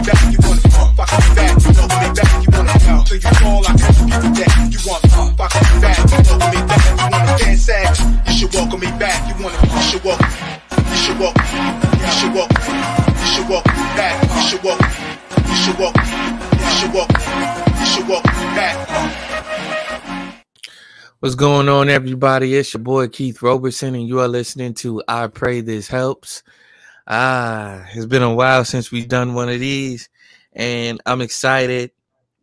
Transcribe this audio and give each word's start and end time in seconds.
back, 0.00 0.32
you 0.32 0.38
want 0.42 0.60
fuck 0.72 0.96
me 0.96 1.34
back, 1.36 1.56
you 1.60 1.72
know 1.76 1.88
back, 1.88 2.16
you 2.40 2.48
to 2.48 3.04
till 3.04 3.16
you 3.20 3.30
fall, 3.36 3.62
I 3.66 3.76
can 3.76 4.32
give 4.32 4.48
you 4.72 4.80
want 4.88 5.02
fuck 5.12 5.28
me 5.28 5.80
back, 5.80 5.98
you 5.98 6.22
know 6.24 6.38
back, 6.64 6.80
you 6.96 7.06
want 7.12 7.28
to 7.28 7.44
dance 7.44 7.62
sack, 7.62 7.98
you 8.26 8.32
should 8.32 8.52
me 8.80 8.88
back, 8.98 9.18
you 9.28 9.34
want 9.42 9.54
to, 9.54 9.66
you 9.66 9.82
should 9.82 10.04
welcome, 10.04 10.26
you 10.88 10.96
should 10.96 11.18
welcome, 11.18 11.44
you 12.00 12.10
should 12.10 12.32
welcome, 12.32 12.64
you 13.20 13.26
should 13.26 13.48
welcome 13.48 13.72
back, 13.96 14.16
you 14.22 14.42
should 14.48 14.62
welcome, 14.62 14.92
you 15.48 15.54
should 15.56 15.78
welcome, 15.78 16.06
you 16.58 16.70
should 16.72 16.92
welcome, 16.92 17.22
you 17.80 17.86
should 17.86 18.08
welcome 18.08 18.54
back. 18.56 18.76
What's 21.20 21.36
going 21.36 21.68
on, 21.68 21.88
everybody? 21.88 22.56
It's 22.56 22.74
your 22.74 22.82
boy 22.82 23.06
Keith 23.06 23.42
Robertson, 23.42 23.94
and 23.94 24.08
you 24.08 24.18
are 24.18 24.26
listening 24.26 24.74
to 24.74 25.02
I 25.06 25.28
Pray 25.28 25.60
This 25.60 25.86
Helps. 25.86 26.42
Ah, 27.06 27.86
it's 27.94 28.06
been 28.06 28.22
a 28.22 28.34
while 28.34 28.64
since 28.64 28.92
we've 28.92 29.08
done 29.08 29.34
one 29.34 29.48
of 29.48 29.60
these, 29.60 30.08
and 30.54 31.00
I'm 31.06 31.20
excited, 31.20 31.92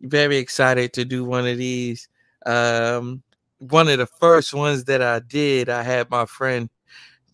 very 0.01 0.37
excited 0.37 0.93
to 0.93 1.05
do 1.05 1.25
one 1.25 1.47
of 1.47 1.57
these. 1.57 2.09
Um, 2.45 3.23
one 3.59 3.89
of 3.89 3.99
the 3.99 4.07
first 4.07 4.53
ones 4.53 4.85
that 4.85 5.01
I 5.01 5.19
did, 5.19 5.69
I 5.69 5.83
had 5.83 6.09
my 6.11 6.25
friend 6.25 6.69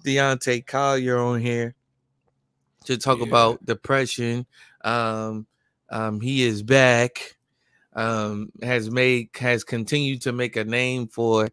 Deontay 0.05 0.67
Collier 0.67 1.19
on 1.19 1.41
here 1.41 1.75
to 2.85 2.97
talk 2.97 3.19
Yeah. 3.19 3.25
about 3.25 3.65
depression. 3.65 4.45
Um, 4.83 5.47
um, 5.91 6.21
he 6.21 6.43
is 6.43 6.63
back 6.63 7.35
um, 7.95 8.51
has 8.63 8.91
made 8.91 9.29
has 9.39 9.65
continued 9.65 10.21
to 10.23 10.33
make 10.33 10.57
a 10.57 10.65
name 10.65 11.09
for 11.09 11.49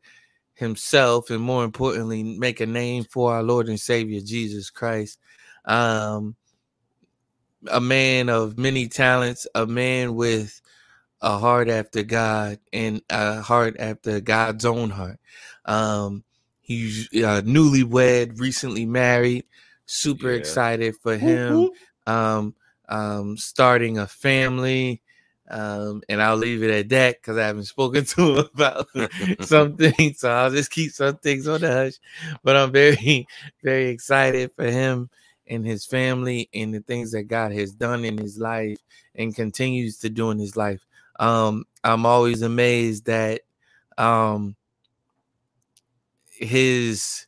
himself 0.55 1.31
and 1.31 1.43
more 1.43 1.65
importantly 1.65 2.23
make 2.25 2.61
a 2.61 2.67
name 2.67 3.05
for 3.05 3.34
our 3.34 3.43
lord 3.43 3.69
and 3.69 3.81
savior 3.81 4.20
jesus 4.23 4.70
christ 4.70 5.19
um, 5.65 6.37
a 7.70 7.80
man 7.80 8.29
of 8.29 8.59
many 8.59 8.89
talents 8.89 9.47
a 9.55 9.66
man 9.66 10.15
with 10.15 10.61
a 11.20 11.39
heart 11.39 11.69
after 11.69 12.03
god 12.03 12.59
and 12.73 13.03
a 13.11 13.41
heart 13.41 13.77
after 13.78 14.20
god's 14.20 14.64
own 14.64 14.91
heart 14.91 15.19
um, 15.64 16.25
he's 16.61 17.09
uh, 17.14 17.41
newlywed 17.45 18.39
recently 18.41 18.84
married 18.84 19.45
super 19.87 20.31
Yeah. 20.31 20.37
excited 20.39 20.97
for 20.97 21.17
him 21.17 21.69
um, 22.06 22.55
um, 22.89 23.37
starting 23.37 23.98
a 23.98 24.06
family 24.06 25.00
um, 25.50 26.03
and 26.09 26.22
I'll 26.22 26.37
leave 26.37 26.62
it 26.62 26.70
at 26.70 26.89
that 26.91 27.20
because 27.20 27.37
I 27.37 27.47
haven't 27.47 27.65
spoken 27.65 28.05
to 28.06 28.39
him 28.39 28.47
about 28.55 28.89
something. 29.41 30.15
So 30.15 30.31
I'll 30.31 30.50
just 30.50 30.70
keep 30.70 30.92
some 30.92 31.19
things 31.19 31.47
on 31.47 31.61
the 31.61 31.70
hush. 31.70 31.94
But 32.42 32.56
I'm 32.56 32.72
very, 32.72 33.27
very 33.62 33.89
excited 33.89 34.53
for 34.56 34.65
him 34.65 35.11
and 35.53 35.67
his 35.67 35.84
family 35.84 36.48
and 36.55 36.75
the 36.75 36.81
things 36.81 37.12
that 37.12 37.25
God 37.25 37.53
has 37.53 37.72
done 37.72 38.05
in 38.05 38.17
his 38.17 38.39
life 38.39 38.78
and 39.14 39.34
continues 39.34 39.98
to 39.98 40.09
do 40.09 40.31
in 40.31 40.39
his 40.39 40.56
life. 40.56 40.81
Um, 41.20 41.64
I'm 41.84 42.06
always 42.06 42.41
amazed 42.41 43.05
that 43.06 43.42
um, 43.98 44.56
his 46.31 47.27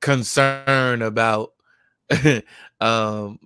concern 0.00 1.02
about 1.02 1.52
um, 2.80 3.38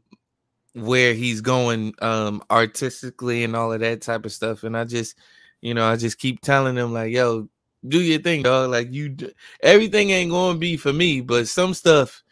where 0.75 1.15
he's 1.15 1.41
going 1.41 1.95
um 2.03 2.43
artistically 2.51 3.45
and 3.45 3.55
all 3.55 3.73
of 3.73 3.79
that 3.79 4.01
type 4.01 4.25
of 4.25 4.33
stuff 4.33 4.65
and 4.65 4.77
i 4.77 4.83
just 4.83 5.17
you 5.61 5.73
know 5.73 5.87
i 5.87 5.95
just 5.95 6.19
keep 6.19 6.41
telling 6.41 6.77
him 6.77 6.93
like 6.93 7.13
yo 7.13 7.49
do 7.87 8.01
your 8.01 8.19
thing 8.21 8.43
dog 8.43 8.71
like 8.71 8.93
you 8.93 9.17
everything 9.63 10.11
ain't 10.11 10.33
going 10.33 10.55
to 10.55 10.59
be 10.59 10.77
for 10.77 10.93
me 10.93 11.21
but 11.21 11.47
some 11.47 11.73
stuff 11.73 12.24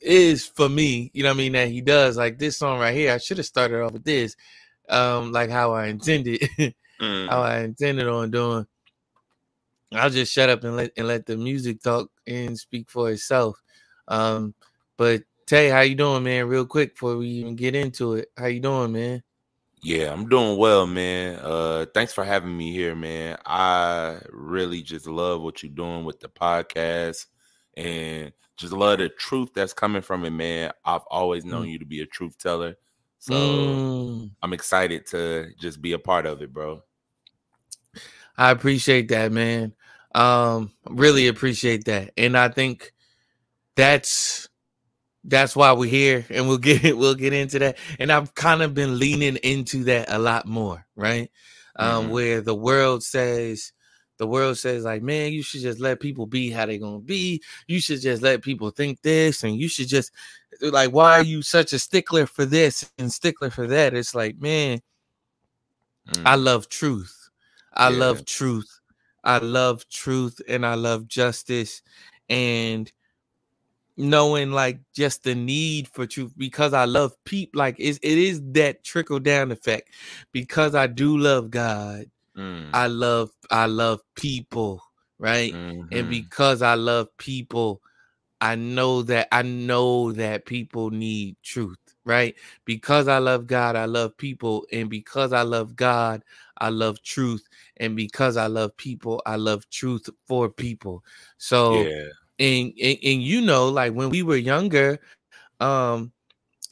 is 0.00 0.46
for 0.46 0.68
me 0.68 1.10
you 1.14 1.22
know 1.22 1.28
what 1.28 1.34
i 1.34 1.38
mean 1.38 1.52
that 1.52 1.68
he 1.68 1.80
does 1.80 2.16
like 2.16 2.38
this 2.38 2.56
song 2.56 2.78
right 2.78 2.94
here 2.94 3.12
i 3.12 3.18
should 3.18 3.36
have 3.36 3.46
started 3.46 3.82
off 3.82 3.92
with 3.92 4.04
this 4.04 4.36
um 4.88 5.32
like 5.32 5.50
how 5.50 5.72
i 5.72 5.86
intended 5.86 6.42
Mm. 7.00 7.30
how 7.30 7.40
i 7.40 7.60
intended 7.60 8.06
on 8.06 8.30
doing 8.30 8.66
i'll 9.94 10.10
just 10.10 10.30
shut 10.30 10.50
up 10.50 10.64
and 10.64 10.76
let 10.76 10.92
and 10.98 11.06
let 11.08 11.24
the 11.24 11.34
music 11.34 11.80
talk 11.82 12.10
and 12.26 12.58
speak 12.58 12.90
for 12.90 13.10
itself 13.10 13.58
um 14.08 14.54
but 14.98 15.22
Tay, 15.50 15.68
how 15.68 15.80
you 15.80 15.96
doing, 15.96 16.22
man? 16.22 16.46
Real 16.46 16.64
quick 16.64 16.94
before 16.94 17.16
we 17.16 17.26
even 17.26 17.56
get 17.56 17.74
into 17.74 18.14
it, 18.14 18.28
how 18.38 18.46
you 18.46 18.60
doing, 18.60 18.92
man? 18.92 19.20
Yeah, 19.82 20.12
I'm 20.12 20.28
doing 20.28 20.56
well, 20.56 20.86
man. 20.86 21.40
Uh 21.42 21.86
thanks 21.92 22.12
for 22.12 22.22
having 22.22 22.56
me 22.56 22.70
here, 22.70 22.94
man. 22.94 23.36
I 23.44 24.18
really 24.30 24.80
just 24.82 25.08
love 25.08 25.42
what 25.42 25.60
you're 25.64 25.72
doing 25.72 26.04
with 26.04 26.20
the 26.20 26.28
podcast 26.28 27.26
and 27.76 28.32
just 28.56 28.72
love 28.72 28.98
the 28.98 29.08
truth 29.08 29.50
that's 29.54 29.72
coming 29.72 30.02
from 30.02 30.24
it, 30.24 30.30
man. 30.30 30.72
I've 30.84 31.04
always 31.10 31.44
known 31.44 31.68
you 31.68 31.78
to 31.78 31.86
be 31.86 32.00
a 32.00 32.06
truth 32.06 32.38
teller. 32.38 32.76
So 33.18 33.80
Mm, 33.80 34.30
I'm 34.42 34.52
excited 34.52 35.06
to 35.08 35.50
just 35.58 35.82
be 35.82 35.92
a 35.92 35.98
part 35.98 36.26
of 36.26 36.42
it, 36.42 36.52
bro. 36.52 36.82
I 38.36 38.50
appreciate 38.50 39.08
that, 39.08 39.32
man. 39.32 39.74
Um, 40.14 40.72
really 40.88 41.28
appreciate 41.28 41.84
that, 41.84 42.12
and 42.16 42.36
I 42.36 42.48
think 42.48 42.92
that's 43.76 44.48
that's 45.24 45.56
why 45.56 45.72
we're 45.72 45.90
here, 45.90 46.26
and 46.30 46.48
we'll 46.48 46.58
get 46.70 46.84
it, 46.84 46.96
we'll 46.98 47.14
get 47.14 47.32
into 47.34 47.58
that. 47.60 47.78
And 47.98 48.12
I've 48.12 48.34
kind 48.34 48.62
of 48.62 48.74
been 48.74 48.98
leaning 48.98 49.36
into 49.38 49.84
that 49.84 50.10
a 50.12 50.18
lot 50.18 50.46
more, 50.46 50.86
right? 50.96 51.30
Um, 51.76 52.08
Mhm. 52.08 52.10
where 52.10 52.40
the 52.42 52.54
world 52.54 53.02
says 53.04 53.72
the 54.20 54.28
world 54.28 54.58
says 54.58 54.84
like, 54.84 55.02
man, 55.02 55.32
you 55.32 55.42
should 55.42 55.62
just 55.62 55.80
let 55.80 56.00
people 56.00 56.26
be 56.26 56.50
how 56.50 56.66
they're 56.66 56.78
gonna 56.78 57.00
be. 57.00 57.42
You 57.66 57.80
should 57.80 58.02
just 58.02 58.22
let 58.22 58.42
people 58.42 58.70
think 58.70 59.02
this, 59.02 59.42
and 59.44 59.56
you 59.56 59.68
should 59.68 59.88
just 59.88 60.12
like, 60.62 60.92
why 60.92 61.14
are 61.14 61.24
you 61.24 61.42
such 61.42 61.72
a 61.72 61.80
stickler 61.80 62.26
for 62.26 62.44
this 62.46 62.90
and 62.98 63.12
stickler 63.12 63.50
for 63.50 63.66
that? 63.68 63.94
It's 63.94 64.14
like, 64.14 64.40
man, 64.40 64.80
Mm. 66.08 66.22
I 66.26 66.36
love 66.36 66.68
truth. 66.68 67.30
I 67.74 67.90
Yeah. 67.90 67.98
love 67.98 68.24
truth. 68.26 68.80
I 69.24 69.38
love 69.38 69.88
truth 69.88 70.40
and 70.48 70.66
I 70.66 70.74
love 70.74 71.08
justice 71.08 71.82
and 72.28 72.90
knowing 73.96 74.52
like 74.52 74.80
just 74.94 75.24
the 75.24 75.34
need 75.34 75.88
for 75.88 76.06
truth 76.06 76.32
because 76.38 76.72
I 76.72 76.86
love 76.86 77.12
people 77.24 77.58
like 77.58 77.76
it 77.78 77.98
is 78.02 78.42
that 78.52 78.82
trickle 78.82 79.20
down 79.20 79.52
effect 79.52 79.90
because 80.32 80.74
I 80.74 80.86
do 80.86 81.18
love 81.18 81.50
God. 81.50 82.06
Mm. 82.36 82.70
I 82.72 82.86
love 82.86 83.30
I 83.50 83.66
love 83.66 84.00
people, 84.14 84.82
right? 85.18 85.52
And 85.92 86.06
Mhm. 86.06 86.08
because 86.08 86.62
I 86.62 86.74
love 86.74 87.08
people, 87.18 87.82
I 88.40 88.54
know 88.54 89.02
that 89.02 89.28
I 89.32 89.42
know 89.42 90.12
that 90.12 90.46
people 90.46 90.90
need 90.90 91.36
truth, 91.42 91.78
right? 92.04 92.34
Because 92.64 93.08
I 93.08 93.18
love 93.18 93.46
God, 93.46 93.76
I 93.76 93.86
love 93.86 94.16
people, 94.16 94.66
and 94.72 94.88
because 94.88 95.32
I 95.32 95.42
love 95.42 95.76
God, 95.76 96.22
I 96.58 96.70
love 96.70 97.02
truth, 97.02 97.46
and 97.78 97.96
because 97.96 98.36
I 98.36 98.46
love 98.46 98.76
people, 98.76 99.22
I 99.26 99.36
love 99.36 99.68
truth 99.70 100.08
for 100.26 100.48
people. 100.48 101.04
So, 101.38 101.74
yeah. 101.74 102.04
and, 102.38 102.72
and 102.80 102.98
and 103.04 103.22
you 103.22 103.40
know, 103.42 103.68
like 103.68 103.92
when 103.92 104.10
we 104.10 104.22
were 104.22 104.36
younger, 104.36 105.00
um, 105.60 106.12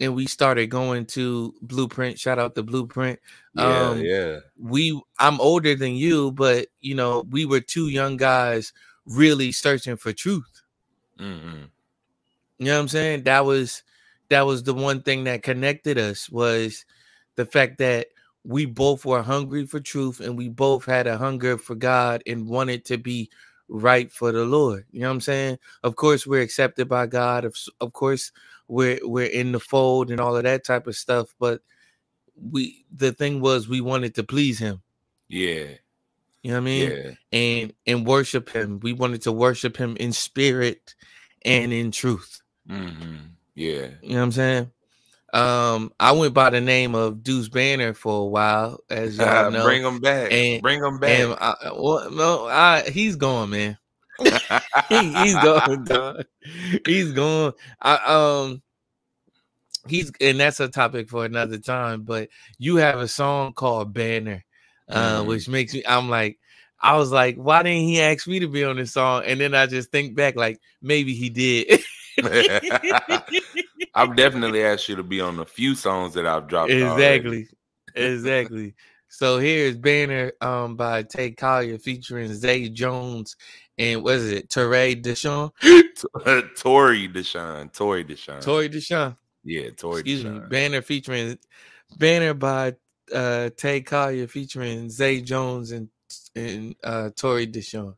and 0.00 0.14
we 0.14 0.26
started 0.26 0.68
going 0.68 1.06
to 1.06 1.54
Blueprint. 1.62 2.18
Shout 2.18 2.38
out 2.38 2.54
to 2.54 2.62
Blueprint. 2.62 3.18
Yeah, 3.54 3.88
um, 3.88 4.00
yeah. 4.00 4.38
we 4.58 5.00
I'm 5.18 5.40
older 5.40 5.74
than 5.74 5.94
you, 5.94 6.32
but 6.32 6.68
you 6.80 6.94
know, 6.94 7.24
we 7.30 7.44
were 7.44 7.60
two 7.60 7.88
young 7.88 8.16
guys 8.16 8.72
really 9.06 9.52
searching 9.52 9.96
for 9.96 10.12
truth. 10.12 10.62
hmm 11.18 11.64
You 12.58 12.66
know 12.66 12.74
what 12.74 12.80
I'm 12.80 12.88
saying? 12.88 13.24
That 13.24 13.44
was 13.44 13.82
that 14.30 14.42
was 14.42 14.62
the 14.62 14.74
one 14.74 15.02
thing 15.02 15.24
that 15.24 15.42
connected 15.42 15.98
us 15.98 16.28
was 16.30 16.84
the 17.36 17.46
fact 17.46 17.78
that 17.78 18.08
we 18.44 18.66
both 18.66 19.04
were 19.04 19.22
hungry 19.22 19.66
for 19.66 19.80
truth 19.80 20.20
and 20.20 20.36
we 20.36 20.48
both 20.48 20.84
had 20.84 21.06
a 21.06 21.18
hunger 21.18 21.58
for 21.58 21.74
God 21.74 22.22
and 22.26 22.48
wanted 22.48 22.84
to 22.86 22.98
be 22.98 23.30
right 23.68 24.10
for 24.10 24.32
the 24.32 24.44
Lord. 24.44 24.86
You 24.90 25.00
know 25.00 25.08
what 25.08 25.14
I'm 25.14 25.20
saying? 25.20 25.58
Of 25.82 25.96
course, 25.96 26.26
we're 26.26 26.42
accepted 26.42 26.88
by 26.88 27.06
God. 27.06 27.44
Of, 27.44 27.56
of 27.80 27.92
course, 27.92 28.32
we're 28.68 29.00
we're 29.02 29.26
in 29.26 29.52
the 29.52 29.60
fold 29.60 30.10
and 30.10 30.20
all 30.20 30.36
of 30.36 30.44
that 30.44 30.64
type 30.64 30.86
of 30.86 30.96
stuff. 30.96 31.34
But 31.40 31.60
we 32.40 32.84
the 32.92 33.12
thing 33.12 33.40
was 33.40 33.68
we 33.68 33.80
wanted 33.80 34.14
to 34.16 34.22
please 34.22 34.58
him. 34.58 34.82
Yeah. 35.28 35.66
You 36.42 36.52
know 36.52 36.54
what 36.54 36.56
I 36.56 36.60
mean? 36.60 36.90
Yeah. 36.90 37.10
And 37.32 37.72
and 37.86 38.06
worship 38.06 38.50
him. 38.50 38.78
We 38.80 38.92
wanted 38.92 39.22
to 39.22 39.32
worship 39.32 39.76
him 39.76 39.96
in 39.96 40.12
spirit 40.12 40.94
and 41.44 41.72
in 41.72 41.90
truth. 41.90 42.40
hmm 42.68 43.16
Yeah. 43.54 43.88
You 44.02 44.10
know 44.10 44.16
what 44.18 44.22
I'm 44.22 44.32
saying? 44.32 44.70
Um, 45.34 45.92
I 46.00 46.12
went 46.12 46.32
by 46.32 46.48
the 46.50 46.60
name 46.60 46.94
of 46.94 47.22
Deuce 47.22 47.50
Banner 47.50 47.92
for 47.92 48.22
a 48.22 48.26
while, 48.26 48.78
as 48.88 49.18
y'all 49.18 49.50
know. 49.50 49.64
Bring 49.64 49.82
them 49.82 50.00
back. 50.00 50.32
And- 50.32 50.62
Bring 50.62 50.82
and 50.82 51.00
back. 51.00 51.38
I, 51.40 51.72
well, 51.76 52.10
no, 52.10 52.46
I 52.46 52.88
he's 52.88 53.16
gone, 53.16 53.50
man. 53.50 53.78
He- 54.88 55.12
he's 55.12 55.34
gone, 55.34 55.84
dog. 55.84 56.24
He's 56.86 57.12
gone. 57.12 57.52
I 57.82 57.96
um 58.06 58.62
he's 59.90 60.12
and 60.20 60.38
that's 60.40 60.60
a 60.60 60.68
topic 60.68 61.08
for 61.08 61.24
another 61.24 61.58
time, 61.58 62.02
but 62.02 62.28
you 62.58 62.76
have 62.76 62.98
a 63.00 63.08
song 63.08 63.52
called 63.52 63.92
Banner, 63.92 64.44
uh, 64.88 65.22
Mhm. 65.22 65.26
which 65.26 65.48
makes 65.48 65.74
me 65.74 65.82
I'm 65.86 66.08
like, 66.08 66.38
I 66.80 66.96
was 66.96 67.10
like, 67.12 67.36
why 67.36 67.62
didn't 67.62 67.88
he 67.88 68.00
ask 68.00 68.26
me 68.26 68.40
to 68.40 68.48
be 68.48 68.64
on 68.64 68.76
this 68.76 68.92
song? 68.92 69.22
And 69.26 69.40
then 69.40 69.54
I 69.54 69.66
just 69.66 69.90
think 69.90 70.14
back, 70.16 70.36
like 70.36 70.60
maybe 70.82 71.14
he 71.14 71.28
did. 71.30 71.80
I've 73.94 74.14
definitely 74.16 74.62
asked 74.64 74.88
you 74.88 74.96
to 74.96 75.02
be 75.02 75.20
on 75.20 75.38
a 75.40 75.44
few 75.44 75.74
songs 75.74 76.14
that 76.14 76.26
I've 76.26 76.46
dropped. 76.48 76.70
exactly, 76.70 77.48
exactly. 77.94 78.74
So 79.08 79.38
here's 79.38 79.76
Banner 79.76 80.32
um 80.40 80.76
by 80.76 81.02
Tay 81.02 81.32
Collier 81.32 81.78
featuring 81.78 82.32
Zay 82.34 82.68
Jones 82.68 83.36
and 83.78 84.02
what 84.02 84.16
is 84.16 84.32
it, 84.32 84.48
Teray 84.50 85.00
Deshawn? 85.02 85.50
Tory 86.56 87.08
Deshawn. 87.08 87.72
Tory 87.72 88.04
Deshawn. 88.04 88.42
Tory 88.42 88.68
Deshawn. 88.68 89.16
Yeah, 89.48 89.70
Tory 89.70 90.00
Excuse 90.00 90.24
me. 90.24 90.40
Banner 90.50 90.82
featuring 90.82 91.38
Banner 91.98 92.34
by 92.34 92.76
uh 93.12 93.48
Tay 93.56 93.80
Collier 93.80 94.26
featuring 94.26 94.90
Zay 94.90 95.22
Jones 95.22 95.72
and 95.72 95.88
and 96.36 96.76
uh 96.84 97.10
Tory 97.16 97.46
Deshawn. 97.46 97.94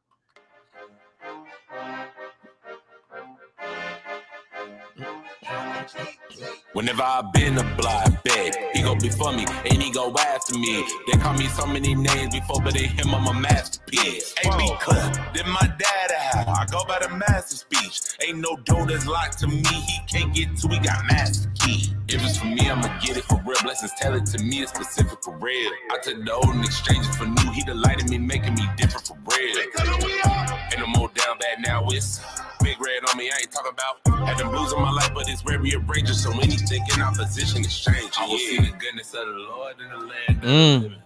Whenever 6.72 7.02
I 7.02 7.22
been 7.34 7.58
a 7.58 7.64
block, 7.76 8.22
bet 8.22 8.56
he 8.72 8.82
go 8.82 8.94
before 8.94 9.32
me 9.32 9.44
and 9.68 9.82
he 9.82 9.90
go 9.90 10.14
after 10.14 10.56
me. 10.56 10.86
They 11.10 11.18
call 11.18 11.34
me 11.34 11.48
so 11.48 11.66
many 11.66 11.96
names 11.96 12.32
before, 12.32 12.60
but 12.62 12.74
they 12.74 12.86
him 12.86 13.12
I'm 13.12 13.26
a 13.26 13.34
masterpiece. 13.34 14.34
Ain't 14.44 14.56
me 14.56 14.70
because 14.78 15.16
then 15.34 15.48
my 15.48 15.72
dad. 15.78 16.46
I 16.46 16.66
go 16.70 16.84
by 16.84 17.00
the 17.00 17.08
master 17.08 17.56
speech. 17.56 18.00
Ain't 18.24 18.38
no 18.38 18.56
door 18.64 18.86
that's 18.86 19.06
locked 19.06 19.38
to 19.40 19.48
me. 19.48 19.62
He 19.62 19.98
can't 20.06 20.32
get 20.32 20.56
to. 20.58 20.68
He 20.68 20.78
got 20.78 21.04
master 21.06 21.50
key. 21.58 21.92
If 22.06 22.22
it's 22.22 22.38
for 22.38 22.46
me, 22.46 22.70
I'ma 22.70 23.00
get 23.00 23.16
it 23.16 23.24
for 23.24 23.42
real. 23.44 23.58
Blessings 23.62 23.92
tell 23.98 24.14
it 24.14 24.26
to 24.26 24.42
me. 24.42 24.62
It's 24.62 24.72
specific 24.72 25.22
for 25.24 25.36
real. 25.38 25.72
I 25.90 25.98
took 26.02 26.24
the 26.24 26.32
old 26.32 26.54
and 26.54 26.64
exchanged 26.64 27.08
it 27.08 27.14
for 27.16 27.26
new. 27.26 27.50
He 27.52 27.62
delighted 27.64 28.08
me, 28.10 28.18
making 28.18 28.54
me 28.54 28.68
different 28.76 29.06
for 29.08 29.16
real. 29.26 29.58
Ain't 29.58 30.78
no 30.78 30.86
more 30.86 31.10
down 31.14 31.36
bad 31.38 31.66
now. 31.66 31.84
It's 31.88 32.20
big 32.62 32.80
red 32.80 33.02
on 33.10 33.18
me. 33.18 33.30
I 33.30 33.40
ain't 33.40 33.50
talking 33.50 33.72
about 33.72 34.26
had 34.26 34.38
them 34.38 34.50
blues 34.50 34.72
in 34.72 34.80
my 34.80 34.90
life, 34.90 35.12
but 35.14 35.28
it's 35.28 35.42
very 35.42 35.74
outrageous. 35.74 36.22
So 36.22 36.32
anything 36.60 36.84
in 36.94 37.02
opposition 37.02 37.64
is 37.64 37.78
changing. 37.80 38.10
I 38.18 38.26
will 38.26 38.38
see 38.38 38.58
the 38.58 38.76
goodness 38.76 39.14
of 39.14 39.26
the 39.26 39.32
Lord 39.32 39.74
in 39.80 39.88
the 39.90 39.96
land. 40.06 40.10
of 40.30 40.40
the 40.40 40.46
Mm. 40.48 40.82
living. 40.82 41.02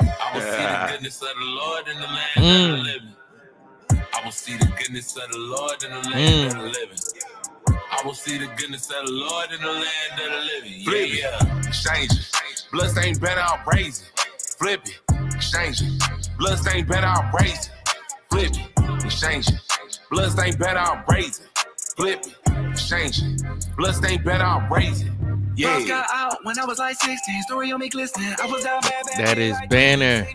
I 0.00 0.34
will 0.34 0.40
see 0.40 0.62
the 0.66 0.86
goodness 0.92 1.22
of 1.22 1.28
the 1.38 1.44
Lord 1.44 1.88
in 1.88 2.00
the 2.00 2.06
land 2.06 2.36
of 2.36 2.42
the 2.42 2.76
Mm. 2.76 2.84
living. 2.84 3.16
I 4.12 4.24
will 4.24 4.32
see 4.32 4.56
the 4.56 4.66
goodness 4.66 5.16
of 5.16 5.30
the 5.30 5.38
Lord 5.38 5.82
in 5.82 5.90
the 5.90 6.08
land 6.10 6.44
of 6.46 6.52
the 6.62 6.68
living. 6.68 6.98
I 7.92 8.02
will 8.04 8.14
see 8.14 8.38
the 8.38 8.46
goodness 8.56 8.90
of 8.90 9.06
the 9.06 9.12
Lord 9.12 9.52
in 9.52 9.60
the 9.60 9.72
land 9.72 10.12
of 10.12 10.30
the 10.30 10.38
living. 10.40 10.72
Yeah, 10.78 10.84
Flip 10.84 11.08
it. 11.10 11.18
yeah. 11.20 11.68
Exchange 11.68 12.12
it. 12.12 12.64
Bloodstained 12.72 13.20
better, 13.20 13.40
I'll 13.40 13.62
raise 13.66 14.02
it. 14.02 14.10
Flip 14.58 14.82
it. 14.86 15.00
Exchange 15.34 15.82
it. 15.82 16.28
Bloodstained 16.38 16.88
better, 16.88 17.06
I'll 17.06 17.30
raise 17.38 17.66
it. 17.66 17.70
Flip 18.30 18.52
it. 18.56 19.04
Exchange 19.04 19.48
it. 19.48 19.60
Bloodstained 20.10 20.58
better, 20.58 20.78
I'll 20.78 21.04
raise 21.08 21.40
it. 21.40 21.46
Flip 21.96 22.20
it. 22.26 22.34
Exchange 22.70 23.22
it. 23.22 23.66
Bloodstained 23.76 24.24
better, 24.24 24.44
I'll 24.44 24.68
raise 24.70 25.02
it. 25.02 25.12
Yeah. 25.56 25.78
Yeah. 25.78 25.88
got 25.88 26.06
out 26.12 26.44
when 26.44 26.58
I 26.58 26.64
was 26.64 26.78
like 26.78 26.96
16. 26.96 27.42
Story 27.42 27.72
on 27.72 27.80
me 27.80 27.88
glistening. 27.88 28.34
I 28.42 28.46
was 28.46 28.64
down 28.64 28.80
bad, 28.82 29.04
bad. 29.06 29.26
That 29.26 29.38
is 29.38 29.56
Banner 29.68 30.26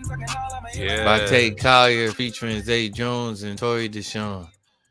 Yeah. 0.75 1.03
by 1.05 1.25
Tay 1.25 1.51
Collier 1.51 2.11
featuring 2.11 2.61
Zay 2.61 2.89
Jones 2.89 3.43
and 3.43 3.57
Tory 3.57 3.89
Deshawn. 3.89 4.47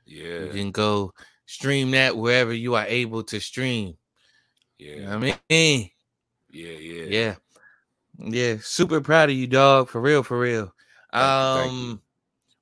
Yeah. 0.06 0.44
You 0.44 0.50
can 0.50 0.70
go 0.70 1.12
stream 1.46 1.90
that 1.92 2.16
wherever 2.16 2.52
you 2.52 2.74
are 2.74 2.86
able 2.86 3.22
to 3.24 3.40
stream. 3.40 3.96
You 4.78 4.96
know 4.96 5.02
Yeah. 5.02 5.08
what 5.08 5.16
I 5.16 5.18
mean? 5.50 5.90
Yeah. 6.50 6.78
Yeah. 6.78 7.04
Yeah. 7.08 7.34
Yeah. 8.18 8.56
Super 8.62 9.00
proud 9.00 9.30
of 9.30 9.36
you, 9.36 9.46
dog. 9.46 9.88
For 9.88 10.00
real, 10.00 10.22
for 10.22 10.38
real. 10.38 10.72
Thank 11.12 11.22
you, 11.22 11.62
thank 11.62 11.72
Um 11.72 12.00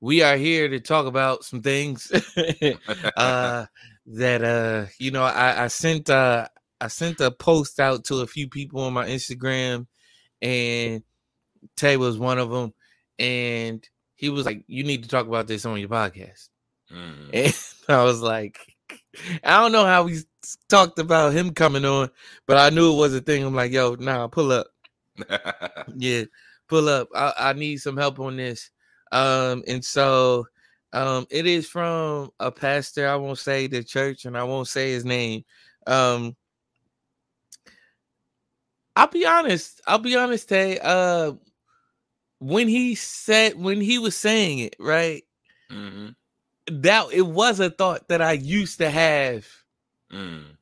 we 0.00 0.20
are 0.22 0.36
here 0.36 0.68
to 0.68 0.80
talk 0.80 1.06
about 1.06 1.44
some 1.44 1.62
things 1.62 2.10
uh 3.16 3.64
that 4.06 4.42
uh 4.42 4.86
you 4.98 5.10
know 5.10 5.22
I, 5.22 5.64
I 5.64 5.66
sent 5.68 6.10
uh 6.10 6.46
I 6.80 6.88
sent 6.88 7.20
a 7.20 7.30
post 7.30 7.78
out 7.78 8.04
to 8.06 8.16
a 8.20 8.26
few 8.26 8.48
people 8.48 8.82
on 8.82 8.92
my 8.92 9.06
Instagram 9.06 9.86
and 10.40 11.02
Tay 11.76 11.96
was 11.96 12.18
one 12.18 12.38
of 12.38 12.50
them 12.50 12.74
and 13.18 13.86
he 14.16 14.28
was 14.28 14.46
like 14.46 14.64
you 14.66 14.84
need 14.84 15.04
to 15.04 15.08
talk 15.08 15.26
about 15.26 15.46
this 15.46 15.64
on 15.64 15.78
your 15.78 15.88
podcast. 15.88 16.48
Mhm. 16.92 17.30
And 17.32 17.54
I 17.88 18.02
was 18.02 18.20
like, 18.20 18.58
I 19.44 19.60
don't 19.60 19.72
know 19.72 19.84
how 19.84 20.04
we 20.04 20.18
talked 20.68 20.98
about 20.98 21.32
him 21.32 21.52
coming 21.52 21.84
on, 21.84 22.10
but 22.46 22.56
I 22.56 22.70
knew 22.70 22.92
it 22.92 22.96
was 22.96 23.14
a 23.14 23.20
thing. 23.20 23.44
I'm 23.44 23.54
like, 23.54 23.72
yo, 23.72 23.94
nah, 23.94 24.26
pull 24.28 24.52
up. 24.52 24.66
Yeah, 25.96 26.24
pull 26.68 26.88
up. 26.88 27.08
I, 27.14 27.32
I 27.36 27.52
need 27.52 27.78
some 27.78 27.96
help 27.96 28.18
on 28.18 28.36
this. 28.36 28.70
Um, 29.10 29.62
and 29.68 29.84
so 29.84 30.46
um 30.92 31.26
it 31.30 31.46
is 31.46 31.68
from 31.68 32.30
a 32.40 32.50
pastor. 32.52 33.08
I 33.08 33.16
won't 33.16 33.38
say 33.38 33.66
the 33.66 33.82
church 33.84 34.24
and 34.24 34.36
I 34.36 34.44
won't 34.44 34.68
say 34.68 34.92
his 34.92 35.04
name. 35.04 35.44
Um 35.86 36.36
I'll 38.96 39.08
be 39.08 39.24
honest. 39.26 39.80
I'll 39.86 39.98
be 39.98 40.16
honest, 40.16 40.48
Tay. 40.48 40.78
Uh 40.82 41.32
when 42.38 42.68
he 42.68 42.94
said 42.94 43.54
when 43.56 43.80
he 43.80 43.98
was 43.98 44.16
saying 44.16 44.58
it, 44.58 44.76
right? 44.78 45.24
Mhm. 45.70 46.14
that 46.68 47.08
it 47.12 47.22
was 47.22 47.60
a 47.60 47.70
thought 47.70 48.08
that 48.08 48.22
I 48.22 48.32
used 48.32 48.78
to 48.78 48.90
have. 48.90 49.46
Mm. 50.12 50.56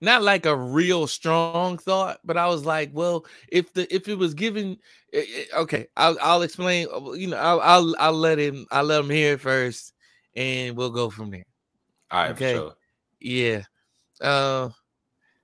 Not 0.00 0.22
like 0.22 0.46
a 0.46 0.56
real 0.56 1.08
strong 1.08 1.76
thought, 1.78 2.20
but 2.24 2.36
I 2.36 2.46
was 2.46 2.64
like, 2.64 2.90
well, 2.92 3.26
if 3.48 3.72
the 3.72 3.92
if 3.92 4.06
it 4.08 4.14
was 4.16 4.34
given, 4.34 4.78
eh, 5.12 5.24
eh, 5.36 5.44
okay, 5.58 5.88
I'll 5.96 6.16
I'll 6.22 6.42
explain. 6.42 6.86
uh, 6.92 7.12
You 7.12 7.28
know, 7.28 7.36
I'll 7.36 7.60
I'll 7.60 7.96
I'll 7.98 8.12
let 8.12 8.38
him 8.38 8.66
I'll 8.70 8.84
let 8.84 9.00
him 9.00 9.10
hear 9.10 9.34
it 9.34 9.40
first, 9.40 9.92
and 10.36 10.76
we'll 10.76 10.90
go 10.90 11.10
from 11.10 11.30
there. 11.30 11.46
All 12.10 12.20
right. 12.22 12.30
Okay. 12.32 12.52
Sure. 12.54 12.74
Yeah. 13.20 13.64
Uh, 14.20 14.70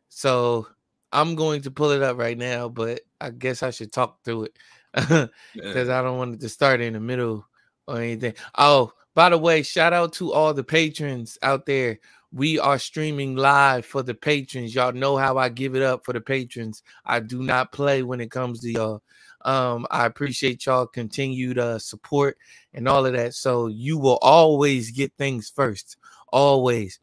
so 0.08 0.66
I'm 1.12 1.34
going 1.34 1.62
to 1.62 1.70
pull 1.70 1.90
it 1.90 2.02
up 2.02 2.18
right 2.18 2.38
now, 2.38 2.68
but 2.68 3.00
I 3.20 3.30
guess 3.30 3.62
I 3.62 3.70
should 3.70 3.92
talk 3.92 4.22
through 4.24 4.44
it 4.44 4.58
because 5.62 5.88
I 5.88 6.02
don't 6.02 6.18
want 6.18 6.34
it 6.34 6.40
to 6.40 6.48
start 6.48 6.80
in 6.80 6.92
the 6.94 7.00
middle 7.00 7.46
or 7.86 7.98
anything. 8.00 8.34
Oh, 8.56 8.92
by 9.14 9.30
the 9.30 9.38
way, 9.38 9.62
shout 9.62 9.92
out 9.92 10.12
to 10.14 10.32
all 10.32 10.54
the 10.54 10.64
patrons 10.64 11.38
out 11.42 11.66
there. 11.66 11.98
We 12.34 12.58
are 12.58 12.81
streaming 12.81 13.36
live 13.36 13.86
for 13.86 14.02
the 14.02 14.14
patrons. 14.14 14.75
Y'all 14.75 14.90
know 14.92 15.16
how 15.16 15.38
I 15.38 15.48
give 15.50 15.76
it 15.76 15.82
up 15.82 16.04
for 16.04 16.12
the 16.12 16.20
patrons. 16.20 16.82
I 17.04 17.20
do 17.20 17.42
not 17.42 17.70
play 17.70 18.02
when 18.02 18.20
it 18.20 18.32
comes 18.32 18.60
to 18.60 18.72
y'all. 18.72 19.02
Um, 19.42 19.86
I 19.90 20.04
appreciate 20.06 20.66
y'all 20.66 20.86
continued 20.86 21.58
uh, 21.58 21.78
support 21.78 22.36
and 22.72 22.88
all 22.88 23.06
of 23.06 23.12
that. 23.12 23.34
So 23.34 23.69
you 23.69 23.98
will 23.98 24.19
always 24.20 24.90
get 24.90 25.12
things 25.16 25.52
first. 25.54 25.96
Always. 26.32 26.98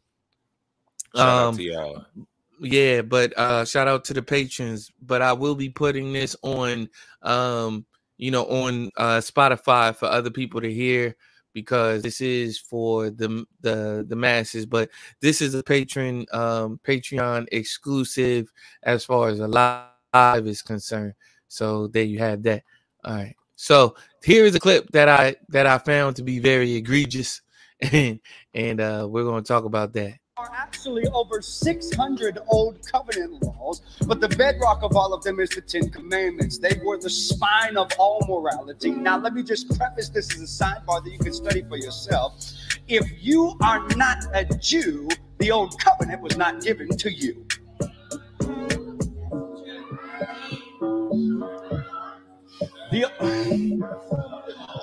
Shout 1.16 1.28
out 1.28 1.48
Um, 1.50 1.56
to 1.57 1.63
y'all. 1.63 2.06
yeah, 2.60 3.01
but 3.01 3.38
uh 3.38 3.63
shout 3.63 3.88
out 3.88 4.04
to 4.06 4.13
the 4.13 4.22
patrons. 4.24 4.92
But 5.01 5.22
I 5.22 5.31
will 5.33 5.56
be 5.56 5.69
putting 5.69 6.12
this 6.12 6.36
on 6.42 6.89
um, 7.22 7.85
you 8.18 8.31
know, 8.31 8.44
on 8.45 8.92
uh 8.97 9.19
Spotify 9.19 9.95
for 9.95 10.07
other 10.07 10.30
people 10.30 10.59
to 10.61 10.73
hear 10.73 11.16
because 11.54 12.02
this 12.02 12.22
is 12.22 12.58
for 12.58 13.10
the 13.10 13.46
the 13.62 14.06
the 14.08 14.16
masses, 14.16 14.66
but 14.66 14.90
this 15.22 15.42
is 15.42 15.54
a 15.54 15.64
patron 15.64 16.26
um 16.31 16.80
Patreon 16.84 17.48
exclusive 17.52 18.52
as 18.84 19.04
far 19.06 19.30
as 19.30 19.40
a 19.40 19.48
live 19.48 20.48
is 20.48 20.62
concerned. 20.62 21.14
So 21.48 21.88
there 21.88 22.04
you 22.04 22.20
have 22.20 22.44
that. 22.44 22.64
All 23.04 23.16
right. 23.16 23.36
So 23.56 23.96
here 24.24 24.46
is 24.46 24.56
a 24.56 24.60
clip 24.60 24.90
that 24.92 25.10
I 25.10 25.36
that 25.50 25.68
I 25.68 25.78
found 25.78 26.16
to 26.16 26.24
be 26.24 26.40
very 26.40 26.74
egregious 26.74 27.42
and 27.92 28.20
and 28.54 28.80
uh 28.81 29.08
we're 29.10 29.24
going 29.24 29.44
to 29.44 29.48
talk 29.48 29.66
about 29.66 29.94
that. 29.94 30.20
Are 30.42 30.52
actually 30.56 31.07
over 31.10 31.40
600 31.40 32.40
old 32.48 32.80
covenant 32.92 33.44
laws, 33.44 33.81
but 34.07 34.19
the 34.19 34.30
bedrock 34.30 34.81
of 34.81 34.95
all 34.95 35.14
of 35.14 35.24
them 35.24 35.40
is 35.40 35.50
the 35.52 35.62
Ten 35.62 35.90
Commandments. 35.90 36.57
They 36.57 36.81
were 36.83 36.98
the 36.98 37.12
spine 37.12 37.78
of 37.78 37.92
all 38.00 38.26
morality. 38.28 38.90
Now, 38.90 39.19
let 39.19 39.36
me 39.36 39.44
just 39.44 39.68
preface 39.78 40.10
this 40.10 40.33
as 40.33 40.42
a 40.42 40.64
sidebar 40.64 41.04
that 41.04 41.12
you 41.12 41.19
can 41.19 41.33
study 41.33 41.62
for 41.69 41.78
yourself. 41.78 42.52
If 42.88 43.07
you 43.24 43.56
are 43.62 43.88
not 43.90 44.18
a 44.33 44.45
Jew, 44.57 45.07
the 45.38 45.52
old 45.52 45.80
covenant 45.80 46.24
was 46.24 46.38
not 46.38 46.62
given 46.64 46.90
to 46.98 47.12
you. 47.12 47.45
The, 52.90 53.06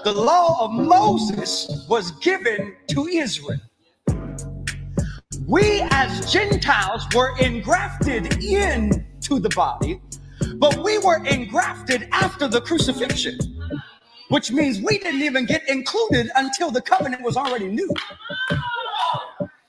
the 0.05 0.13
law 0.13 0.65
of 0.65 0.73
Moses 0.73 1.85
was 1.89 2.13
given 2.13 2.77
to 2.91 3.07
Israel 3.09 3.59
we 5.49 5.81
as 5.91 6.31
Gentiles 6.31 7.07
were 7.15 7.35
engrafted 7.39 8.45
into 8.45 9.41
the 9.41 9.49
body, 9.57 9.99
but 10.57 10.77
we 10.85 10.99
were 10.99 11.25
engrafted 11.25 12.07
after 12.13 12.49
the 12.49 12.61
crucifixion, 12.61 13.39
which 14.29 14.53
means 14.53 14.79
we 14.83 14.99
didn't 14.99 15.23
even 15.23 15.47
get 15.47 15.67
included 15.67 16.31
until 16.37 16.71
the 16.71 16.83
covenant 16.83 17.23
was 17.23 17.39
already 17.39 17.67
new. 17.67 17.89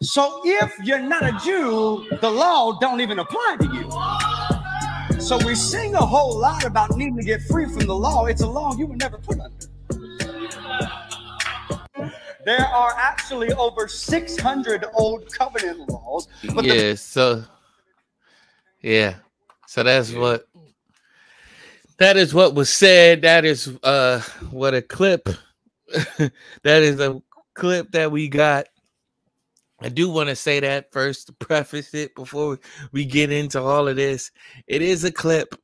So 0.01 0.41
if 0.43 0.73
you're 0.83 0.99
not 0.99 1.23
a 1.23 1.31
Jew, 1.45 2.05
the 2.19 2.29
law 2.29 2.77
don't 2.79 2.99
even 2.99 3.19
apply 3.19 3.57
to 3.61 3.65
you. 3.73 5.21
So 5.21 5.37
we 5.45 5.55
sing 5.55 5.95
a 5.95 6.05
whole 6.05 6.37
lot 6.37 6.65
about 6.65 6.97
needing 6.97 7.15
to 7.17 7.23
get 7.23 7.41
free 7.43 7.65
from 7.65 7.85
the 7.85 7.95
law. 7.95 8.25
It's 8.25 8.41
a 8.41 8.47
law 8.47 8.75
you 8.75 8.85
were 8.85 8.97
never 8.97 9.17
put 9.17 9.39
under. 9.39 9.78
There 12.45 12.65
are 12.65 12.93
actually 12.97 13.51
over 13.53 13.87
600 13.87 14.85
old 14.93 15.31
covenant 15.33 15.89
laws. 15.89 16.27
But 16.55 16.67
the 16.67 16.75
yeah, 16.75 16.95
so 16.95 17.43
yeah. 18.81 19.15
So 19.67 19.83
that's 19.83 20.11
Yeah. 20.11 20.19
what 20.19 20.47
that 21.97 22.17
is 22.17 22.33
what 22.33 22.55
was 22.55 22.71
said. 22.73 23.21
That 23.23 23.45
is 23.45 23.67
uh 23.83 24.21
what 24.51 24.73
a 24.73 24.81
clip 24.81 25.29
that 26.17 26.31
is 26.83 26.99
a 26.99 27.21
clip 27.55 27.91
that 27.91 28.11
we 28.11 28.27
got. 28.29 28.67
I 29.81 29.89
do 29.89 30.09
want 30.09 30.29
to 30.29 30.35
say 30.35 30.59
that 30.59 30.91
first 30.91 31.27
to 31.27 31.33
preface 31.33 31.93
it 31.93 32.15
before 32.15 32.59
we 32.91 33.05
get 33.05 33.31
into 33.31 33.61
all 33.61 33.87
of 33.87 33.95
this. 33.95 34.31
It 34.67 34.81
is 34.81 35.03
a 35.05 35.11
clip, 35.11 35.55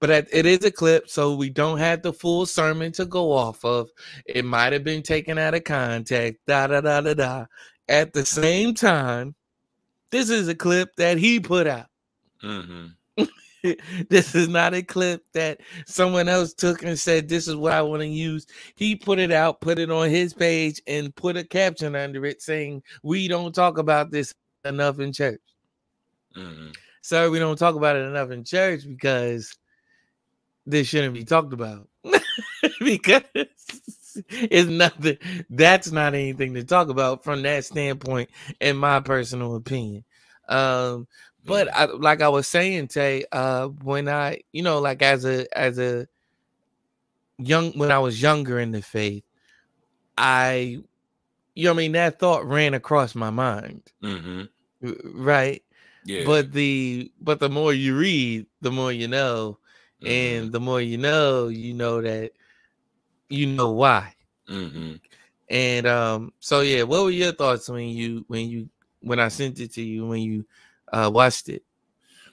but 0.00 0.10
it 0.10 0.46
is 0.46 0.64
a 0.64 0.70
clip, 0.70 1.08
so 1.08 1.34
we 1.34 1.50
don't 1.50 1.78
have 1.78 2.02
the 2.02 2.12
full 2.12 2.46
sermon 2.46 2.90
to 2.92 3.04
go 3.04 3.32
off 3.32 3.64
of. 3.64 3.90
It 4.26 4.44
might 4.44 4.72
have 4.72 4.84
been 4.84 5.02
taken 5.02 5.38
out 5.38 5.54
of 5.54 5.64
context. 5.64 6.40
Da 6.46 6.66
da 6.66 6.80
da 6.80 7.02
da 7.02 7.14
da. 7.14 7.46
At 7.88 8.12
the 8.12 8.24
same 8.24 8.74
time, 8.74 9.34
this 10.10 10.30
is 10.30 10.48
a 10.48 10.54
clip 10.54 10.96
that 10.96 11.18
he 11.18 11.38
put 11.38 11.66
out. 11.66 11.86
hmm 12.40 12.86
this 14.08 14.34
is 14.34 14.48
not 14.48 14.72
a 14.72 14.82
clip 14.82 15.22
that 15.34 15.60
someone 15.86 16.28
else 16.28 16.54
took 16.54 16.82
and 16.82 16.98
said, 16.98 17.28
This 17.28 17.46
is 17.46 17.56
what 17.56 17.72
I 17.72 17.82
want 17.82 18.00
to 18.00 18.06
use. 18.06 18.46
He 18.74 18.96
put 18.96 19.18
it 19.18 19.30
out, 19.30 19.60
put 19.60 19.78
it 19.78 19.90
on 19.90 20.08
his 20.08 20.32
page, 20.32 20.80
and 20.86 21.14
put 21.14 21.36
a 21.36 21.44
caption 21.44 21.94
under 21.94 22.24
it 22.24 22.40
saying, 22.40 22.82
We 23.02 23.28
don't 23.28 23.54
talk 23.54 23.76
about 23.76 24.10
this 24.10 24.34
enough 24.64 24.98
in 24.98 25.12
church. 25.12 25.40
hmm 26.34 26.68
Sir, 27.02 27.30
we 27.30 27.38
don't 27.38 27.58
talk 27.58 27.76
about 27.76 27.96
it 27.96 28.00
enough 28.00 28.30
in 28.30 28.44
church 28.44 28.86
because 28.86 29.56
this 30.70 30.88
shouldn't 30.88 31.14
be 31.14 31.24
talked 31.24 31.52
about. 31.52 31.88
because 32.80 33.22
it's 34.28 34.68
nothing, 34.68 35.18
that's 35.50 35.90
not 35.90 36.14
anything 36.14 36.54
to 36.54 36.64
talk 36.64 36.88
about 36.88 37.24
from 37.24 37.42
that 37.42 37.64
standpoint, 37.64 38.30
in 38.60 38.76
my 38.76 39.00
personal 39.00 39.56
opinion. 39.56 40.04
Um, 40.48 41.06
but 41.44 41.72
I, 41.74 41.86
like 41.86 42.22
I 42.22 42.28
was 42.28 42.46
saying, 42.46 42.88
Tay, 42.88 43.24
uh, 43.32 43.68
when 43.68 44.08
I, 44.08 44.40
you 44.52 44.62
know, 44.62 44.80
like 44.80 45.02
as 45.02 45.24
a 45.24 45.46
as 45.56 45.78
a 45.78 46.06
young 47.38 47.72
when 47.72 47.90
I 47.90 47.98
was 47.98 48.20
younger 48.20 48.60
in 48.60 48.72
the 48.72 48.82
faith, 48.82 49.24
I, 50.18 50.80
you 51.54 51.64
know, 51.64 51.70
I 51.70 51.74
mean, 51.74 51.92
that 51.92 52.18
thought 52.18 52.44
ran 52.44 52.74
across 52.74 53.14
my 53.14 53.30
mind, 53.30 53.82
hmm 54.02 54.42
right? 55.14 55.62
Yeah. 56.04 56.24
But 56.26 56.52
the 56.52 57.12
but 57.20 57.40
the 57.40 57.48
more 57.48 57.72
you 57.72 57.96
read, 57.96 58.46
the 58.60 58.70
more 58.70 58.92
you 58.92 59.08
know, 59.08 59.58
Mhm. 60.02 60.08
and 60.10 60.52
the 60.52 60.60
more 60.60 60.80
you 60.80 60.98
know, 60.98 61.48
you 61.48 61.74
know 61.74 62.00
that 62.02 62.32
you 63.28 63.46
know 63.46 63.72
why. 63.72 64.14
hmm 64.48 64.94
And 65.48 65.86
um, 65.86 66.32
so 66.40 66.60
yeah, 66.60 66.82
what 66.84 67.04
were 67.04 67.10
your 67.10 67.32
thoughts 67.32 67.68
when 67.68 67.88
you 67.88 68.24
when 68.28 68.48
you 68.48 68.68
when 69.00 69.18
I 69.20 69.28
sent 69.28 69.60
it 69.60 69.72
to 69.74 69.82
you 69.82 70.06
when 70.06 70.22
you 70.22 70.44
uh 70.92 71.10
watched 71.12 71.48
it? 71.48 71.62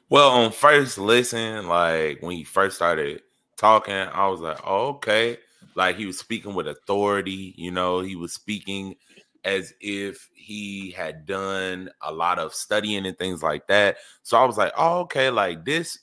Well, 0.10 0.30
on 0.30 0.52
first 0.52 0.98
listen, 0.98 1.68
like 1.68 2.22
when 2.22 2.38
you 2.38 2.46
first 2.46 2.76
started 2.76 3.22
talking, 3.58 3.94
I 3.94 4.28
was 4.28 4.40
like, 4.40 4.60
oh, 4.66 4.90
okay. 4.96 5.38
Like 5.76 5.96
he 5.98 6.06
was 6.06 6.18
speaking 6.18 6.54
with 6.54 6.68
authority, 6.68 7.54
you 7.58 7.72
know, 7.72 8.02
he 8.02 8.16
was 8.16 8.34
speaking 8.34 8.96
as 9.44 9.74
if 9.80 10.30
he 10.34 10.92
had 10.92 11.26
done 11.26 11.90
a 12.02 12.12
lot 12.12 12.40
of 12.40 12.54
studying 12.54 13.06
and 13.06 13.18
things 13.18 13.44
like 13.44 13.68
that. 13.68 13.98
So 14.24 14.38
I 14.38 14.46
was 14.46 14.58
like, 14.58 14.74
oh, 14.78 15.00
okay, 15.02 15.30
like 15.30 15.64
this 15.66 16.00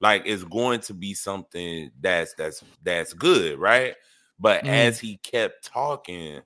like 0.00 0.22
it's 0.26 0.44
going 0.44 0.80
to 0.80 0.94
be 0.94 1.14
something 1.14 1.90
that's 2.00 2.34
that's 2.34 2.64
that's 2.82 3.12
good, 3.14 3.58
right? 3.58 3.96
But 4.38 4.62
Mm. 4.62 4.66
as 4.66 4.98
he 5.00 5.18
kept 5.18 5.64
talking, 5.64 6.42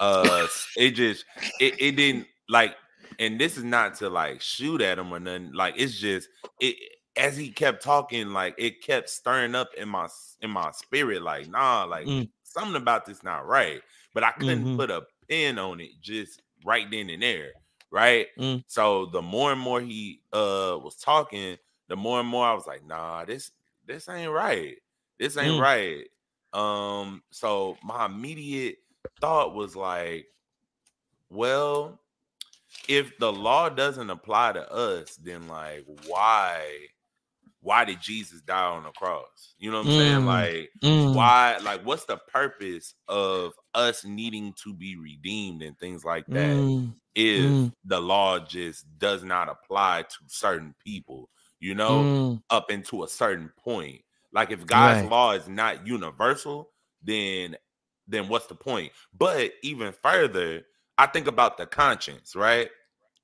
uh 0.00 0.48
it 0.74 0.92
just 0.92 1.24
it, 1.58 1.74
it 1.80 1.92
didn't 1.96 2.26
like 2.48 2.76
and 3.18 3.40
this 3.40 3.56
is 3.56 3.64
not 3.64 3.94
to 3.94 4.10
like 4.10 4.40
shoot 4.40 4.80
at 4.80 4.98
him 4.98 5.12
or 5.12 5.20
nothing 5.20 5.52
like 5.52 5.74
it's 5.76 5.94
just 5.98 6.28
it 6.60 6.76
as 7.16 7.36
he 7.36 7.50
kept 7.52 7.82
talking 7.82 8.28
like 8.28 8.54
it 8.58 8.82
kept 8.82 9.08
stirring 9.08 9.54
up 9.54 9.70
in 9.76 9.88
my 9.88 10.08
in 10.40 10.50
my 10.50 10.70
spirit 10.72 11.22
like 11.22 11.48
nah 11.48 11.84
like 11.84 12.08
Mm. 12.08 12.28
something 12.42 12.76
about 12.76 13.06
this 13.06 13.22
not 13.22 13.46
right 13.46 13.82
but 14.12 14.24
i 14.24 14.32
couldn't 14.32 14.66
Mhm. 14.66 14.76
put 14.76 14.90
a 14.90 15.02
pin 15.28 15.58
on 15.58 15.80
it 15.80 15.92
just 16.00 16.42
right 16.64 16.90
then 16.90 17.08
and 17.08 17.22
there 17.22 17.52
right 17.90 18.28
Mm. 18.36 18.64
so 18.66 19.06
the 19.06 19.22
more 19.22 19.52
and 19.52 19.60
more 19.60 19.80
he 19.80 20.20
uh 20.32 20.76
was 20.82 20.96
talking 20.96 21.56
the 21.88 21.96
more 21.96 22.20
and 22.20 22.28
more 22.28 22.46
i 22.46 22.54
was 22.54 22.66
like 22.66 22.84
nah 22.84 23.24
this 23.24 23.50
this 23.86 24.08
ain't 24.08 24.30
right 24.32 24.76
this 25.18 25.36
ain't 25.36 25.54
Mm. 25.54 25.60
right 25.60 26.06
um 26.52 27.22
so 27.30 27.76
my 27.82 28.06
immediate 28.06 28.76
thought 29.20 29.54
was 29.54 29.74
like 29.76 30.26
well 31.30 32.00
if 32.88 33.16
the 33.18 33.32
law 33.32 33.68
doesn't 33.68 34.10
apply 34.10 34.52
to 34.52 34.72
us 34.72 35.16
then 35.16 35.48
like 35.48 35.84
why 36.06 36.86
why 37.60 37.84
did 37.84 38.00
jesus 38.00 38.40
die 38.42 38.66
on 38.66 38.84
the 38.84 38.90
cross 38.92 39.54
you 39.58 39.70
know 39.70 39.78
what 39.78 39.84
i'm 39.86 39.90
saying 39.90 40.20
Mm. 40.20 40.26
like 40.26 40.70
Mm. 40.82 41.14
why 41.14 41.56
like 41.62 41.82
what's 41.84 42.04
the 42.06 42.18
purpose 42.28 42.94
of 43.08 43.52
us 43.74 44.04
needing 44.04 44.52
to 44.62 44.74
be 44.74 44.96
redeemed 44.96 45.62
and 45.62 45.78
things 45.78 46.04
like 46.04 46.26
that 46.32 46.66
Mm. 46.66 46.94
if 47.14 47.40
Mm. 47.40 47.72
the 47.84 48.00
law 48.00 48.38
just 48.38 48.86
does 48.98 49.24
not 49.24 49.48
apply 49.48 50.02
to 50.02 50.16
certain 50.26 50.74
people 50.84 51.28
you 51.64 51.74
know 51.74 52.12
Mm. 52.12 52.42
up 52.50 52.70
into 52.70 53.04
a 53.04 53.08
certain 53.08 53.50
point. 53.58 54.02
Like 54.32 54.50
if 54.50 54.66
God's 54.66 55.02
Right. 55.02 55.04
law 55.04 55.32
is 55.32 55.48
not 55.48 55.86
universal, 55.86 56.72
then 57.02 57.56
then 58.06 58.28
what's 58.28 58.46
the 58.46 58.54
point? 58.54 58.92
But 59.14 59.52
even 59.62 59.92
further, 59.92 60.64
I 60.98 61.06
think 61.06 61.26
about 61.26 61.56
the 61.58 61.66
conscience, 61.66 62.36
right? 62.36 62.70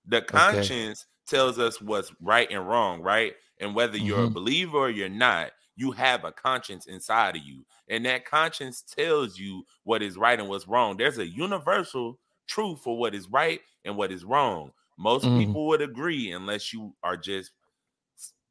The 0.06 0.22
conscience 0.22 1.06
tells 1.26 1.58
us 1.58 1.80
what's 1.80 2.12
right 2.20 2.50
and 2.50 2.66
wrong, 2.66 3.02
right? 3.02 3.34
And 3.58 3.74
whether 3.74 3.96
you're 3.98 4.24
a 4.24 4.28
Mhm. 4.28 4.32
believer 4.32 4.78
or 4.78 4.90
you're 4.90 5.08
not, 5.08 5.52
you 5.76 5.92
have 5.92 6.24
a 6.24 6.32
conscience 6.32 6.86
inside 6.86 7.36
of 7.36 7.42
you. 7.42 7.64
And 7.88 8.04
that 8.06 8.24
conscience 8.24 8.82
tells 8.82 9.38
you 9.38 9.64
what 9.84 10.02
is 10.02 10.16
right 10.16 10.38
and 10.38 10.48
what's 10.48 10.68
wrong. 10.68 10.96
There's 10.96 11.18
a 11.18 11.26
universal 11.26 12.18
truth 12.46 12.80
for 12.82 12.98
what 12.98 13.14
is 13.14 13.28
right 13.28 13.60
and 13.84 13.96
what 13.96 14.12
is 14.12 14.24
wrong. 14.24 14.72
Most 14.98 15.32
Mhm. 15.32 15.60
people 15.60 15.66
would 15.68 15.80
agree, 15.82 16.32
unless 16.32 16.72
you 16.72 16.94
are 17.02 17.16
just 17.16 17.52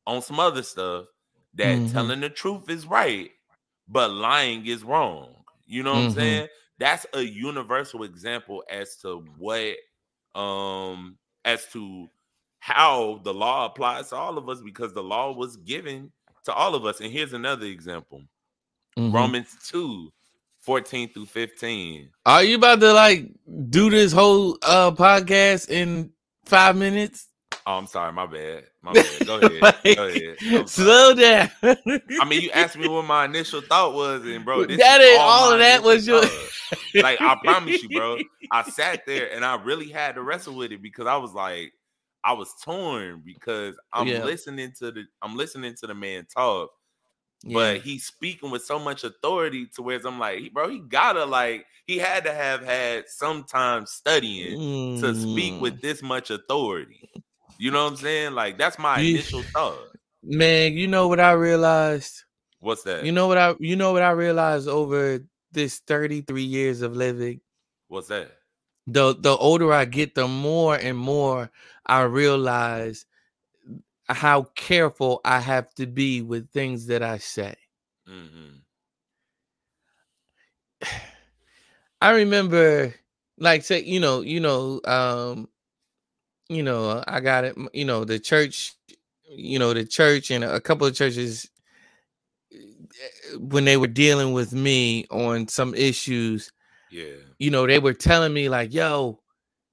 on 0.10 0.22
some 0.22 0.40
other 0.40 0.64
stuff, 0.64 1.06
that 1.54 1.78
Mhm. 1.78 1.92
telling 1.92 2.20
the 2.20 2.30
truth 2.30 2.70
is 2.70 2.86
right, 2.86 3.32
but 3.88 4.12
lying 4.12 4.66
is 4.66 4.84
wrong. 4.84 5.36
You 5.66 5.84
know 5.84 5.94
what 5.94 6.00
I'm 6.00 6.10
Mhm. 6.10 6.16
saying? 6.16 6.48
That's 6.80 7.06
a 7.14 7.22
universal 7.22 8.04
example 8.04 8.64
as 8.70 8.96
to 8.98 9.20
what 9.38 9.76
um 10.36 11.18
as 11.46 11.66
to 11.68 12.10
how 12.60 13.20
the 13.24 13.34
law 13.34 13.66
applies 13.66 14.10
to 14.10 14.16
all 14.16 14.38
of 14.38 14.50
us 14.50 14.62
because 14.62 14.94
the 14.94 15.04
law 15.04 15.32
was 15.32 15.58
given 15.58 16.12
to 16.46 16.54
all 16.54 16.76
of 16.76 16.86
us. 16.86 17.00
And 17.00 17.12
here's 17.12 17.34
another 17.34 17.66
example. 17.66 18.24
Mhm. 18.98 19.14
Romans 19.14 19.56
2, 19.68 20.12
14 20.60 21.12
through 21.14 21.26
15. 21.28 22.12
Are 22.26 22.44
you 22.44 22.56
about 22.56 22.80
to 22.82 22.94
like 22.94 23.32
do 23.70 23.90
this 23.90 24.12
whole 24.12 24.58
uh 24.62 24.92
podcast 24.92 25.70
in 25.70 26.12
five 26.46 26.76
minutes? 26.76 27.29
Oh, 27.70 27.74
I'm 27.78 27.86
sorry, 27.86 28.12
my 28.12 28.26
bad. 28.26 28.64
My 28.82 28.94
bad. 28.94 29.28
Go 29.28 29.36
ahead. 29.42 29.62
Like, 29.62 29.96
Go 29.96 30.08
ahead. 30.08 30.68
Slow 30.68 31.14
down. 31.14 31.52
I 31.62 32.26
mean, 32.28 32.42
you 32.42 32.50
asked 32.50 32.76
me 32.78 32.88
what 32.88 33.06
my 33.06 33.26
initial 33.26 33.62
thought 33.62 33.94
was, 33.94 34.26
and 34.26 34.44
bro, 34.44 34.66
That 34.66 35.02
is 35.02 35.08
ain't- 35.08 35.20
all 35.22 35.52
of 35.54 35.60
that 35.60 35.84
was 35.84 36.08
your- 36.08 36.24
like. 36.96 37.22
I 37.22 37.38
promise 37.44 37.84
you, 37.84 37.90
bro. 37.90 38.18
I 38.52 38.64
sat 38.72 39.06
there 39.06 39.32
and 39.32 39.46
I 39.46 39.62
really 39.62 39.90
had 39.90 40.16
to 40.16 40.24
wrestle 40.24 40.56
with 40.56 40.72
it 40.72 40.82
because 40.82 41.06
I 41.06 41.18
was 41.18 41.34
like, 41.34 41.72
I 42.24 42.34
was 42.34 42.52
torn 42.64 43.22
because 43.24 43.76
I'm 43.94 44.08
Yeah. 44.08 44.24
listening 44.24 44.74
to 44.80 44.92
the 44.92 45.04
I'm 45.22 45.36
listening 45.38 45.76
to 45.76 45.86
the 45.88 45.94
man 45.94 46.26
talk, 46.36 46.72
Yeah. 47.44 47.54
but 47.54 47.82
he's 47.82 48.04
speaking 48.06 48.50
with 48.50 48.64
so 48.66 48.80
much 48.80 49.04
authority 49.04 49.68
to 49.76 49.84
where 49.84 50.00
I'm 50.04 50.18
like, 50.18 50.52
bro, 50.54 50.70
he 50.70 50.80
gotta 50.80 51.24
like 51.26 51.68
he 51.86 51.98
had 52.00 52.24
to 52.26 52.34
have 52.34 52.64
had 52.66 53.08
some 53.10 53.44
time 53.44 53.86
studying 53.86 55.00
to 55.02 55.14
speak 55.14 55.54
Mm. 55.54 55.60
with 55.62 55.82
this 55.82 56.02
much 56.02 56.30
authority. 56.32 57.10
You 57.60 57.72
know 57.72 57.84
what 57.84 57.92
I'm 57.92 57.98
saying? 57.98 58.34
Like 58.34 58.58
that's 58.58 58.80
my 58.80 59.00
You- 59.02 59.16
initial 59.16 59.44
thought. 59.44 59.78
man, 60.24 60.74
you 60.74 60.88
know 60.88 61.08
what 61.10 61.20
I 61.20 61.34
realized? 61.34 62.24
What's 62.62 62.84
that? 62.84 63.06
You 63.06 63.12
know 63.12 63.28
what 63.28 63.38
I 63.38 63.54
you 63.60 63.76
know 63.76 63.92
what 63.94 64.02
I 64.02 64.12
realized 64.12 64.68
over 64.68 65.20
this 65.52 65.80
33 65.80 66.42
years 66.44 66.82
of 66.82 66.96
living? 66.96 67.42
What's 67.90 68.08
that? 68.08 68.32
The 68.88 69.14
the 69.14 69.36
older 69.36 69.72
I 69.74 69.86
get, 69.86 70.16
the 70.16 70.28
more 70.28 70.76
and 70.76 70.98
more 70.98 71.52
I 71.86 72.02
realize 72.04 73.06
how 74.08 74.44
careful 74.56 75.22
I 75.26 75.40
have 75.40 75.72
to 75.76 75.86
be 75.86 76.22
with 76.22 76.50
things 76.52 76.88
that 76.88 77.04
I 77.04 77.18
say. 77.20 77.56
Mm-hmm. 78.08 78.56
I 82.02 82.12
remember 82.12 82.96
like 83.38 83.64
say, 83.64 83.82
you 83.84 84.00
know, 84.00 84.22
you 84.22 84.40
know, 84.40 84.82
um, 84.86 85.50
you 86.50 86.64
know, 86.64 87.04
I 87.08 87.20
got 87.22 87.46
it, 87.46 87.58
you 87.74 87.86
know, 87.86 88.06
the 88.06 88.20
church, 88.20 88.74
you 89.30 89.60
know, 89.60 89.74
the 89.74 89.86
church 89.86 90.32
and 90.32 90.44
a 90.44 90.60
couple 90.62 90.88
of 90.88 90.96
churches 90.96 91.50
eh, 92.54 93.38
when 93.40 93.66
they 93.66 93.78
were 93.78 93.88
dealing 93.88 94.34
with 94.34 94.54
me 94.54 95.06
on 95.12 95.48
some 95.48 95.74
issues, 95.76 96.52
Yeah. 96.90 97.16
You 97.40 97.52
know, 97.52 97.68
they 97.68 97.80
were 97.80 97.94
telling 97.94 98.34
me 98.34 98.50
like, 98.50 98.74
"Yo, 98.74 99.22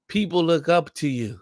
people 0.09 0.43
look 0.43 0.69
up 0.69 0.93
to 0.95 1.07
you." 1.07 1.41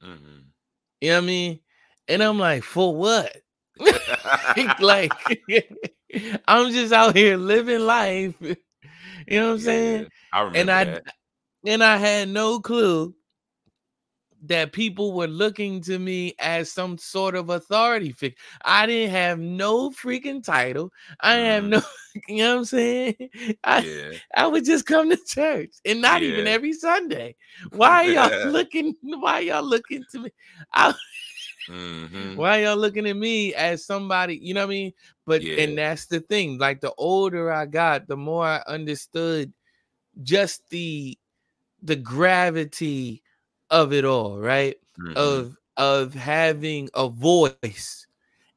hmm 0.00 0.52
You 1.00 1.10
know 1.10 1.16
what 1.18 1.24
I 1.24 1.26
mean? 1.26 1.60
And 2.08 2.22
I'm 2.22 2.38
like, 2.38 2.62
"For 2.64 2.94
what?" 2.94 3.36
like 4.78 5.18
I'm 6.48 6.72
just 6.72 6.92
out 6.92 7.16
here 7.16 7.36
living 7.36 7.80
life. 7.80 8.34
You 9.28 9.40
know 9.40 9.46
what 9.48 9.52
I'm 9.54 9.58
saying? 9.60 10.08
I 10.32 10.40
remember 10.42 10.58
And 10.60 10.70
I 10.70 10.86
that. 10.86 11.04
and 11.66 11.84
I 11.84 11.96
had 11.98 12.28
no 12.28 12.60
clue 12.60 13.14
that 14.46 14.72
people 14.72 15.12
were 15.12 15.26
looking 15.28 15.80
to 15.82 15.98
me 15.98 16.34
as 16.40 16.70
some 16.72 16.98
sort 16.98 17.34
of 17.34 17.50
authority 17.50 18.12
figure. 18.12 18.36
I 18.64 18.86
didn't 18.86 19.10
have 19.12 19.38
no 19.38 19.90
freaking 19.90 20.42
title. 20.44 20.92
I 21.20 21.36
didn't 21.36 21.50
have 21.50 21.64
Mhm. 21.64 21.80
no, 21.82 21.82
you 22.28 22.38
know 22.38 22.52
what 22.52 22.58
I'm 22.58 22.64
saying? 22.64 23.14
I 23.64 23.84
Yeah. 23.84 24.18
I 24.36 24.46
would 24.46 24.64
just 24.64 24.86
come 24.86 25.10
to 25.10 25.18
church 25.26 25.70
and 25.84 26.00
not 26.00 26.22
even 26.22 26.46
every 26.46 26.72
Sunday. 26.72 27.36
Why 27.70 28.04
y'all 28.04 28.32
looking? 28.42 28.94
Why 29.02 29.40
y'all 29.40 29.62
looking 29.64 30.04
to 30.12 30.20
me? 30.20 30.30
I, 30.72 30.94
hmm 31.68 32.34
why 32.34 32.58
y'all 32.62 32.76
looking 32.76 33.06
at 33.06 33.16
me 33.16 33.54
as 33.54 33.84
somebody? 33.84 34.36
You 34.40 34.54
know 34.54 34.62
what 34.62 34.66
I 34.66 34.70
mean? 34.70 34.92
But 35.26 35.44
Yeah. 35.44 35.56
and 35.56 35.78
that's 35.78 36.06
the 36.06 36.20
thing. 36.20 36.58
Like 36.58 36.80
the 36.80 36.92
older 36.98 37.52
I 37.52 37.66
got, 37.66 38.08
the 38.08 38.16
more 38.16 38.44
I 38.46 38.62
understood 38.66 39.52
just 40.22 40.68
the 40.70 41.18
the 41.82 41.96
gravity 41.96 43.22
of 43.74 43.92
it 43.94 44.06
all, 44.06 44.38
right? 44.40 44.76
Mhm. 44.98 45.44
Of 45.44 45.58
of 45.78 46.14
having 46.14 46.90
a 46.94 47.10
voice. 47.10 48.08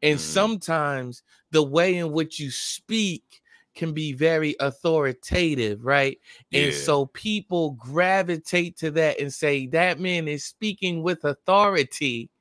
And 0.04 0.20
Mhm. 0.20 0.22
sometimes 0.22 1.24
the 1.52 1.64
way 1.64 1.98
in 1.98 2.14
which 2.14 2.40
you 2.40 2.52
speak 2.52 3.42
can 3.76 3.94
be 3.94 4.14
very 4.14 4.56
authoritative, 4.60 5.86
right? 5.86 6.20
And 6.54 6.74
so 6.74 7.08
people 7.08 7.72
gravitate 7.74 8.78
to 8.80 8.92
that 8.92 9.20
and 9.22 9.34
say 9.34 9.68
that 9.70 10.00
man 10.00 10.28
is 10.30 10.46
speaking 10.46 11.04
with 11.04 11.26
authority. 11.26 12.32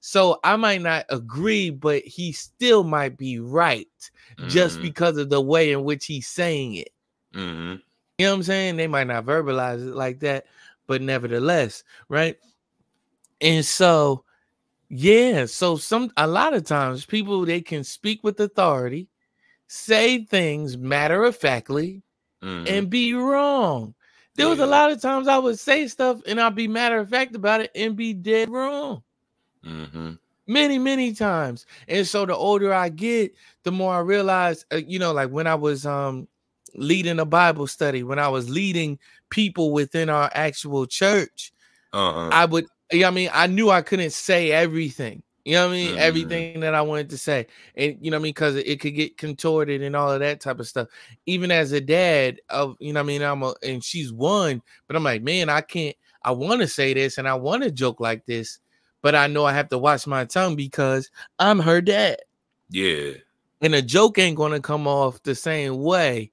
So 0.00 0.40
I 0.44 0.56
might 0.56 0.82
not 0.82 1.06
agree, 1.10 1.70
but 1.70 2.02
he 2.04 2.32
still 2.32 2.84
might 2.84 3.18
be 3.18 3.38
right 3.40 3.88
just 4.46 4.80
Mhm. 4.80 4.82
because 4.82 5.18
of 5.18 5.30
the 5.30 5.40
way 5.42 5.72
in 5.72 5.84
which 5.84 6.06
he's 6.06 6.28
saying 6.28 6.74
it. 6.76 6.90
Mhm. 7.32 7.82
You 8.18 8.26
know 8.26 8.32
what 8.32 8.36
I'm 8.38 8.42
saying? 8.44 8.76
They 8.76 8.86
might 8.86 9.08
not 9.08 9.24
verbalize 9.26 9.80
it 9.86 9.94
like 9.94 10.20
that, 10.20 10.46
but 10.86 11.02
nevertheless, 11.02 11.82
right? 12.08 12.36
And 13.40 13.64
so, 13.64 14.24
yeah, 14.88 15.46
so 15.46 15.76
some 15.76 16.10
a 16.16 16.26
lot 16.26 16.54
of 16.54 16.64
times 16.64 17.06
people 17.06 17.44
they 17.44 17.60
can 17.60 17.84
speak 17.84 18.20
with 18.24 18.40
authority, 18.40 19.08
say 19.68 20.24
things 20.24 20.76
matter 20.78 21.24
of 21.24 21.36
factly, 21.36 22.02
Mhm. 22.42 22.68
and 22.68 22.90
be 22.90 23.14
wrong. 23.14 23.94
There 24.36 24.48
was 24.48 24.60
a 24.60 24.66
lot 24.66 24.90
of 24.92 25.00
times 25.00 25.28
I 25.28 25.38
would 25.38 25.58
say 25.58 25.86
stuff 25.88 26.20
and 26.26 26.40
I'd 26.40 26.54
be 26.54 26.68
matter 26.68 26.98
of 26.98 27.08
fact 27.10 27.34
about 27.36 27.60
it 27.60 27.70
and 27.74 27.96
be 27.96 28.14
dead 28.14 28.50
wrong. 28.50 29.02
Mhm. 29.64 30.18
many 30.46 30.78
many 30.78 31.12
times 31.12 31.66
and 31.88 32.06
so 32.06 32.26
the 32.26 32.36
older 32.36 32.72
i 32.72 32.88
get 32.88 33.34
the 33.62 33.72
more 33.72 33.94
i 33.94 33.98
realize 33.98 34.64
uh, 34.72 34.76
you 34.76 34.98
know 34.98 35.12
like 35.12 35.30
when 35.30 35.46
i 35.46 35.54
was 35.54 35.86
um 35.86 36.28
leading 36.74 37.18
a 37.20 37.24
bible 37.24 37.66
study 37.66 38.02
when 38.02 38.18
i 38.18 38.28
was 38.28 38.48
leading 38.50 38.98
people 39.30 39.72
within 39.72 40.08
our 40.08 40.30
actual 40.34 40.86
church 40.86 41.52
Uh-huh. 41.92 42.28
i 42.32 42.44
would 42.44 42.66
you 42.92 43.00
know 43.00 43.08
i 43.08 43.10
mean 43.10 43.30
i 43.32 43.46
knew 43.46 43.70
i 43.70 43.82
couldn't 43.82 44.12
say 44.12 44.50
everything 44.52 45.22
you 45.44 45.54
know 45.54 45.66
what 45.66 45.72
i 45.74 45.76
mean 45.76 45.94
Mhm. 45.94 45.98
everything 45.98 46.60
that 46.60 46.74
i 46.74 46.80
wanted 46.82 47.10
to 47.10 47.18
say 47.18 47.46
and 47.76 47.96
you 48.00 48.10
know 48.10 48.16
what 48.16 48.22
i 48.22 48.24
mean 48.24 48.30
because 48.32 48.56
it 48.56 48.80
could 48.80 48.94
get 48.94 49.16
contorted 49.18 49.82
and 49.82 49.94
all 49.96 50.10
of 50.10 50.20
that 50.20 50.40
type 50.40 50.58
of 50.60 50.66
stuff 50.66 50.88
even 51.26 51.50
as 51.50 51.72
a 51.72 51.80
dad 51.80 52.40
of 52.50 52.76
you 52.80 52.92
know 52.92 53.00
what 53.00 53.04
i 53.04 53.06
mean 53.06 53.22
i'm 53.22 53.42
a 53.42 53.54
and 53.62 53.82
she's 53.84 54.12
one 54.12 54.62
but 54.86 54.96
i'm 54.96 55.04
like 55.04 55.22
man 55.22 55.48
i 55.48 55.60
can't 55.60 55.96
i 56.22 56.30
want 56.30 56.60
to 56.60 56.68
say 56.68 56.94
this 56.94 57.18
and 57.18 57.28
i 57.28 57.34
want 57.34 57.62
to 57.62 57.70
joke 57.70 58.00
like 58.00 58.24
this 58.26 58.58
but 59.02 59.14
I 59.14 59.26
know 59.26 59.44
I 59.44 59.52
have 59.52 59.68
to 59.68 59.76
watch 59.76 60.06
my 60.06 60.24
tongue 60.24 60.56
because 60.56 61.10
I'm 61.38 61.58
her 61.58 61.82
dad. 61.82 62.16
yeah. 62.70 63.10
And 63.60 63.74
a 63.74 63.82
joke 63.82 64.18
ain't 64.18 64.36
gonna 64.36 64.60
come 64.60 64.86
off 64.86 65.22
the 65.22 65.34
same 65.34 65.82
way 65.82 66.30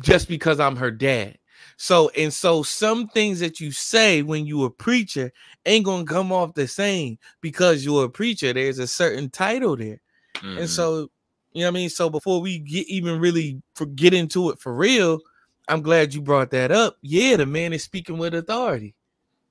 just 0.00 0.28
because 0.28 0.60
I'm 0.60 0.76
her 0.76 0.90
dad. 0.90 1.38
So 1.76 2.10
and 2.10 2.32
so 2.32 2.62
some 2.62 3.08
things 3.08 3.40
that 3.40 3.60
you 3.60 3.72
say 3.72 4.22
when 4.22 4.46
you 4.46 4.64
a 4.64 4.70
preacher 4.70 5.32
ain't 5.66 5.84
gonna 5.84 6.04
come 6.04 6.32
off 6.32 6.54
the 6.54 6.68
same 6.68 7.18
because 7.40 7.84
you're 7.84 8.04
a 8.04 8.10
preacher. 8.10 8.52
There's 8.52 8.78
a 8.78 8.86
certain 8.86 9.30
title 9.30 9.76
there. 9.76 10.00
Mhm. 10.36 10.60
And 10.60 10.68
so, 10.68 11.10
you 11.52 11.60
know 11.60 11.66
what 11.66 11.68
I 11.68 11.70
mean? 11.70 11.90
So 11.90 12.10
before 12.10 12.40
we 12.40 12.58
get 12.58 12.86
even 12.88 13.20
really 13.20 13.62
for, 13.74 13.86
get 13.86 14.14
into 14.14 14.50
it 14.50 14.58
for 14.58 14.74
real, 14.74 15.20
I'm 15.68 15.82
glad 15.82 16.14
you 16.14 16.20
brought 16.20 16.50
that 16.50 16.70
up. 16.70 16.96
Yeah, 17.02 17.36
the 17.36 17.46
man 17.46 17.72
is 17.72 17.84
speaking 17.84 18.18
with 18.18 18.34
authority 18.34 18.94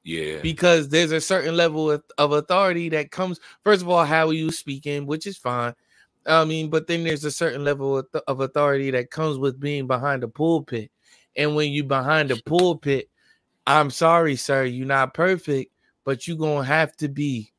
yeah. 0.04 0.40
because 0.42 0.90
there's 0.90 1.12
a 1.12 1.22
certain 1.22 1.56
level 1.56 1.92
of, 1.92 2.04
of 2.18 2.32
authority 2.32 2.90
that 2.90 3.12
comes 3.12 3.40
first 3.64 3.82
of 3.82 3.90
all 3.90 4.04
how 4.04 4.28
are 4.28 4.34
you 4.34 4.52
speaking 4.52 5.06
which 5.06 5.28
is 5.28 5.38
fine 5.38 5.74
i 6.26 6.46
mean 6.46 6.70
but 6.70 6.88
then 6.88 7.04
there's 7.04 7.24
a 7.26 7.32
certain 7.32 7.64
level 7.64 7.98
of, 7.98 8.08
of 8.28 8.40
authority 8.42 8.92
that 8.92 9.12
comes 9.12 9.38
with 9.38 9.60
being 9.60 9.88
behind 9.88 10.24
the 10.24 10.28
pulpit 10.28 10.92
and 11.36 11.56
when 11.56 11.72
you 11.72 11.84
behind 11.84 12.30
the 12.30 12.42
pulpit 12.46 13.10
i'm 13.68 13.90
sorry 13.90 14.36
sir 14.36 14.64
you're 14.64 14.88
not 14.88 15.14
perfect 15.14 15.72
but 16.04 16.28
you're 16.28 16.38
gonna 16.38 16.64
have 16.66 16.96
to 16.96 17.08
be 17.08 17.52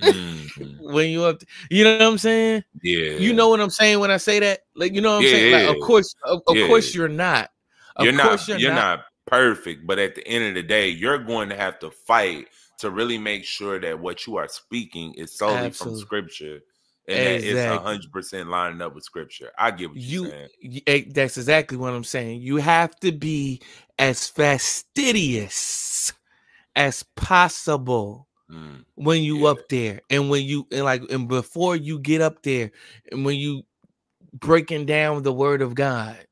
Mhm. 0.00 0.78
when 0.80 1.08
you 1.10 1.22
up 1.24 1.40
you 1.70 1.84
know 1.84 1.92
what 1.92 2.02
i'm 2.02 2.18
saying 2.18 2.64
Yeah. 2.82 3.16
you 3.18 3.32
know 3.32 3.48
what 3.48 3.60
i'm 3.60 3.70
saying 3.70 4.00
when 4.00 4.10
i 4.10 4.16
say 4.16 4.38
that 4.40 4.60
like 4.74 4.92
you 4.94 5.00
know 5.00 5.12
what 5.12 5.18
i'm 5.18 5.24
Yeah, 5.24 5.30
saying 5.30 5.52
like 5.52 5.76
of 5.76 5.80
course 5.82 6.14
of, 6.24 6.42
of 6.48 6.56
Yeah. 6.56 6.66
course 6.66 6.94
you're 6.94 7.08
not 7.08 7.50
of 7.96 8.04
you're 8.04 8.14
course 8.14 8.48
not 8.48 8.60
you're, 8.60 8.72
not. 8.72 9.04
perfect, 9.26 9.86
but 9.86 9.98
at 9.98 10.14
the 10.14 10.26
end 10.28 10.44
of 10.44 10.54
the 10.54 10.62
day, 10.62 10.88
you're 10.88 11.18
going 11.18 11.48
to 11.48 11.56
have 11.56 11.78
to 11.78 11.90
fight 11.90 12.46
to 12.78 12.90
really 12.90 13.16
make 13.16 13.44
sure 13.44 13.80
that 13.80 13.98
what 13.98 14.26
you 14.26 14.36
are 14.36 14.48
speaking 14.48 15.14
is 15.14 15.38
solely 15.38 15.66
Absolutely. 15.66 16.00
from 16.00 16.06
scripture 16.06 16.60
and 17.08 17.26
that 17.26 17.34
it's 17.36 17.50
Exactly. 17.50 17.78
hundred 17.78 18.12
percent 18.12 18.48
lining 18.48 18.80
up 18.82 18.94
with 18.94 19.04
scripture. 19.04 19.50
I 19.58 19.70
get 19.70 19.90
what 19.90 19.98
you 19.98 20.30
saying. 20.62 21.12
that's 21.12 21.36
exactly 21.36 21.76
what 21.76 21.92
i'm 21.92 22.04
saying 22.04 22.40
you 22.40 22.56
have 22.56 22.94
to 23.00 23.12
be 23.12 23.60
as 23.98 24.28
fastidious 24.28 26.12
as 26.76 27.02
possible 27.16 28.28
Mm, 28.50 28.84
when 28.94 29.22
you 29.22 29.38
Yeah. 29.44 29.50
up 29.52 29.68
there 29.70 30.00
and 30.10 30.28
when 30.28 30.42
you 30.44 30.66
and 30.70 30.84
like 30.84 31.02
and 31.10 31.26
before 31.28 31.76
you 31.76 31.98
get 31.98 32.20
up 32.20 32.42
there 32.42 32.72
and 33.10 33.24
when 33.24 33.36
you 33.36 33.62
breaking 34.34 34.84
down 34.84 35.22
the 35.22 35.32
word 35.32 35.62
of 35.62 35.74
god 35.74 36.26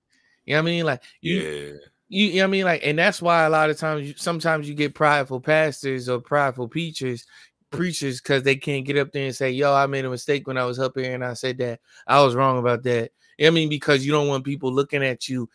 you 0.44 0.52
know 0.54 0.61
what 0.61 0.68
i 0.68 0.70
mean 0.72 0.85
like 0.85 1.02
you 1.22 1.40
yeah. 1.40 1.72
you, 2.08 2.26
you 2.26 2.35
know 2.35 2.40
what 2.42 2.44
I 2.44 2.50
mean? 2.50 2.64
Like, 2.66 2.80
and 2.85 2.98
that's 2.98 3.22
why 3.22 3.44
a 3.44 3.48
lot 3.50 3.70
of 3.70 3.78
times 3.78 4.06
you 4.06 4.12
sometimes 4.18 4.68
you 4.68 4.74
get 4.74 4.94
prideful 4.94 5.40
pastors 5.40 6.11
or 6.11 6.20
prideful 6.20 6.68
preachers, 6.68 7.24
preachers, 7.72 8.20
because 8.20 8.42
they 8.42 8.56
can't 8.56 8.85
get 8.85 8.96
up 8.98 9.11
there 9.12 9.26
and 9.26 9.35
say, 9.35 9.50
Yo, 9.50 9.72
I 9.74 9.87
made 9.87 10.04
a 10.04 10.11
mistake 10.11 10.46
when 10.46 10.58
I 10.58 10.64
was 10.64 10.78
up 10.78 10.96
here 10.96 11.14
and 11.14 11.24
I 11.24 11.35
said 11.35 11.58
that 11.58 11.80
I 12.06 12.22
was 12.22 12.35
wrong 12.35 12.58
about 12.58 12.82
that. 12.85 13.11
You 13.38 13.46
know 13.46 13.50
what 13.50 13.52
I 13.52 13.54
mean? 13.54 13.68
Because 13.68 14.06
you 14.06 14.12
don't 14.12 14.28
want 14.28 14.44
people 14.44 14.72
looking 14.72 15.02
at 15.02 15.28
you 15.28 15.48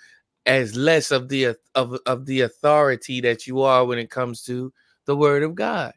as 0.46 0.76
less 0.76 1.12
of 1.12 1.30
the 1.30 1.56
of, 1.76 1.98
of 2.06 2.26
the 2.26 2.42
authority 2.42 3.22
that 3.22 3.48
you 3.48 3.62
are 3.62 3.86
when 3.86 4.00
it 4.00 4.10
comes 4.10 4.44
to 4.46 4.74
the 5.06 5.16
word 5.16 5.44
of 5.44 5.56
God. 5.56 5.94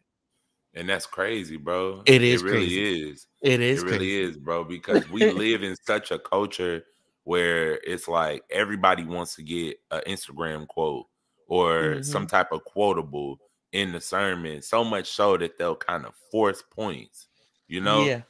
And 0.75 0.89
that's 0.89 1.07
crazy, 1.07 1.57
bro. 1.57 2.03
It 2.07 2.23
is 2.23 2.43
It 2.43 2.45
really 2.45 2.61
crazy. 2.67 3.11
is. 3.11 3.27
It 3.43 3.61
is 3.61 3.79
it 3.79 3.85
really 3.85 3.99
crazy. 3.99 4.23
is, 4.23 4.37
bro, 4.37 4.65
because 4.77 5.09
we 5.11 5.31
live 5.31 5.63
in 5.63 5.77
such 5.85 6.11
a 6.11 6.19
culture 6.19 6.85
where 7.25 7.75
it's 7.85 8.09
like 8.09 8.43
everybody 8.51 9.05
wants 9.05 9.35
to 9.37 9.43
get 9.43 9.79
an 9.91 10.03
Instagram 10.07 10.67
quote 10.69 11.07
or 11.49 12.03
some 12.03 12.27
Mhm. 12.27 12.31
type 12.31 12.53
of 12.53 12.65
quotable 12.65 13.39
in 13.73 13.93
the 13.93 14.01
sermon, 14.01 14.63
so 14.63 14.85
much 14.85 15.09
so 15.11 15.37
that 15.37 15.59
they'll 15.59 15.77
kind 15.77 16.05
of 16.07 16.15
force 16.31 16.63
points, 16.63 17.29
you 17.69 17.81
know, 17.81 18.11
Yeah. 18.11 18.23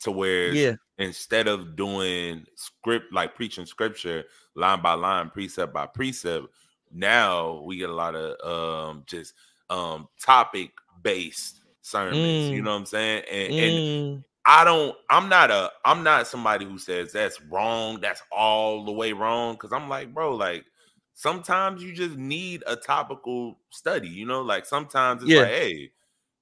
to 0.00 0.10
where 0.10 0.56
Yeah. 0.56 0.76
instead 0.98 1.48
of 1.48 1.76
doing 1.76 2.44
script 2.56 3.12
like 3.12 3.34
preaching 3.34 3.66
scripture 3.66 4.24
line 4.54 4.82
by 4.82 4.94
line, 4.94 5.30
precept 5.30 5.72
by 5.72 5.86
precept, 5.86 6.46
now 6.92 7.62
we 7.64 7.76
get 7.78 7.90
a 7.90 7.94
lot 7.94 8.14
of 8.14 8.90
um 8.90 9.04
just 9.06 9.34
um 9.70 10.08
topic 10.20 10.70
based 11.02 11.60
sermons, 11.82 12.48
you 12.50 12.62
Mm. 12.62 12.62
know 12.62 12.72
what 12.72 12.78
I'm 12.80 12.86
saying? 12.86 13.24
And 13.30 13.52
and 13.58 13.82
Mm. 13.82 14.24
I 14.46 14.64
don't 14.64 14.96
I'm 15.10 15.28
not 15.28 15.50
a 15.50 15.70
I'm 15.84 16.02
not 16.02 16.26
somebody 16.26 16.64
who 16.66 16.78
says 16.78 17.12
that's 17.12 17.40
wrong, 17.42 18.00
that's 18.00 18.22
all 18.32 18.84
the 18.84 18.92
way 18.92 19.12
wrong. 19.12 19.56
Cause 19.56 19.72
I'm 19.72 19.88
like, 19.88 20.12
bro, 20.14 20.34
like 20.34 20.64
sometimes 21.14 21.82
you 21.82 21.92
just 21.92 22.16
need 22.16 22.62
a 22.66 22.76
topical 22.76 23.58
study, 23.70 24.08
you 24.08 24.26
know, 24.26 24.42
like 24.42 24.66
sometimes 24.66 25.22
it's 25.24 25.32
Yeah. 25.32 25.36
like, 25.36 25.52
hey, 25.52 25.92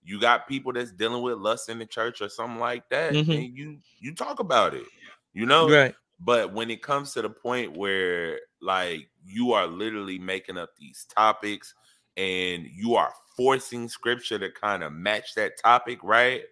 you 0.05 0.21
got 0.21 0.49
people 0.49 0.73
that's 0.73 0.93
dealing 0.93 1.23
with 1.23 1.39
lust 1.39 1.69
in 1.69 1.79
the 1.79 1.87
church 1.87 2.21
or 2.23 2.29
something 2.29 2.59
like 2.61 2.89
that, 2.91 3.19
Mhm. 3.19 3.33
and 3.33 3.57
you 3.57 3.81
you 4.01 4.15
talk 4.15 4.41
about 4.41 4.75
it, 4.75 4.87
you 5.35 5.47
know. 5.47 5.77
Right. 5.77 5.95
But 6.21 6.53
when 6.55 6.71
it 6.71 6.83
comes 6.83 7.13
to 7.15 7.23
the 7.23 7.31
point 7.31 7.77
where 7.77 8.41
like 8.61 9.11
you 9.25 9.53
are 9.53 9.67
literally 9.67 10.19
making 10.19 10.59
up 10.59 10.71
these 10.79 11.07
topics 11.15 11.75
and 12.17 12.67
you 12.67 12.95
are 12.97 13.13
forcing 13.37 13.89
scripture 13.89 14.39
to 14.39 14.51
kind 14.51 14.83
of 14.85 14.93
match 14.93 15.35
that 15.37 15.53
topic, 15.63 15.99
right? 16.03 16.45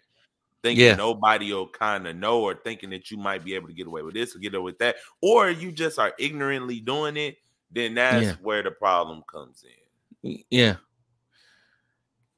Thinking 0.62 0.94
Yeah. 0.94 0.96
nobody 0.96 1.52
will 1.54 1.68
kind 1.70 2.06
of 2.06 2.16
know 2.16 2.42
or 2.42 2.54
thinking 2.54 2.90
that 2.90 3.10
you 3.10 3.16
might 3.16 3.44
be 3.44 3.54
able 3.54 3.68
to 3.68 3.74
get 3.74 3.86
away 3.86 4.02
with 4.02 4.14
this 4.14 4.36
or 4.36 4.40
get 4.40 4.54
away 4.54 4.64
with 4.64 4.78
that, 4.80 4.96
or 5.22 5.50
you 5.50 5.72
just 5.72 5.98
are 5.98 6.14
ignorantly 6.18 6.80
doing 6.80 7.16
it, 7.16 7.38
then 7.70 7.94
that's 7.94 8.26
Yeah. 8.26 8.34
where 8.42 8.62
the 8.62 8.70
problem 8.70 9.22
comes 9.30 9.64
in. 10.22 10.42
Yeah. 10.50 10.76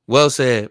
Well 0.06 0.30
said. 0.30 0.70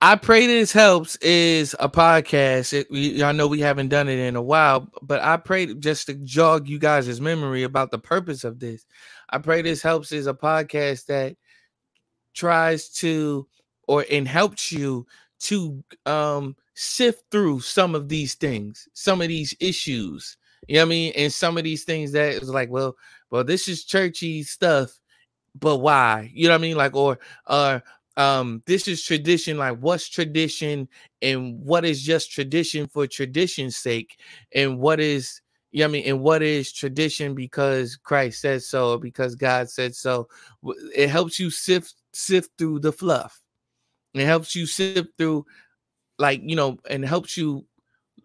I 0.00 0.16
pray 0.16 0.46
this 0.46 0.72
helps 0.72 1.16
is 1.16 1.76
a 1.80 1.88
podcast. 1.88 2.72
It, 2.72 2.90
we, 2.90 3.22
I 3.22 3.32
know 3.32 3.46
we 3.46 3.60
haven't 3.60 3.88
done 3.88 4.08
it 4.08 4.18
in 4.18 4.34
a 4.34 4.42
while, 4.42 4.88
but 5.02 5.20
I 5.22 5.36
pray 5.36 5.74
just 5.74 6.06
to 6.06 6.14
jog 6.14 6.66
you 6.68 6.78
guys' 6.78 7.20
memory 7.20 7.62
about 7.62 7.90
the 7.90 7.98
purpose 7.98 8.42
of 8.44 8.58
this. 8.58 8.86
I 9.28 9.38
pray 9.38 9.60
this 9.60 9.82
helps 9.82 10.12
is 10.12 10.26
a 10.26 10.34
podcast 10.34 11.06
that 11.06 11.36
tries 12.34 12.88
to 12.90 13.46
or 13.88 14.04
and 14.10 14.26
helps 14.26 14.72
you 14.72 15.06
to 15.38 15.82
um 16.06 16.56
sift 16.74 17.24
through 17.30 17.60
some 17.60 17.94
of 17.94 18.08
these 18.08 18.34
things, 18.34 18.88
some 18.94 19.20
of 19.20 19.28
these 19.28 19.54
issues. 19.60 20.36
You 20.68 20.76
know 20.76 20.82
what 20.82 20.86
I 20.86 20.88
mean? 20.88 21.12
And 21.16 21.32
some 21.32 21.58
of 21.58 21.64
these 21.64 21.84
things 21.84 22.12
that 22.12 22.32
is 22.34 22.48
like, 22.48 22.70
well, 22.70 22.96
well, 23.30 23.44
this 23.44 23.68
is 23.68 23.84
churchy 23.84 24.42
stuff, 24.42 24.98
but 25.54 25.78
why? 25.78 26.30
You 26.34 26.48
know 26.48 26.54
what 26.54 26.60
I 26.60 26.62
mean? 26.62 26.76
Like, 26.76 26.94
or 26.94 27.18
uh 27.46 27.80
um 28.18 28.62
this 28.66 28.88
is 28.88 29.02
tradition 29.04 29.58
like 29.58 29.76
what's 29.78 30.08
tradition 30.08 30.88
and 31.20 31.60
what 31.60 31.84
is 31.84 32.02
just 32.02 32.32
tradition 32.32 32.86
for 32.88 33.06
tradition's 33.06 33.76
sake? 33.76 34.18
And 34.54 34.78
what 34.78 35.00
is 35.00 35.40
you 35.72 35.80
know 35.80 35.86
what 35.86 35.90
I 35.90 35.92
mean? 35.92 36.04
And 36.06 36.20
what 36.20 36.42
is 36.42 36.72
tradition 36.72 37.34
because 37.34 37.96
Christ 37.96 38.40
said 38.40 38.62
so 38.62 38.98
because 38.98 39.34
God 39.34 39.68
said 39.68 39.94
so? 39.94 40.28
It 40.94 41.10
helps 41.10 41.38
you 41.38 41.50
sift 41.50 41.94
sift 42.12 42.50
through 42.58 42.80
the 42.80 42.92
fluff. 42.92 43.40
It 44.14 44.24
helps 44.24 44.54
you 44.54 44.66
sift 44.66 45.08
through 45.18 45.44
like 46.18 46.40
you 46.44 46.56
know 46.56 46.78
and 46.88 47.04
helps 47.04 47.36
you 47.36 47.66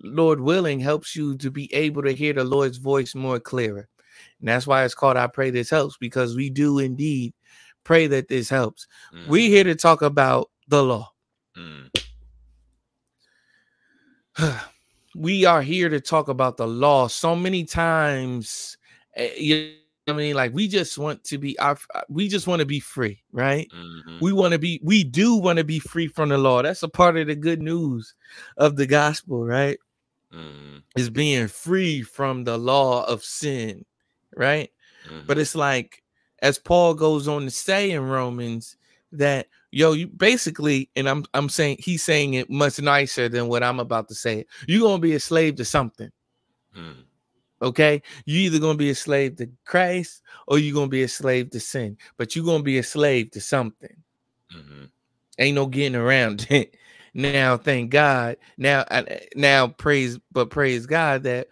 Lord 0.03 0.39
willing 0.39 0.79
helps 0.79 1.15
you 1.15 1.37
to 1.37 1.51
be 1.51 1.73
able 1.73 2.03
to 2.03 2.13
hear 2.13 2.33
the 2.33 2.43
Lord's 2.43 2.77
voice 2.77 3.13
more 3.13 3.39
clearer 3.39 3.89
and 4.39 4.47
that's 4.49 4.67
why 4.67 4.83
it's 4.83 4.95
called 4.95 5.17
I 5.17 5.27
pray 5.27 5.49
this 5.49 5.69
helps 5.69 5.97
because 5.97 6.35
we 6.35 6.49
do 6.49 6.79
indeed 6.79 7.33
pray 7.83 8.07
that 8.07 8.27
this 8.27 8.49
helps 8.49 8.87
Mm, 9.13 9.25
we 9.25 9.49
here 9.49 9.63
to 9.63 9.75
talk 9.75 10.01
about 10.01 10.49
the 10.67 10.83
law. 10.83 11.11
mm, 11.55 11.89
we 15.15 15.45
are 15.45 15.61
here 15.61 15.89
to 15.89 15.99
talk 15.99 16.27
about 16.29 16.57
the 16.57 16.67
law. 16.67 17.07
So 17.07 17.35
many 17.35 17.63
times, 17.65 18.77
eh, 19.15 19.31
you 19.37 19.55
know 19.55 19.65
I 19.65 19.73
mean, 19.73 20.35
like 20.35 20.53
we 20.53 20.67
just 20.67 20.97
want 20.97 21.23
to 21.25 21.37
be 21.37 21.57
our, 21.59 21.77
we 22.09 22.27
just 22.27 22.47
want 22.47 22.59
to 22.61 22.65
be 22.65 22.79
free, 22.79 23.21
right? 23.31 23.71
mhm, 23.71 24.19
We 24.19 24.31
want 24.33 24.53
to 24.53 24.59
be, 24.59 24.79
we 24.83 25.03
do 25.03 25.35
want 25.35 25.57
to 25.57 25.63
be 25.63 25.79
free 25.79 26.07
from 26.07 26.29
the 26.29 26.37
law. 26.37 26.61
That's 26.61 26.83
a 26.83 26.89
part 26.89 27.17
of 27.17 27.27
the 27.27 27.35
good 27.35 27.61
news 27.61 28.13
of 28.57 28.75
the 28.75 28.85
gospel, 28.87 29.45
right? 29.45 29.77
mhm, 30.31 30.83
Is 30.95 31.09
being 31.09 31.47
free 31.47 32.01
from 32.01 32.43
the 32.43 32.57
law 32.57 33.05
of 33.05 33.23
sin, 33.23 33.85
right? 34.35 34.69
mhm. 35.09 35.27
But 35.27 35.37
it's 35.39 35.55
like, 35.55 36.03
as 36.41 36.59
Paul 36.59 36.93
goes 36.95 37.27
on 37.27 37.43
to 37.43 37.51
say 37.51 37.91
in 37.91 38.03
Romans, 38.07 38.77
that 39.13 39.47
yo, 39.71 39.93
you 39.93 40.07
basically, 40.07 40.89
and 40.95 41.07
I'm 41.09 41.25
I'm 41.33 41.49
saying 41.49 41.77
he's 41.79 42.03
saying 42.03 42.35
it 42.35 42.49
much 42.49 42.79
nicer 42.81 43.29
than 43.29 43.47
what 43.47 43.63
I'm 43.63 43.79
about 43.79 44.07
to 44.09 44.15
say. 44.15 44.45
You're 44.67 44.81
gonna 44.87 44.99
be 45.01 45.15
a 45.15 45.19
slave 45.19 45.55
to 45.57 45.65
something. 45.65 46.11
Mm, 46.77 47.05
Okay, 47.61 48.01
you 48.25 48.39
either 48.41 48.59
gonna 48.59 48.77
be 48.77 48.89
a 48.91 48.95
slave 48.95 49.37
to 49.37 49.49
Christ 49.65 50.21
or 50.47 50.59
you're 50.59 50.75
gonna 50.75 50.87
be 50.89 51.03
a 51.03 51.07
slave 51.09 51.51
to 51.51 51.59
sin, 51.59 51.97
but 52.17 52.35
you're 52.35 52.45
gonna 52.45 52.63
be 52.63 52.79
a 52.79 52.83
slave 52.83 53.31
to 53.31 53.41
something. 53.41 53.95
mhm, 54.55 54.89
Ain't 55.39 55.55
no 55.55 55.67
getting 55.67 55.95
around 55.95 56.47
it. 56.51 56.75
Now, 57.13 57.57
thank 57.57 57.91
God. 57.91 58.37
Now, 58.57 58.85
I- 58.91 59.27
now 59.35 59.67
praise, 59.69 60.19
but 60.31 60.49
praise 60.49 60.85
God 60.85 61.23
that 61.23 61.47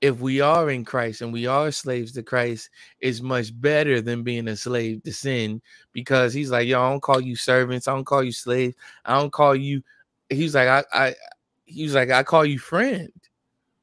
if 0.00 0.20
we 0.20 0.40
are 0.40 0.70
in 0.70 0.84
Christ 0.84 1.22
and 1.22 1.32
we 1.32 1.46
are 1.46 1.70
slaves 1.70 2.12
to 2.12 2.22
Christ, 2.22 2.70
is 3.00 3.22
much 3.22 3.58
better 3.60 4.00
than 4.00 4.22
being 4.22 4.48
a 4.48 4.56
slave 4.56 5.02
to 5.04 5.12
sin 5.12 5.60
because 5.92 6.32
He's 6.32 6.50
like, 6.50 6.68
yo, 6.68 6.80
I 6.80 6.90
don't 6.90 7.00
call 7.02 7.20
you 7.20 7.36
servants, 7.36 7.88
I 7.88 7.94
don't 7.94 8.04
call 8.04 8.22
you 8.22 8.32
slaves, 8.32 8.74
I 9.04 9.14
don't 9.18 9.32
call 9.32 9.56
you. 9.56 9.82
He's 10.30 10.54
like, 10.54 10.68
I, 10.68 10.84
I, 10.92 11.14
he's 11.64 11.94
like, 11.94 12.10
I 12.10 12.22
call 12.22 12.44
you 12.44 12.58
friend. 12.58 13.10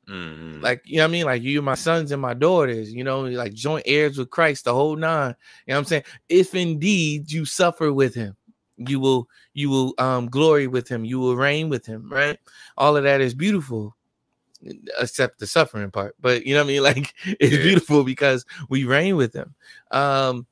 mhm. 0.07 0.61
Like, 0.61 0.81
you 0.85 0.97
know 0.97 1.03
what 1.03 1.09
I 1.09 1.11
mean? 1.11 1.25
Like, 1.25 1.43
you're 1.43 1.61
my 1.61 1.75
sons 1.75 2.11
and 2.11 2.21
my 2.21 2.33
daughters, 2.33 2.93
you 2.93 3.03
know, 3.03 3.21
like 3.21 3.53
joint 3.53 3.83
heirs 3.85 4.17
with 4.17 4.29
Christ, 4.29 4.65
the 4.65 4.73
whole 4.73 4.95
nine. 4.95 5.35
You 5.67 5.73
know 5.73 5.75
what 5.75 5.79
I'm 5.79 5.85
saying? 5.85 6.03
If 6.29 6.55
indeed 6.55 7.31
you 7.31 7.45
suffer 7.45 7.91
with 7.93 8.15
him, 8.15 8.35
you 8.77 8.99
will, 8.99 9.27
you 9.53 9.69
will 9.69 9.93
um 9.99 10.27
glory 10.27 10.67
with 10.67 10.87
him, 10.87 11.05
you 11.05 11.19
will 11.19 11.35
reign 11.35 11.69
with 11.69 11.85
him, 11.85 12.09
right? 12.11 12.39
All 12.77 12.97
of 12.97 13.03
that 13.03 13.21
is 13.21 13.33
beautiful, 13.33 13.94
except 14.99 15.39
the 15.39 15.47
suffering 15.47 15.91
part. 15.91 16.15
But 16.19 16.45
you 16.45 16.53
know 16.53 16.61
what 16.63 16.69
I 16.69 16.73
mean? 16.73 16.83
Like, 16.83 17.13
it's 17.39 17.55
Yeah. 17.55 17.61
beautiful 17.63 18.03
because 18.03 18.45
we 18.69 18.83
reign 18.85 19.15
with 19.15 19.33
him. 19.33 19.53
Um, 19.91 20.45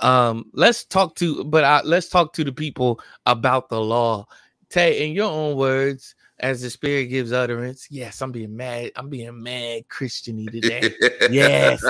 um, 0.00 0.50
let's 0.52 0.84
talk 0.84 1.14
to, 1.16 1.44
but 1.44 1.64
I, 1.64 1.82
let's 1.82 2.08
talk 2.08 2.32
to 2.34 2.44
the 2.44 2.52
people 2.52 3.00
about 3.26 3.68
the 3.68 3.80
law. 3.80 4.26
Tay, 4.70 5.06
in 5.06 5.12
your 5.14 5.30
own 5.30 5.56
words, 5.56 6.14
as 6.40 6.62
the 6.62 6.70
spirit 6.70 7.06
gives 7.06 7.32
utterance. 7.32 7.86
Yes, 7.90 8.20
I'm 8.20 8.32
being 8.32 8.56
mad. 8.56 8.90
I'm 8.96 9.08
being 9.08 9.40
mad 9.42 9.88
Christiany 9.88 10.50
today. 10.50 10.92
yes. 11.30 11.84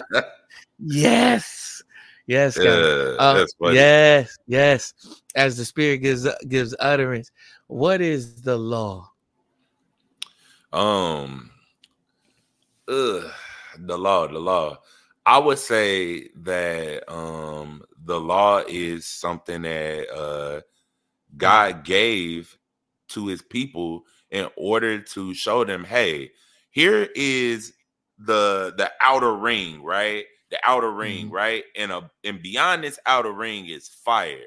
yes. 0.79 1.83
Yes. 2.27 2.59
Yeah, 2.61 3.17
Uh, 3.19 3.45
yes, 3.73 4.39
yes. 4.47 4.95
As 5.35 5.57
the 5.57 5.65
spirit 5.65 5.99
gives 5.99 6.27
gives 6.49 6.75
utterance. 6.79 7.31
What 7.67 8.01
is 8.01 8.43
the 8.43 8.57
law? 8.57 9.11
Um, 10.75 11.51
ugh, 12.89 13.31
the 13.79 13.97
law, 13.99 14.27
the 14.27 14.39
law. 14.39 14.79
I 15.27 15.39
would 15.39 15.59
say 15.59 16.29
that 16.43 17.11
um 17.11 17.83
the 18.05 18.21
law 18.21 18.63
is 18.69 19.07
something 19.07 19.63
that 19.63 20.09
uh 20.15 20.61
God 21.37 21.85
gave 21.85 22.57
to 23.11 23.27
his 23.29 23.43
people 23.43 24.05
in 24.31 24.49
order 24.57 25.01
to 25.01 25.35
show 25.35 25.65
them, 25.65 25.85
hey, 25.85 26.33
here 26.71 27.09
is 27.15 27.75
the 28.19 28.75
the 28.77 28.93
outer 29.01 29.35
ring, 29.35 29.83
right? 29.83 30.27
The 30.51 30.59
outer 30.67 30.93
ring, 30.93 31.29
Mhm. 31.29 31.33
right? 31.33 31.65
And 31.77 31.93
a 31.93 32.11
and 32.25 32.43
beyond 32.43 32.85
this 32.85 32.99
outer 33.07 33.33
ring 33.33 33.67
is 33.69 33.89
fire, 33.89 34.39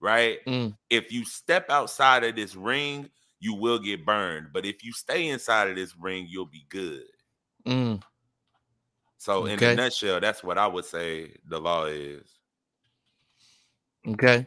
right? 0.00 0.38
Mm. 0.46 0.76
If 0.90 1.12
you 1.12 1.24
step 1.24 1.70
outside 1.70 2.24
of 2.24 2.36
this 2.36 2.56
ring, 2.56 3.10
you 3.40 3.54
will 3.54 3.78
get 3.78 4.04
burned. 4.04 4.48
But 4.52 4.66
if 4.66 4.84
you 4.84 4.92
stay 4.92 5.28
inside 5.28 5.68
of 5.68 5.76
this 5.76 5.94
ring, 5.96 6.26
you'll 6.28 6.46
be 6.46 6.66
good. 6.68 7.04
Mm. 7.66 8.02
So 9.18 9.46
in 9.46 9.62
a 9.62 9.74
nutshell, 9.74 10.20
that's 10.20 10.42
what 10.44 10.58
I 10.58 10.66
would 10.66 10.84
say 10.84 11.36
the 11.48 11.58
law 11.58 11.86
is. 11.86 12.22
Okay. 14.06 14.46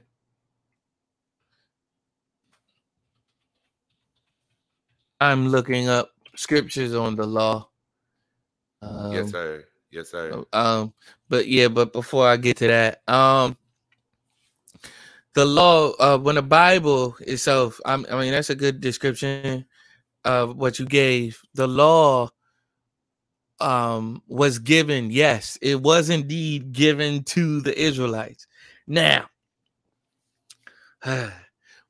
I'm 5.20 5.50
looking 5.50 5.88
up 5.88 6.10
scriptures 6.36 6.96
on 6.96 7.16
the 7.16 7.28
law. 7.28 7.70
Um, 8.82 9.12
yes, 9.12 9.30
sir. 9.30 9.66
Yes, 9.92 10.10
sir. 10.10 10.44
Um, 10.54 10.94
but 11.30 11.48
yeah, 11.48 11.68
but 11.68 11.94
before 11.94 12.28
I 12.28 12.38
get 12.38 12.58
to 12.58 12.68
that, 12.68 13.02
um, 13.08 13.56
the 15.34 15.46
law, 15.46 15.92
uh, 16.00 16.18
when 16.18 16.36
the 16.36 16.42
Bible 16.42 17.16
itself, 17.22 17.80
I'm, 17.86 18.06
mean, 18.12 18.32
that's 18.32 18.50
a 18.50 18.56
good 18.56 18.82
description 18.82 19.66
of 20.26 20.58
what 20.58 20.80
you 20.80 20.86
gave. 20.86 21.42
The 21.54 21.68
law, 21.68 22.30
um, 23.62 24.22
was 24.28 24.60
given. 24.60 25.12
Yes, 25.12 25.58
it 25.62 25.82
was 25.82 26.10
indeed 26.10 26.74
given 26.74 27.24
to 27.26 27.62
the 27.62 27.80
Israelites. 27.80 28.48
Now, 28.88 29.30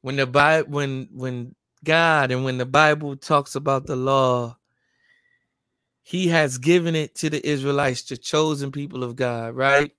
when 0.02 0.18
the 0.18 0.28
Bible, 0.28 0.70
when 0.72 1.10
when 1.12 1.56
God 1.84 2.32
and 2.32 2.44
when 2.44 2.58
the 2.58 2.66
Bible 2.66 3.16
talks 3.16 3.56
about 3.56 3.88
the 3.88 3.96
law, 3.96 4.58
He 6.04 6.28
has 6.28 6.58
given 6.58 6.96
it 6.96 7.16
to 7.16 7.30
the 7.30 7.46
Israelites, 7.48 8.04
the 8.04 8.18
chosen 8.18 8.72
people 8.72 9.04
of 9.04 9.16
God, 9.16 9.56
right? 9.56 9.92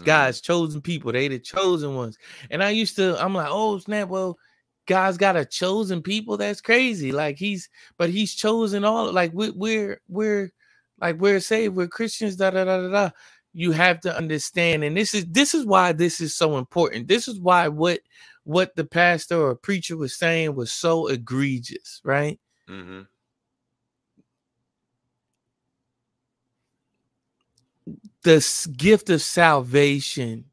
Mhm. 0.00 0.04
God's 0.04 0.40
chosen 0.40 0.80
people, 0.80 1.12
they 1.12 1.28
the 1.28 1.38
chosen 1.38 1.94
ones. 1.94 2.18
And 2.50 2.62
I 2.62 2.70
used 2.70 2.96
to, 2.96 3.22
I'm 3.22 3.34
like, 3.34 3.48
oh 3.50 3.78
snap, 3.78 4.08
well, 4.08 4.38
God's 4.86 5.16
got 5.18 5.36
a 5.36 5.44
chosen 5.44 6.02
people. 6.02 6.36
That's 6.36 6.60
crazy. 6.60 7.12
Like 7.12 7.38
he's, 7.38 7.68
but 7.96 8.10
he's 8.10 8.34
chosen 8.34 8.84
all. 8.84 9.12
Like 9.12 9.32
we, 9.34 9.50
we're, 9.50 10.00
we're, 10.08 10.50
like 11.00 11.16
we're 11.16 11.40
saved. 11.40 11.76
We're 11.76 11.88
Christians. 11.88 12.36
Da 12.36 12.50
da 12.50 12.64
da 12.64 12.82
da 12.82 12.88
da. 12.88 13.10
You 13.52 13.72
have 13.72 14.00
to 14.00 14.16
understand, 14.16 14.82
and 14.84 14.96
this 14.96 15.14
is 15.14 15.26
this 15.26 15.54
is 15.54 15.64
why 15.64 15.92
this 15.92 16.20
is 16.20 16.34
so 16.34 16.56
important. 16.58 17.08
This 17.08 17.28
is 17.28 17.38
why 17.38 17.68
what 17.68 18.00
what 18.44 18.74
the 18.76 18.84
pastor 18.84 19.40
or 19.40 19.54
preacher 19.54 19.96
was 19.96 20.16
saying 20.16 20.54
was 20.54 20.72
so 20.72 21.06
egregious, 21.08 22.00
right? 22.04 22.38
Mhm. 22.68 23.06
The 28.24 28.68
gift 28.76 29.10
of 29.10 29.22
salvation 29.22 30.46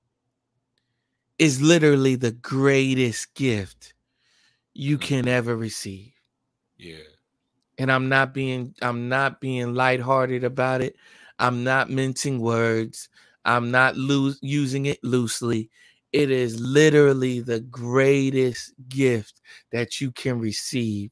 is 1.39 1.62
literally 1.62 2.15
the 2.15 2.31
greatest 2.31 3.34
gift 3.34 3.93
you 4.73 4.97
Mhm. 4.97 5.01
can 5.01 5.27
ever 5.27 5.55
receive. 5.55 6.13
Yeah. 6.77 6.97
And 7.77 7.91
I'm 7.91 8.10
not 8.10 8.34
being 8.34 8.75
I'm 8.81 9.10
not 9.10 9.41
being 9.41 9.73
lighthearted 9.73 10.43
about 10.43 10.81
it. 10.81 10.95
I'm 11.39 11.63
not 11.63 11.89
mincing 11.89 12.39
words. 12.41 13.10
I'm 13.45 13.71
not 13.71 13.97
lose, 13.97 14.39
using 14.41 14.86
it 14.86 15.03
loosely. 15.03 15.69
It 16.13 16.31
is 16.31 16.60
literally 16.60 17.39
the 17.41 17.62
greatest 17.62 18.73
gift 18.89 19.41
that 19.71 20.01
you 20.01 20.12
can 20.12 20.39
receive, 20.39 21.12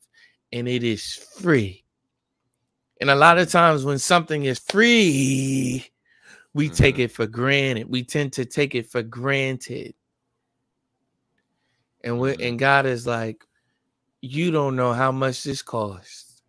and 0.51 0.67
it 0.67 0.83
is 0.83 1.15
free. 1.15 1.85
And 3.01 3.09
a 3.09 3.15
lot 3.15 3.37
of 3.39 3.49
times 3.49 3.85
when 3.85 3.99
something 3.99 4.45
is 4.45 4.59
free, 4.59 5.85
we 6.53 6.69
take 6.69 6.97
Mhm. 6.97 6.99
it 6.99 7.11
for 7.11 7.27
granted. 7.27 7.89
We 7.89 8.03
tend 8.03 8.33
to 8.33 8.45
take 8.45 8.75
it 8.75 8.89
for 8.89 9.03
granted. 9.03 9.95
And 12.03 12.19
we 12.19 12.35
Mhm. 12.35 12.39
and 12.39 12.59
God 12.59 12.85
is 12.85 13.05
like, 13.07 13.45
you 14.21 14.51
don't 14.51 14.75
know 14.77 14.93
how 14.93 15.11
much 15.11 15.43
this 15.43 15.61
costs. 15.63 16.41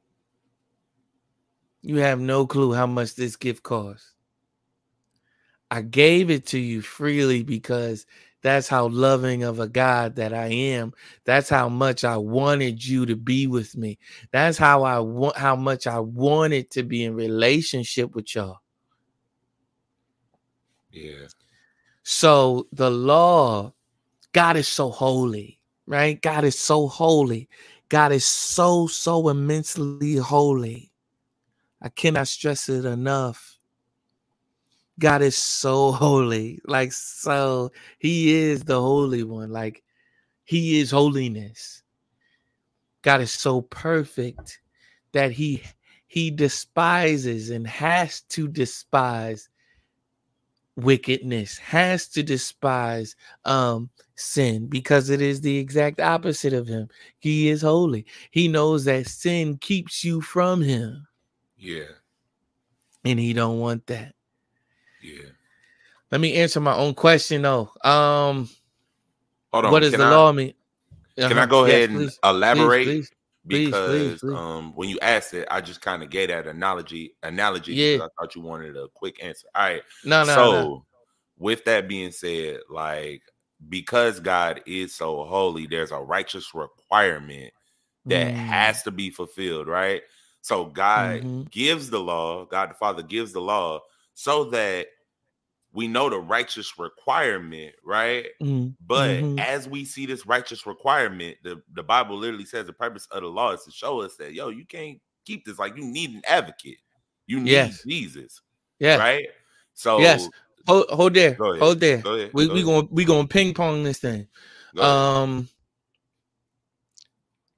You 1.83 1.97
have 1.97 2.19
no 2.21 2.47
clue 2.47 2.73
how 2.73 2.87
much 2.87 3.17
this 3.17 3.37
gift 3.37 3.63
costs. 3.63 4.15
I 5.71 5.83
gave 5.83 6.31
it 6.31 6.47
to 6.47 6.59
you 6.59 6.83
freely 6.83 7.43
because 7.43 8.07
that's 8.43 8.69
how 8.69 8.89
loving 8.89 9.43
of 9.45 9.61
a 9.61 9.69
God 9.69 10.17
that 10.17 10.33
I 10.35 10.47
am. 10.47 10.93
That's 11.25 11.49
how 11.49 11.69
much 11.69 12.05
I 12.05 12.17
wanted 12.17 12.85
you 12.85 13.07
to 13.07 13.17
be 13.17 13.47
with 13.47 13.77
me. 13.77 13.99
That's 14.33 14.59
how 14.59 14.83
I 14.85 14.99
want 15.01 15.37
how 15.37 15.57
much 15.57 15.87
I 15.87 16.01
wanted 16.01 16.71
to 16.73 16.83
be 16.83 17.05
in 17.05 17.15
relationship 17.15 18.15
with 18.15 18.35
y'all. 18.35 18.60
Yeah. 20.92 21.26
So 22.05 22.68
the 22.72 22.90
law, 22.90 23.74
God 24.33 24.57
is 24.57 24.68
so 24.68 24.90
holy, 24.90 25.59
right? 25.87 26.20
God 26.20 26.44
is 26.44 26.59
so 26.59 26.88
holy. 26.88 27.48
God 27.88 28.12
is 28.12 28.24
so, 28.24 28.87
so 28.87 29.29
immensely 29.29 30.16
holy. 30.16 30.92
I 31.83 31.88
cannot 31.90 32.29
stress 32.29 32.68
it 32.68 32.85
enough. 32.85 33.59
God 34.98 35.22
is 35.22 35.37
so 35.37 35.92
holy. 35.92 36.61
Like, 36.66 36.92
so 36.92 37.72
he 37.98 38.35
is 38.35 38.64
the 38.64 38.81
holy 38.81 39.24
one. 39.24 39.50
Like, 39.50 39.83
he 40.44 40.81
is 40.81 40.90
holiness. 40.90 41.83
God 43.03 43.20
is 43.20 43.33
so 43.33 43.62
perfect 43.62 44.61
that 45.12 45.33
he 45.33 45.62
he 46.09 46.31
despises 46.31 47.50
and 47.50 47.66
has 47.66 48.22
to 48.22 48.48
despise 48.48 49.48
wickedness 50.85 51.59
has 51.59 52.09
to 52.09 52.23
despise 52.23 53.16
um 53.47 53.90
sin 54.16 54.66
because 54.69 55.11
it 55.11 55.21
is 55.23 55.40
the 55.40 55.57
exact 55.59 56.01
opposite 56.01 56.53
of 56.53 56.66
him 56.69 56.88
he 57.19 57.49
is 57.49 57.62
holy 57.62 58.07
he 58.33 58.49
knows 58.49 58.85
that 58.85 59.07
sin 59.07 59.57
keeps 59.59 60.05
you 60.05 60.21
from 60.21 60.62
him 60.62 61.07
Yeah. 61.57 61.85
and 63.05 63.19
he 63.19 63.33
don't 63.33 63.61
want 63.61 63.87
that 63.87 64.14
Yeah. 65.01 65.31
let 66.12 66.21
me 66.21 66.35
answer 66.35 66.61
my 66.61 66.75
own 66.75 66.95
question 66.95 67.43
though 67.43 67.71
um 67.85 68.49
Hold 69.53 69.66
on. 69.66 69.73
what 69.73 69.81
does 69.81 69.93
can 69.93 70.01
the 70.01 70.07
I, 70.07 70.11
law 70.11 70.33
mean 70.33 70.55
Can 71.16 71.38
Uh-huh. 71.38 71.40
I 71.40 71.47
go 71.47 71.64
Yes, 71.66 71.66
ahead 71.66 71.90
and 71.90 72.01
please, 72.01 72.19
elaborate? 72.25 72.85
please, 72.87 73.09
please, 73.09 73.12
because 73.46 73.81
please, 73.85 74.14
please. 74.20 74.38
um 74.38 74.72
when 74.74 74.88
you 74.88 74.98
asked 75.00 75.35
it, 75.35 75.48
I 75.50 75.61
just 75.61 75.81
kind 75.81 76.03
of 76.03 76.11
gave 76.11 76.29
that 76.29 76.46
analogy 76.46 77.16
analogy 77.22 77.74
Yeah. 77.74 77.98
because 77.98 78.00
I 78.00 78.09
thought 78.22 78.35
you 78.35 78.42
wanted 78.42 78.76
a 78.76 78.88
quick 78.94 79.22
answer. 79.22 79.46
All 79.55 79.62
right. 79.64 79.83
no 80.03 80.24
no 80.24 80.46
so 80.46 80.46
no 80.46 80.87
with 81.38 81.64
that 81.64 81.88
being 81.88 82.12
said, 82.12 82.61
like 82.70 83.22
because 83.68 84.20
God 84.20 84.62
is 84.66 84.94
so 84.94 85.24
holy, 85.24 85.66
there's 85.66 85.92
a 85.92 85.98
righteous 85.98 86.55
requirement 86.55 87.53
that 88.07 88.33
Mm, 88.33 88.37
has 88.37 88.83
to 88.85 88.90
be 88.90 89.11
fulfilled, 89.11 89.66
right? 89.68 90.03
So 90.40 90.66
God 90.66 91.22
mhm. 91.22 91.50
gives 91.50 91.90
the 91.90 92.00
law, 92.00 92.46
God 92.46 92.70
the 92.70 92.74
Father 92.74 93.03
gives 93.03 93.33
the 93.33 93.40
law 93.40 93.81
so 94.14 94.44
that 94.50 94.87
we 95.72 95.88
know 95.88 96.09
the 96.11 96.18
righteous 96.18 96.78
requirement, 96.78 97.74
right? 97.85 98.26
Mm, 98.42 98.74
But 98.87 99.20
mhm. 99.20 99.38
as 99.38 99.68
we 99.68 99.85
see 99.85 100.06
this 100.06 100.26
righteous 100.26 100.66
requirement, 100.66 101.37
the, 101.44 101.62
the 101.74 101.83
Bible 101.83 102.16
literally 102.16 102.44
says 102.44 102.66
the 102.66 102.72
purpose 102.72 103.06
of 103.12 103.22
the 103.22 103.28
law 103.28 103.52
is 103.52 103.62
to 103.64 103.70
show 103.70 104.00
us 104.00 104.16
that 104.16 104.35
yo, 104.35 104.48
you 104.48 104.66
can't 104.66 104.98
keep 105.24 105.44
this. 105.44 105.59
Like 105.59 105.76
you 105.76 105.85
need 105.85 106.11
an 106.11 106.22
advocate. 106.26 106.78
You 107.26 107.38
need 107.40 107.50
Yes. 107.50 107.83
Jesus, 107.87 108.40
yeah 108.80 108.98
right? 108.98 109.26
So 109.74 110.00
Yes. 110.00 110.28
hold, 110.66 110.87
hold 110.90 111.14
there 111.14 111.35
hold 111.61 111.80
there 111.80 111.98
Go 111.98 112.14
ahead. 112.14 112.30
we 112.35 112.46
go 112.48 112.54
we 112.54 112.62
going 112.62 112.88
we 112.90 113.04
going 113.04 113.28
ping 113.28 113.54
pong 113.54 113.83
this 113.85 113.98
thing 113.98 114.26
um 114.78 115.48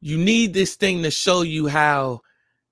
you 0.01 0.19
need 0.19 0.53
this 0.53 0.75
thing 0.77 1.03
to 1.03 1.11
show 1.11 1.43
you 1.43 1.67
how 1.69 2.21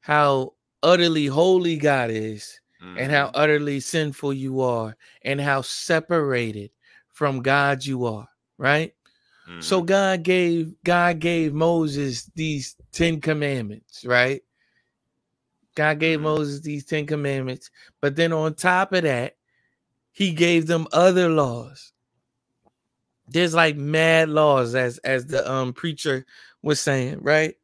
how 0.00 0.52
utterly 0.82 1.26
holy 1.26 1.76
god 1.76 2.10
is 2.10 2.59
and 2.96 3.12
how 3.12 3.26
Mhm. 3.26 3.30
utterly 3.34 3.80
sinful 3.80 4.32
you 4.32 4.60
are 4.60 4.96
and 5.22 5.40
how 5.40 5.62
separated 5.62 6.70
from 7.08 7.42
god 7.42 7.84
you 7.84 8.04
are 8.04 8.28
right 8.58 8.94
so 9.58 9.82
Mhm. 9.82 9.86
god 9.86 10.22
gave 10.22 10.74
god 10.84 11.18
gave 11.20 11.52
moses 11.54 12.30
these 12.34 12.76
10 12.92 13.20
commandments 13.20 14.04
right 14.04 14.42
god 15.74 15.98
gave 16.00 16.18
Mhm. 16.18 16.22
moses 16.22 16.60
these 16.60 16.84
10 16.84 17.06
commandments 17.06 17.70
but 18.00 18.16
then 18.16 18.32
on 18.32 18.54
top 18.54 18.92
of 18.92 19.02
that 19.02 19.36
he 20.12 20.32
gave 20.32 20.66
them 20.66 20.86
other 20.92 21.28
laws 21.28 21.92
there's 23.28 23.54
like 23.54 23.76
mad 23.76 24.28
laws 24.28 24.74
as 24.74 24.98
as 24.98 25.26
the 25.26 25.48
um 25.50 25.72
preacher 25.72 26.26
was 26.62 26.80
saying 26.80 27.18
right 27.20 27.56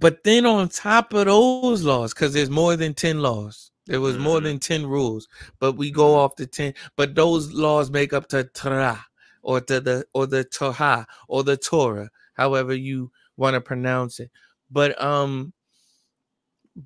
but 0.00 0.24
then 0.24 0.46
on 0.46 0.68
top 0.68 1.12
of 1.14 1.26
those 1.26 1.82
laws 1.84 2.12
because 2.14 2.32
there's 2.34 2.50
more 2.50 2.76
than 2.76 2.94
10 2.94 3.20
laws 3.22 3.70
there 3.86 4.00
was 4.00 4.18
more 4.18 4.40
Mhm. 4.40 4.44
than 4.44 4.58
10 4.58 4.86
rules 4.86 5.28
but 5.60 5.72
we 5.74 5.90
go 5.90 6.08
Mhm. 6.14 6.18
off 6.18 6.36
the 6.36 6.46
10 6.46 6.74
but 6.96 7.14
those 7.14 7.52
laws 7.52 7.90
make 7.90 8.12
up 8.12 8.28
to 8.28 8.44
torah 8.44 9.04
or 9.42 9.60
to 9.60 9.80
the 9.80 10.04
or 10.14 10.26
the 10.26 10.44
torah 10.44 11.06
or 11.28 11.44
the 11.44 11.56
torah 11.56 12.10
however 12.34 12.74
you 12.74 13.10
want 13.36 13.54
to 13.54 13.60
pronounce 13.60 14.20
it 14.20 14.30
but 14.70 15.00
um 15.02 15.52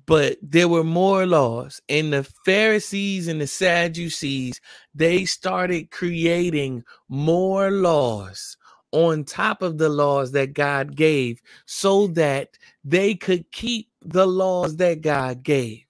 but 0.07 0.37
there 0.41 0.67
were 0.67 0.83
more 0.83 1.25
laws 1.25 1.79
and 1.89 2.11
the 2.11 2.23
pharisees 2.45 3.27
and 3.27 3.39
the 3.39 3.47
sadducees 3.47 4.59
they 4.95 5.25
started 5.25 5.91
creating 5.91 6.83
more 7.07 7.71
laws 7.71 8.57
on 8.95 9.25
top 9.25 9.61
of 9.61 9.77
the 9.77 9.89
laws 9.89 10.31
that 10.31 10.53
god 10.53 10.95
gave 10.95 11.41
so 11.65 12.07
that 12.07 12.57
they 12.85 13.13
could 13.13 13.51
keep 13.51 13.89
the 14.01 14.25
laws 14.25 14.77
that 14.77 15.01
god 15.01 15.43
gave. 15.43 15.83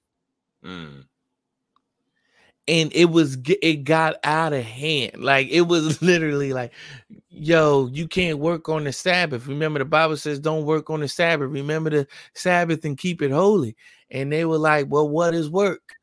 Mm. 0.64 1.06
and 2.68 2.92
it 2.96 3.06
was 3.06 3.38
it 3.62 3.84
got 3.84 4.16
out 4.24 4.54
of 4.54 4.64
hand. 4.64 5.18
Like 5.24 5.48
it 5.50 5.62
was 5.62 6.02
literally 6.02 6.52
like 6.52 6.74
yo 7.30 7.88
you 7.94 8.08
can't 8.08 8.40
work 8.40 8.70
on 8.70 8.86
the 8.86 8.92
sabbath. 8.92 9.46
Remember 9.46 9.78
the 9.80 9.86
bible 9.86 10.18
says 10.18 10.40
don't 10.40 10.66
work 10.66 10.90
on 10.90 11.02
the 11.02 11.08
sabbath. 11.08 11.50
Remember 11.50 11.92
the 11.92 12.08
sabbath 12.34 12.84
and 12.86 12.98
keep 12.98 13.22
it 13.22 13.32
holy. 13.32 13.76
And 14.10 14.32
they 14.32 14.46
were 14.46 14.58
like 14.58 14.88
well 14.90 15.08
what 15.08 15.36
is 15.36 15.50
work? 15.50 15.96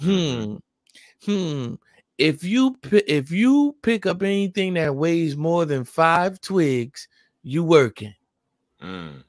Hmm. 0.00 0.08
Mhm. 0.10 0.62
hmm 1.26 1.74
if 2.18 2.44
you 2.44 2.76
if 2.92 3.30
you 3.30 3.76
pick 3.82 4.06
up 4.06 4.22
anything 4.22 4.74
that 4.74 4.94
weighs 4.94 5.36
more 5.36 5.64
than 5.64 5.84
five 5.84 6.40
twigs 6.40 7.08
you 7.42 7.64
working. 7.64 8.14
Mm. 8.82 9.22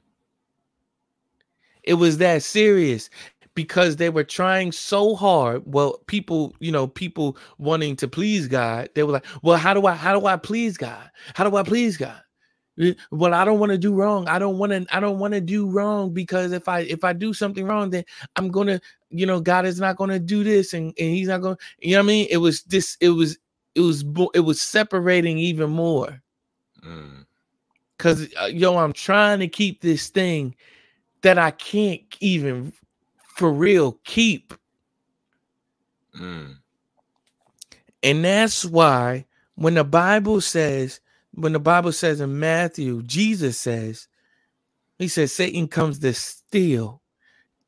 it 1.84 1.94
was 1.94 2.18
that 2.18 2.42
serious 2.42 3.08
because 3.54 3.96
they 3.96 4.10
were 4.10 4.24
trying 4.24 4.72
so 4.72 5.14
hard. 5.14 5.62
Well 5.64 6.00
people 6.06 6.54
you 6.58 6.72
know 6.72 6.88
people 6.88 7.36
wanting 7.58 7.94
to 7.96 8.08
please 8.08 8.48
god 8.48 8.88
they 8.94 9.04
were 9.04 9.12
like 9.12 9.26
well 9.42 9.56
how 9.56 9.74
do 9.74 9.86
i 9.86 9.94
how 9.94 10.18
do 10.18 10.26
i 10.26 10.36
please 10.36 10.76
god? 10.76 11.10
How 11.34 11.48
do 11.48 11.56
i 11.56 11.62
please 11.62 11.96
god 11.96 12.23
well 13.10 13.34
i 13.34 13.44
don't 13.44 13.58
want 13.60 13.70
to 13.70 13.78
do 13.78 13.94
wrong 13.94 14.26
i 14.28 14.38
don't 14.38 14.58
want 14.58 14.72
to 14.72 14.84
i 14.94 14.98
don't 14.98 15.18
want 15.18 15.32
to 15.32 15.40
do 15.40 15.68
wrong 15.70 16.12
because 16.12 16.52
if 16.52 16.68
i 16.68 16.80
if 16.80 17.04
i 17.04 17.12
do 17.12 17.32
something 17.32 17.64
wrong 17.66 17.88
then 17.90 18.04
i'm 18.36 18.48
gonna 18.48 18.80
you 19.10 19.26
know 19.26 19.40
god 19.40 19.64
is 19.64 19.78
not 19.80 19.96
gonna 19.96 20.18
do 20.18 20.42
this 20.42 20.74
and, 20.74 20.86
and 20.98 21.10
he's 21.10 21.28
not 21.28 21.40
gonna 21.40 21.56
you 21.78 21.92
know 21.92 21.98
what 21.98 22.04
i 22.04 22.06
mean 22.08 22.26
it 22.30 22.38
was 22.38 22.62
this 22.64 22.96
it 23.00 23.10
was 23.10 23.38
it 23.74 23.80
was 23.80 24.04
it 24.34 24.40
was 24.40 24.60
separating 24.60 25.38
even 25.38 25.70
more 25.70 26.20
Mm. 26.84 27.24
because 27.96 28.28
uh, 28.38 28.46
yo 28.46 28.76
i'm 28.76 28.92
trying 28.92 29.38
to 29.38 29.48
keep 29.48 29.80
this 29.80 30.08
thing 30.10 30.54
that 31.22 31.38
i 31.38 31.50
can't 31.52 32.02
even 32.20 32.72
for 33.22 33.52
real 33.52 33.98
keep 34.04 34.52
Mm. 36.20 36.56
and 38.02 38.24
that's 38.24 38.64
why 38.66 39.24
when 39.54 39.74
the 39.74 39.84
bible 39.84 40.40
says 40.42 41.00
when 41.34 41.52
the 41.52 41.60
bible 41.60 41.92
says 41.92 42.20
in 42.20 42.38
matthew 42.38 43.02
jesus 43.04 43.58
says 43.58 44.08
he 44.98 45.08
says 45.08 45.32
satan 45.32 45.68
comes 45.68 45.98
to 46.00 46.14
steal 46.14 47.02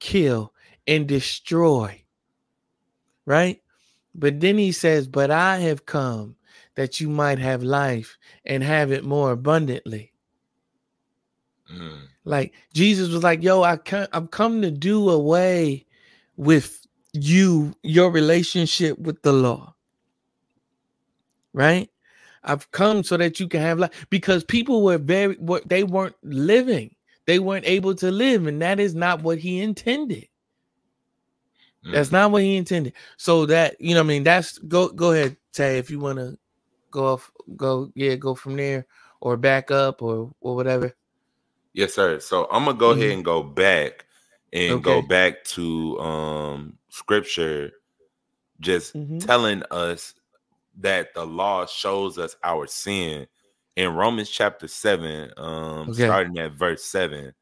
kill 0.01 0.53
and 0.87 1.09
destroy 1.09 2.03
right 3.27 3.63
but 4.15 4.41
then 4.41 4.59
he 4.59 4.73
says 4.73 5.09
but 5.09 5.31
i 5.31 5.59
have 5.59 5.87
come 5.87 6.37
that 6.77 7.01
you 7.01 7.09
might 7.09 7.39
have 7.39 7.63
life 7.63 8.19
and 8.47 8.63
have 8.63 8.93
it 8.93 9.05
more 9.05 9.33
abundantly 9.33 10.13
Mm. 11.73 12.09
Like 12.25 12.55
Jesus 12.75 13.11
was 13.11 13.23
like, 13.23 13.43
"Yo, 13.43 13.63
I 13.63 13.77
come, 13.77 14.07
I've 14.13 14.31
come 14.31 14.63
to 14.63 14.71
do 14.71 15.11
away 15.11 15.87
with 16.37 16.87
you, 17.13 17.75
your 17.83 18.11
relationship 18.13 18.99
with 18.99 19.23
the 19.23 19.33
law. 19.33 19.75
right? 21.55 21.91
I've 22.47 22.71
come 22.71 23.03
so 23.05 23.17
that 23.17 23.41
you 23.41 23.49
can 23.49 23.61
have 23.61 23.79
life 23.79 24.07
because 24.11 24.45
people 24.45 24.83
were 24.85 24.99
very 24.99 25.35
what 25.37 25.69
they 25.69 25.85
weren't 25.85 26.17
living. 26.23 26.95
They 27.27 27.41
weren't 27.41 27.67
able 27.67 27.95
to 27.97 28.11
live, 28.11 28.47
and 28.47 28.63
that 28.63 28.79
is 28.81 28.95
not 28.95 29.23
what 29.23 29.39
he 29.39 29.61
intended. 29.61 30.29
That's 31.93 32.09
Mm. 32.09 32.13
not 32.13 32.31
what 32.33 32.43
he 32.43 32.57
intended. 32.57 32.95
So 33.17 33.47
that 33.47 33.81
you 33.81 33.95
know, 33.95 34.01
what 34.01 34.07
I 34.07 34.09
mean, 34.09 34.25
that's 34.25 34.59
go 34.59 34.89
go 34.89 35.13
ahead, 35.13 35.37
Tay, 35.53 35.79
if 35.79 35.91
you 35.91 35.99
want 35.99 36.19
to 36.19 36.39
go 36.91 37.15
off, 37.15 37.31
go 37.57 37.91
yeah, 37.95 38.15
go 38.17 38.35
from 38.35 38.57
there 38.57 38.87
or 39.21 39.37
back 39.37 39.71
up 39.71 40.03
or 40.03 40.33
or 40.41 40.55
whatever. 40.57 40.95
Yes, 41.75 41.95
sir. 41.95 42.19
So 42.21 42.49
I'm 42.51 42.65
gonna 42.65 42.79
go 42.79 42.93
ahead 42.93 43.11
Mhm. 43.11 43.15
and 43.15 43.25
go 43.25 43.43
back 43.43 44.07
and 44.53 44.83
go 44.83 45.03
back 45.03 45.45
to 45.45 45.99
um 46.01 46.79
scripture 46.89 47.73
just 48.61 48.95
Mhm. 48.95 49.21
telling 49.21 49.63
us 49.71 50.15
that 50.77 51.15
the 51.15 51.27
law 51.27 51.67
shows 51.67 52.19
us 52.19 52.37
our 52.45 52.67
sin 52.67 53.27
in 53.77 53.95
Romans 53.95 54.31
chapter 54.31 54.69
7 54.69 55.33
um 55.39 55.91
Okay. 55.91 55.93
starting 55.93 56.39
at 56.39 56.53
verse 56.53 56.85
7 56.85 57.35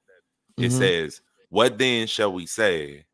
it 0.61 0.71
Mhm, 0.71 0.73
says 0.73 1.21
what 1.51 1.79
then 1.79 2.07
shall 2.07 2.33
we 2.33 2.47
say 2.47 3.05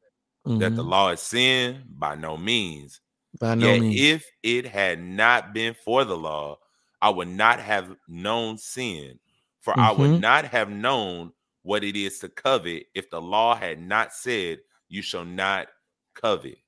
that 0.59 0.75
the 0.77 0.85
mhm. 0.85 0.85
law 0.85 1.11
is 1.11 1.21
sin 1.21 1.85
by 1.89 2.15
no 2.15 2.37
means 2.37 3.01
by 3.41 3.55
no 3.57 3.75
Yet 3.75 3.83
means. 3.83 4.09
if 4.13 4.27
it 4.43 4.67
had 4.67 5.01
not 5.01 5.53
been 5.53 5.75
for 5.75 6.05
the 6.05 6.17
law, 6.17 6.59
I 7.03 7.11
would 7.11 7.29
not 7.29 7.61
have 7.61 7.97
known 8.09 8.59
sin, 8.59 9.21
for 9.61 9.81
I 9.81 9.93
would 9.93 10.11
Mhm. 10.11 10.21
not 10.21 10.45
have 10.47 10.71
known 10.71 11.33
what 11.63 11.85
it 11.85 11.97
is 11.97 12.19
to 12.21 12.29
covet 12.29 12.87
if 12.95 13.11
the 13.11 13.21
law 13.21 13.55
had 13.55 13.81
not 13.81 14.13
said, 14.15 14.61
You 14.89 15.03
shall 15.03 15.25
not 15.25 15.69
covet. 16.15 16.59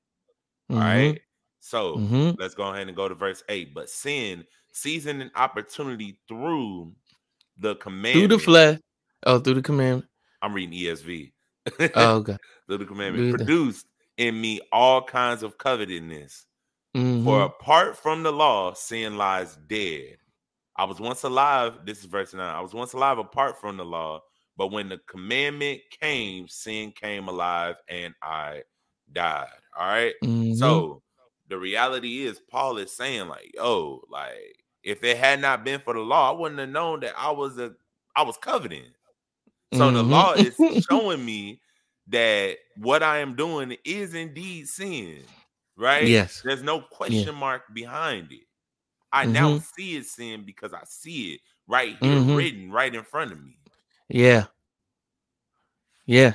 All 0.75 0.77
Mhm, 0.77 0.81
right. 0.81 1.21
So 1.63 1.97
mhm. 1.97 2.37
let's 2.37 2.53
go 2.55 2.63
ahead 2.63 2.87
and 2.87 2.95
go 2.95 3.07
to 3.07 3.15
verse 3.15 3.41
8. 3.47 3.73
But 3.73 3.89
sin, 3.89 4.43
seizing 4.73 5.21
an 5.21 5.31
opportunity 5.35 6.19
through 6.27 6.91
the 7.57 7.75
command. 7.77 8.15
through 8.15 8.27
the 8.27 8.39
flesh. 8.39 8.79
Oh, 9.25 9.39
through 9.39 9.53
the 9.55 9.61
commandment. 9.61 10.09
I'm 10.41 10.53
reading 10.53 10.77
ESV. 10.77 11.31
Oh, 11.95 12.15
okay. 12.17 12.37
through 12.67 12.77
the 12.79 12.85
commandment, 12.85 13.31
that. 13.31 13.37
produced 13.39 13.87
in 14.17 14.39
me 14.39 14.59
all 14.73 15.01
kinds 15.01 15.41
of 15.41 15.57
covetousness. 15.57 16.45
For 17.23 17.39
Mhm, 17.39 17.45
apart 17.45 17.95
from 17.97 18.23
the 18.23 18.31
law, 18.33 18.73
sin 18.73 19.17
lies 19.17 19.55
dead. 19.67 20.17
I 20.75 20.83
was 20.83 20.99
once 20.99 21.23
alive. 21.23 21.85
This 21.85 21.99
is 21.99 22.05
verse 22.05 22.33
9. 22.33 22.41
I 22.41 22.59
was 22.59 22.73
once 22.73 22.93
alive 22.93 23.19
apart 23.19 23.59
from 23.61 23.77
the 23.77 23.85
law, 23.85 24.21
but 24.57 24.71
when 24.71 24.89
the 24.89 24.97
commandment 25.07 25.79
came, 26.01 26.47
sin 26.49 26.91
came 26.91 27.29
alive 27.29 27.75
and 27.87 28.13
I 28.21 28.63
died. 29.13 29.47
All 29.77 29.87
right. 29.87 30.13
mhm. 30.23 30.55
So 30.57 31.01
the 31.53 31.59
reality 31.59 32.23
is, 32.25 32.39
Paul 32.39 32.77
is 32.79 32.91
saying, 32.91 33.27
like, 33.27 33.51
yo, 33.53 34.01
like, 34.09 34.57
if 34.81 35.03
it 35.03 35.17
had 35.17 35.39
not 35.39 35.63
been 35.63 35.79
for 35.81 35.93
the 35.93 35.99
law, 35.99 36.31
I 36.33 36.35
wouldn't 36.39 36.59
have 36.59 36.69
known 36.69 37.01
that 37.01 37.13
I 37.15 37.29
was 37.29 37.59
a 37.59 37.73
I 38.15 38.23
was 38.23 38.37
coveting. 38.37 38.87
So 39.71 39.91
the 39.91 40.03
Mhm. 40.03 40.09
law 40.09 40.33
is 40.33 40.57
showing 40.89 41.23
me 41.23 41.61
that 42.07 42.57
what 42.77 43.03
I 43.03 43.19
am 43.19 43.35
doing 43.35 43.77
is 43.85 44.15
indeed 44.15 44.67
sin, 44.67 45.23
right? 45.77 46.07
Yes. 46.09 46.41
There's 46.43 46.63
no 46.63 46.81
question 46.81 47.35
mark 47.35 47.71
behind 47.71 48.31
it. 48.31 48.47
I 49.11 49.27
now 49.27 49.51
Mhm. 49.51 49.63
see 49.75 49.97
it 49.97 50.07
sin 50.07 50.43
because 50.45 50.73
I 50.73 50.81
see 50.85 51.33
it 51.35 51.41
right 51.67 51.95
here 52.01 52.19
Mhm. 52.19 52.35
written 52.35 52.71
right 52.71 52.93
in 52.95 53.03
front 53.03 53.31
of 53.31 53.39
me. 53.43 53.59
Yeah. 54.09 54.47
Yeah. 56.07 56.33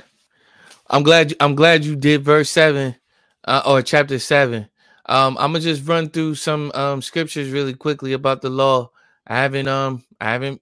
I'm 0.89 1.03
glad 1.03 1.31
you 1.31 1.37
I'm 1.41 1.55
glad 1.55 1.83
you 1.83 1.97
did 1.97 2.23
verse 2.23 2.49
7 2.49 2.95
uh, 3.43 3.63
or 3.65 3.81
chapter 3.81 4.17
7. 4.17 4.69
Um 5.09 5.37
I'm 5.39 5.53
to 5.53 5.59
just 5.59 5.87
run 5.87 6.09
through 6.09 6.35
some 6.35 6.71
um 6.75 7.01
scriptures 7.01 7.51
really 7.51 7.73
quickly 7.73 8.13
about 8.13 8.41
the 8.41 8.51
law. 8.51 8.91
I 9.27 9.37
haven't 9.37 9.67
um 9.67 10.03
I 10.21 10.31
haven't 10.31 10.61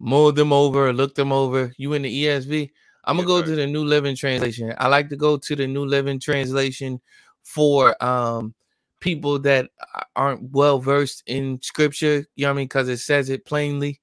mulled 0.00 0.36
them 0.36 0.52
over 0.52 0.88
or 0.88 0.92
looked 0.92 1.16
them 1.16 1.32
over. 1.32 1.72
You 1.78 1.94
in 1.94 2.02
the 2.02 2.24
ESV? 2.24 2.70
I'm 3.06 3.16
going 3.16 3.26
to 3.26 3.32
go 3.34 3.40
sir. 3.40 3.46
to 3.48 3.56
the 3.56 3.66
New 3.66 3.84
Living 3.84 4.16
Translation. 4.16 4.74
I 4.78 4.88
like 4.88 5.10
to 5.10 5.16
go 5.16 5.36
to 5.36 5.56
the 5.56 5.66
New 5.66 5.86
Living 5.86 6.20
Translation 6.20 7.00
for 7.44 8.02
um 8.04 8.54
people 9.00 9.38
that 9.40 9.70
aren't 10.16 10.50
well 10.52 10.78
versed 10.80 11.22
in 11.26 11.60
scripture, 11.62 12.26
you 12.36 12.44
know 12.44 12.50
what 12.50 12.54
I 12.54 12.56
mean, 12.56 12.68
cuz 12.68 12.88
it 12.88 12.98
says 12.98 13.30
it 13.30 13.44
plainly 13.46 14.00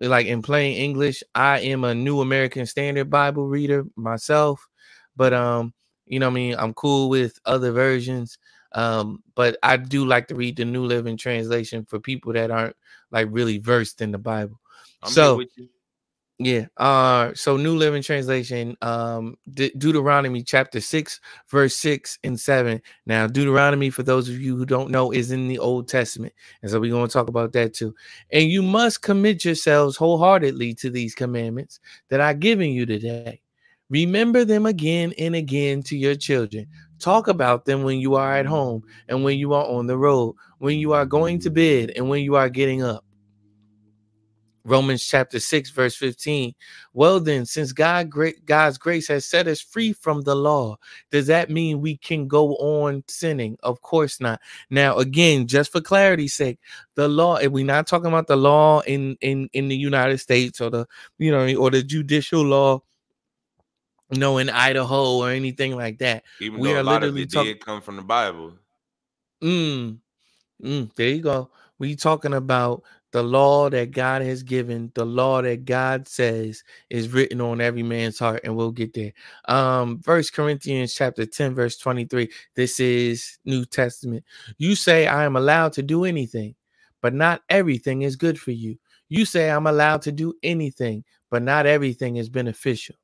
like 0.00 0.26
in 0.26 0.42
plain 0.42 0.76
English. 0.76 1.22
I 1.34 1.60
am 1.60 1.84
a 1.84 1.94
New 1.94 2.20
American 2.20 2.66
Standard 2.66 3.10
Bible 3.10 3.48
reader 3.48 3.84
myself, 3.96 4.66
but 5.16 5.32
um, 5.32 5.74
you 6.06 6.18
know, 6.18 6.26
what 6.28 6.32
I 6.32 6.34
mean, 6.34 6.56
I'm 6.58 6.74
cool 6.74 7.08
with 7.08 7.38
other 7.44 7.72
versions. 7.72 8.38
Um, 8.74 9.22
but 9.34 9.56
I 9.62 9.76
do 9.76 10.04
like 10.04 10.28
to 10.28 10.34
read 10.34 10.56
the 10.56 10.64
New 10.64 10.84
Living 10.84 11.16
Translation 11.16 11.84
for 11.84 12.00
people 12.00 12.32
that 12.34 12.50
aren't 12.50 12.76
like 13.10 13.28
really 13.30 13.58
versed 13.58 14.00
in 14.00 14.10
the 14.10 14.18
Bible. 14.18 14.60
I'm 15.02 15.10
So 15.10 15.42
yeah. 16.40 16.66
Uh 16.76 17.32
so 17.34 17.56
New 17.56 17.76
Living 17.76 18.02
Translation, 18.02 18.76
um 18.82 19.36
De- 19.52 19.70
Deuteronomy 19.78 20.42
chapter 20.42 20.80
6 20.80 21.20
verse 21.48 21.76
6 21.76 22.18
and 22.24 22.38
7. 22.38 22.82
Now 23.06 23.28
Deuteronomy 23.28 23.88
for 23.90 24.02
those 24.02 24.28
of 24.28 24.40
you 24.40 24.56
who 24.56 24.66
don't 24.66 24.90
know 24.90 25.12
is 25.12 25.30
in 25.30 25.46
the 25.46 25.60
Old 25.60 25.86
Testament. 25.88 26.32
And 26.62 26.70
so 26.70 26.80
we're 26.80 26.90
going 26.90 27.06
to 27.06 27.12
talk 27.12 27.28
about 27.28 27.52
that 27.52 27.74
too. 27.74 27.94
And 28.32 28.50
you 28.50 28.62
must 28.62 29.02
commit 29.02 29.44
yourselves 29.44 29.96
wholeheartedly 29.96 30.74
to 30.74 30.90
these 30.90 31.14
commandments 31.14 31.78
that 32.08 32.20
I've 32.20 32.40
given 32.40 32.70
you 32.70 32.84
today. 32.84 33.40
Remember 33.90 34.44
them 34.44 34.66
again 34.66 35.12
and 35.18 35.36
again 35.36 35.82
to 35.84 35.96
your 35.96 36.16
children. 36.16 36.66
Talk 37.04 37.28
about 37.28 37.66
them 37.66 37.82
when 37.82 37.98
you 37.98 38.14
are 38.14 38.34
at 38.34 38.46
home 38.46 38.82
and 39.08 39.22
when 39.22 39.36
you 39.36 39.52
are 39.52 39.66
on 39.66 39.86
the 39.86 39.98
road, 39.98 40.36
when 40.56 40.78
you 40.78 40.94
are 40.94 41.04
going 41.04 41.38
to 41.40 41.50
bed 41.50 41.92
and 41.94 42.08
when 42.08 42.22
you 42.22 42.34
are 42.34 42.48
getting 42.48 42.82
up. 42.82 43.04
Romans 44.64 45.04
chapter 45.04 45.38
6 45.38 45.68
verse 45.68 45.94
15. 45.96 46.54
Well 46.94 47.20
then, 47.20 47.44
since 47.44 47.72
God 47.72 48.10
God's 48.46 48.78
grace 48.78 49.06
has 49.08 49.26
set 49.26 49.46
us 49.48 49.60
free 49.60 49.92
from 49.92 50.22
the 50.22 50.34
law, 50.34 50.78
does 51.10 51.26
that 51.26 51.50
mean 51.50 51.82
we 51.82 51.98
can 51.98 52.26
go 52.26 52.54
on 52.54 53.04
sinning? 53.06 53.58
Of 53.62 53.82
course 53.82 54.18
not. 54.18 54.40
Now 54.70 54.96
again, 54.96 55.46
just 55.46 55.72
for 55.72 55.82
clarity's 55.82 56.32
sake, 56.32 56.58
the 56.94 57.06
law, 57.06 57.36
if 57.36 57.52
we're 57.52 57.66
not 57.66 57.86
talking 57.86 58.06
about 58.06 58.28
the 58.28 58.36
law 58.36 58.80
in 58.80 59.18
in 59.20 59.50
in 59.52 59.68
the 59.68 59.76
United 59.76 60.20
States 60.20 60.58
or 60.58 60.70
the 60.70 60.86
you 61.18 61.30
know 61.30 61.54
or 61.56 61.70
the 61.70 61.82
judicial 61.82 62.40
law 62.40 62.80
you 64.14 64.20
know 64.20 64.38
in 64.38 64.48
Idaho 64.48 65.16
or 65.16 65.30
anything 65.30 65.76
like 65.76 65.98
that. 65.98 66.24
Even 66.40 66.60
we 66.60 66.68
though 66.68 66.76
are 66.76 66.80
a 66.80 66.82
lot 66.82 67.02
of 67.02 67.14
literally 67.14 67.22
it 67.22 67.30
talk- 67.32 67.44
did 67.44 67.64
come 67.64 67.80
from 67.80 67.96
the 67.96 68.02
Bible. 68.02 68.54
Mm, 69.42 69.98
mm, 70.62 70.94
there 70.94 71.08
you 71.08 71.20
go. 71.20 71.50
We 71.78 71.96
talking 71.96 72.34
about 72.34 72.84
the 73.12 73.22
law 73.22 73.68
that 73.70 73.90
God 73.90 74.22
has 74.22 74.42
given, 74.42 74.90
the 74.94 75.04
law 75.04 75.42
that 75.42 75.64
God 75.64 76.08
says 76.08 76.62
is 76.90 77.12
written 77.12 77.40
on 77.40 77.60
every 77.60 77.82
man's 77.82 78.18
heart, 78.18 78.40
and 78.44 78.56
we'll 78.56 78.70
get 78.72 78.94
there. 78.94 79.12
Um, 79.46 80.00
First 80.00 80.32
Corinthians 80.32 80.94
chapter 80.94 81.26
10, 81.26 81.54
verse 81.54 81.76
23. 81.76 82.30
This 82.54 82.80
is 82.80 83.38
New 83.44 83.64
Testament. 83.64 84.24
You 84.58 84.74
say 84.76 85.06
I 85.06 85.24
am 85.24 85.36
allowed 85.36 85.72
to 85.74 85.82
do 85.82 86.04
anything, 86.04 86.54
but 87.02 87.12
not 87.12 87.42
everything 87.48 88.02
is 88.02 88.16
good 88.16 88.38
for 88.38 88.52
you. 88.52 88.78
You 89.08 89.24
say 89.24 89.50
I'm 89.50 89.66
allowed 89.66 90.02
to 90.02 90.12
do 90.12 90.34
anything, 90.42 91.04
but 91.30 91.42
not 91.42 91.66
everything 91.66 92.16
is 92.16 92.28
beneficial 92.28 92.96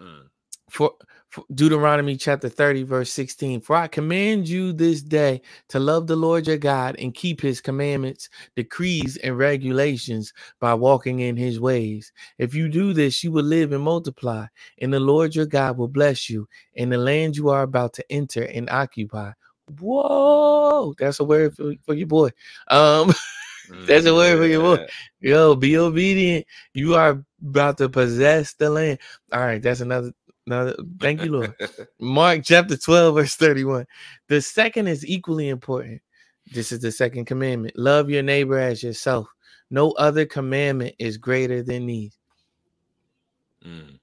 Mm. 0.00 0.28
for, 0.70 0.92
for 1.30 1.44
Deuteronomy 1.54 2.16
chapter 2.16 2.48
30, 2.48 2.84
verse 2.84 3.10
16. 3.12 3.60
For 3.60 3.76
I 3.76 3.88
command 3.88 4.48
you 4.48 4.72
this 4.72 5.02
day 5.02 5.40
to 5.68 5.78
love 5.78 6.06
the 6.06 6.16
Lord 6.16 6.46
your 6.46 6.58
God 6.58 6.96
and 6.98 7.14
keep 7.14 7.40
his 7.40 7.60
commandments, 7.60 8.28
decrees, 8.54 9.16
and 9.18 9.36
regulations 9.36 10.32
by 10.60 10.74
walking 10.74 11.20
in 11.20 11.36
his 11.36 11.58
ways. 11.60 12.12
If 12.38 12.54
you 12.54 12.68
do 12.68 12.92
this, 12.92 13.24
you 13.24 13.32
will 13.32 13.44
live 13.44 13.72
and 13.72 13.82
multiply, 13.82 14.46
and 14.80 14.92
the 14.92 15.00
Lord 15.00 15.34
your 15.34 15.46
God 15.46 15.76
will 15.78 15.88
bless 15.88 16.30
you 16.30 16.48
in 16.74 16.90
the 16.90 16.98
land 16.98 17.36
you 17.36 17.48
are 17.48 17.62
about 17.62 17.94
to 17.94 18.12
enter 18.12 18.42
and 18.42 18.70
occupy. 18.70 19.32
Whoa, 19.80 20.94
that's 20.98 21.20
a 21.20 21.24
word 21.24 21.54
for, 21.56 21.74
for 21.84 21.94
your 21.94 22.06
boy. 22.06 22.30
Um, 22.68 23.12
That's 23.86 24.06
a 24.06 24.14
word 24.14 24.38
for 24.38 24.46
your 24.46 24.62
boy. 24.62 24.86
Yo, 25.20 25.54
be 25.54 25.76
obedient. 25.76 26.46
You 26.72 26.94
are 26.94 27.22
about 27.42 27.78
to 27.78 27.88
possess 27.88 28.54
the 28.54 28.70
land. 28.70 28.98
All 29.32 29.40
right, 29.40 29.62
that's 29.62 29.80
another 29.80 30.12
another 30.46 30.76
thank 31.00 31.22
you, 31.24 31.32
Lord. 31.32 31.54
Mark 32.00 32.42
chapter 32.44 32.76
12, 32.76 33.14
verse 33.14 33.34
31. 33.34 33.86
The 34.28 34.40
second 34.40 34.88
is 34.88 35.06
equally 35.06 35.48
important. 35.48 36.00
This 36.52 36.72
is 36.72 36.80
the 36.80 36.92
second 36.92 37.26
commandment. 37.26 37.78
Love 37.78 38.10
your 38.10 38.22
neighbor 38.22 38.58
as 38.58 38.82
yourself. 38.82 39.28
No 39.70 39.92
other 39.92 40.24
commandment 40.24 40.94
is 40.98 41.18
greater 41.18 41.62
than 41.62 41.86
these. 41.86 42.16
Mm. 43.64 43.98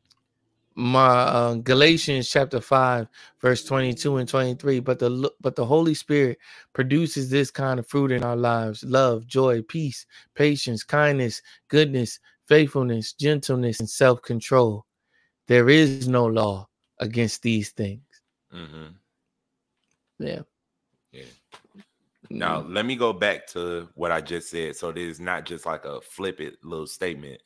My 0.77 1.07
uh, 1.07 1.53
Galatians 1.55 2.29
chapter 2.29 2.59
5, 2.59 3.07
verse 3.41 3.63
22 3.63 4.17
and 4.17 4.27
23. 4.27 4.81
But 4.81 4.99
the 4.99 5.31
but 5.39 5.55
the 5.55 5.65
Holy 5.65 5.93
Spirit 5.93 6.37
produces 6.73 7.29
this 7.29 7.49
kind 7.49 7.79
of 7.79 7.87
fruit 7.87 8.11
in 8.11 8.23
our 8.23 8.35
lives: 8.35 8.83
love, 8.83 9.25
joy, 9.25 9.61
peace, 9.61 10.05
patience, 10.35 10.83
kindness, 10.83 11.41
goodness, 11.69 12.19
faithfulness, 12.47 13.13
gentleness, 13.13 13.79
and 13.79 13.89
self-control. 13.89 14.85
There 15.47 15.69
is 15.69 16.07
no 16.07 16.25
law 16.25 16.67
against 16.99 17.41
these 17.41 17.71
things. 17.71 18.03
hmm 18.51 18.87
Yeah. 20.19 20.41
Yeah. 21.11 21.23
Now, 22.29 22.61
let 22.61 22.85
me 22.85 22.95
go 22.95 23.13
back 23.13 23.47
to 23.47 23.87
what 23.95 24.11
I 24.11 24.21
just 24.21 24.49
said. 24.49 24.75
So 24.75 24.91
this 24.91 25.03
is 25.11 25.19
not 25.19 25.45
just 25.45 25.65
like 25.65 25.85
a 25.85 26.01
flippant 26.01 26.55
little 26.63 26.87
statement. 26.87 27.41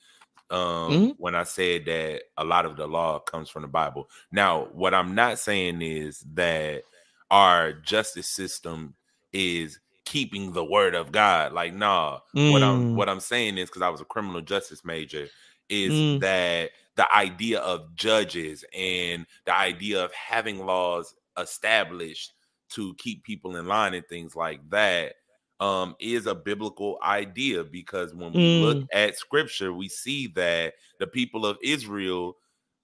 Um, 0.50 1.10
Mhm. 1.12 1.16
when 1.18 1.36
I 1.36 1.44
said 1.44 1.86
that 1.86 2.24
a 2.38 2.44
lot 2.44 2.66
of 2.66 2.76
the 2.76 2.88
law 2.88 3.20
comes 3.20 3.50
from 3.50 3.62
the 3.62 3.68
Bible. 3.68 4.10
Now, 4.32 4.66
what 4.72 4.94
I'm 4.96 5.14
not 5.14 5.38
saying 5.40 5.82
is 5.82 6.22
that 6.34 6.84
our 7.30 7.74
justice 7.74 8.28
system 8.28 8.96
is 9.32 9.80
keeping 10.10 10.54
the 10.54 10.66
word 10.66 10.96
of 10.96 11.12
God. 11.14 11.54
Like, 11.54 11.74
nah. 11.74 12.22
What 12.48 12.64
I'm 12.64 12.84
Mm. 12.84 12.96
what 12.96 13.10
I'm 13.10 13.20
saying 13.22 13.60
is 13.60 13.70
because 13.70 13.84
I 13.84 13.90
was 13.90 14.02
a 14.02 14.06
criminal 14.06 14.42
justice 14.42 14.84
major, 14.86 15.30
is 15.70 16.04
Mm. 16.04 16.20
that 16.20 16.72
the 16.96 17.14
idea 17.16 17.60
of 17.62 17.96
judges 17.96 18.66
and 18.74 19.28
the 19.46 19.56
idea 19.56 20.04
of 20.04 20.14
having 20.14 20.66
laws 20.66 21.16
established 21.38 22.34
to 22.72 22.96
keep 22.96 23.24
people 23.24 23.56
in 23.58 23.68
line 23.68 23.94
and 23.94 24.08
things 24.08 24.36
like 24.36 24.68
that 24.72 25.16
um 25.60 25.96
is 26.00 26.26
a 26.28 26.36
biblical 26.36 27.00
idea 27.04 27.64
because 27.64 28.14
when 28.16 28.34
we 28.36 28.50
look 28.50 28.80
Mm. 28.80 28.90
at 28.94 29.18
scripture 29.18 29.74
we 29.74 29.90
see 29.90 30.28
that 30.28 30.74
the 31.00 31.08
people 31.08 31.46
of 31.46 31.58
Israel 31.64 32.38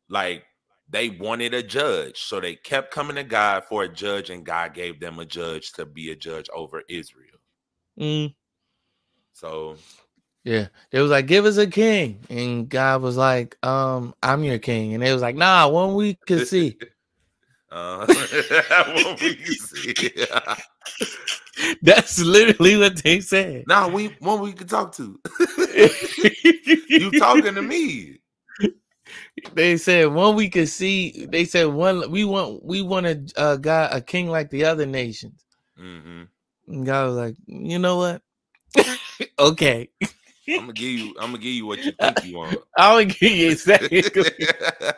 like 0.10 0.46
they 0.90 1.10
wanted 1.10 1.54
a 1.54 1.64
judge 1.64 2.24
so 2.24 2.40
they 2.40 2.56
kept 2.56 2.92
coming 2.92 3.16
to 3.16 3.24
God 3.24 3.64
for 3.70 3.84
a 3.84 3.90
judge 3.90 4.30
and 4.30 4.46
God 4.46 4.74
gave 4.74 5.00
them 5.00 5.20
a 5.20 5.26
judge 5.26 5.74
to 5.74 5.86
be 5.86 6.12
a 6.12 6.16
judge 6.16 6.50
over 6.54 6.84
Israel 6.90 7.38
Mm. 8.00 8.36
so 9.34 9.78
Yeah. 10.44 10.68
it 10.92 11.02
was 11.02 11.12
like, 11.12 11.28
give 11.28 11.46
us 11.46 11.58
a 11.58 11.68
king. 11.68 12.20
And 12.30 12.70
God 12.70 13.02
was 13.02 13.18
like, 13.18 13.58
um, 13.64 14.14
I'm 14.24 14.44
your 14.44 14.60
king. 14.60 14.94
And 14.94 15.04
it 15.04 15.14
was 15.14 15.22
like, 15.22 15.36
nah, 15.36 15.68
one 15.70 15.96
we 15.96 16.16
could 16.28 16.48
see. 16.48 16.78
uh 17.72 18.06
what 18.08 19.22
we 19.22 19.36
can 19.36 19.56
see. 19.56 19.96
That's 21.82 22.20
literally 22.20 22.78
what 22.78 23.02
they 23.04 23.22
said. 23.22 23.66
Nah, 23.68 23.88
we 23.90 24.08
one 24.20 24.42
we 24.42 24.54
can 24.54 24.68
talk 24.68 24.94
to. 24.98 25.20
you 26.90 27.12
talking 27.20 27.56
to 27.56 27.62
me. 27.62 28.20
They 29.54 29.78
said 29.78 30.08
one 30.08 30.36
we 30.36 30.50
could 30.50 30.70
see. 30.70 31.26
They 31.28 31.46
said 31.46 31.68
one 31.68 32.10
we 32.12 32.26
want 32.26 32.64
we 32.64 32.82
want 32.82 33.06
a, 33.06 33.24
a 33.38 33.58
guy 33.58 33.90
a 33.92 34.02
king 34.02 34.28
like 34.30 34.50
the 34.50 34.66
other 34.66 34.86
nations. 34.86 35.46
hmm 35.78 36.24
And 36.68 36.86
God 36.86 37.08
was 37.08 37.16
like, 37.16 37.36
you 37.48 37.80
know 37.80 37.98
what? 37.98 38.22
okay, 39.40 39.90
I'm 40.48 40.62
gonna 40.62 40.74
give 40.74 40.90
you. 40.92 41.16
I'm 41.20 41.32
gonna 41.32 41.38
give 41.38 41.54
you 41.54 41.66
what 41.66 41.80
you 41.80 41.92
think 42.00 42.24
you 42.24 42.38
want. 42.38 42.60
I'll 42.78 43.06
give 43.06 43.32
you 43.32 43.56
second. 43.56 44.12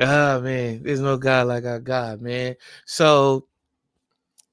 Ah 0.00 0.40
man, 0.42 0.82
there's 0.82 1.00
no 1.00 1.16
God 1.16 1.46
like 1.46 1.64
our 1.64 1.78
God, 1.78 2.20
man. 2.20 2.56
So, 2.84 3.46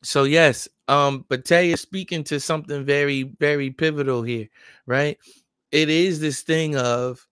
so 0.04 0.24
yes, 0.26 0.68
um, 0.88 1.26
but 1.30 1.46
Tay 1.46 1.72
is 1.72 1.82
speaking 1.82 2.24
to 2.26 2.40
something 2.40 2.86
very, 2.86 3.24
very 3.24 3.72
pivotal 3.72 4.22
here, 4.22 4.48
right? 4.86 5.18
It 5.72 5.90
is 5.90 6.20
this 6.20 6.42
thing 6.42 6.76
of 6.76 7.28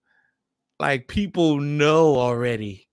like 0.80 1.08
people 1.08 1.58
know 1.60 2.16
already 2.16 2.88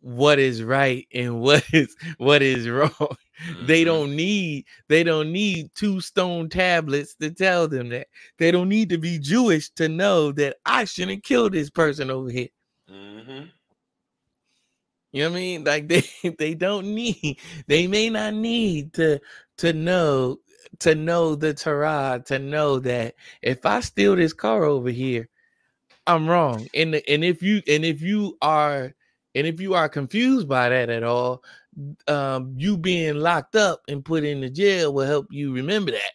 what 0.00 0.38
is 0.40 0.62
right 0.62 1.06
and 1.14 1.40
what 1.42 1.64
is 1.72 1.96
what 2.18 2.42
is 2.42 2.68
wrong. 2.68 3.16
They 3.60 3.82
Mhm. 3.82 3.86
don't 3.86 4.16
need 4.16 4.66
they 4.88 5.04
don't 5.04 5.32
need 5.32 5.70
two 5.74 6.00
stone 6.00 6.48
tablets 6.50 7.14
to 7.16 7.30
tell 7.30 7.68
them 7.68 7.90
that. 7.90 8.08
They 8.38 8.50
don't 8.52 8.68
need 8.68 8.90
to 8.90 8.98
be 8.98 9.18
Jewish 9.18 9.70
to 9.72 9.88
know 9.88 10.32
that 10.32 10.56
I 10.66 10.84
shouldn't 10.84 11.24
kill 11.24 11.50
this 11.50 11.70
person 11.70 12.10
over 12.10 12.30
here. 12.30 12.48
Mhm. 12.90 13.52
You 15.12 15.24
know 15.24 15.30
what 15.30 15.36
I 15.36 15.40
mean? 15.40 15.64
Like 15.64 15.88
they 15.88 16.04
they 16.38 16.54
don't 16.54 16.94
need 16.94 17.38
they 17.68 17.86
may 17.88 18.10
not 18.10 18.34
need 18.34 18.94
to 18.94 19.20
to 19.58 19.72
know 19.72 20.38
to 20.80 20.94
know 20.94 21.34
the 21.36 21.54
Torah 21.54 22.22
to 22.26 22.38
know 22.38 22.78
that 22.80 23.14
if 23.42 23.66
I 23.66 23.80
steal 23.80 24.16
this 24.16 24.32
car 24.34 24.64
over 24.64 24.90
here, 24.90 25.28
I'm 26.06 26.28
wrong. 26.28 26.66
And 26.74 26.94
and 27.08 27.24
if 27.24 27.42
you 27.42 27.62
and 27.68 27.84
if 27.84 28.02
you 28.02 28.36
are 28.42 28.94
and 29.34 29.46
if 29.46 29.60
you 29.60 29.74
are 29.74 29.88
confused 29.88 30.48
by 30.48 30.68
that 30.68 30.90
at 30.90 31.02
all, 31.02 31.42
um, 32.08 32.54
you 32.56 32.76
being 32.76 33.16
locked 33.16 33.56
up 33.56 33.82
and 33.88 34.04
put 34.04 34.24
in 34.24 34.40
the 34.40 34.50
jail 34.50 34.92
will 34.92 35.06
help 35.06 35.26
you 35.30 35.52
remember 35.54 35.92
that. 35.92 36.12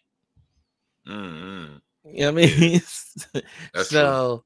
Mhm. 1.08 1.82
You 2.06 2.20
know 2.20 2.34
what 2.34 2.44
I 2.44 2.48
mean? 2.58 2.82
That's 3.74 3.90
true. 3.90 4.00
so 4.00 4.44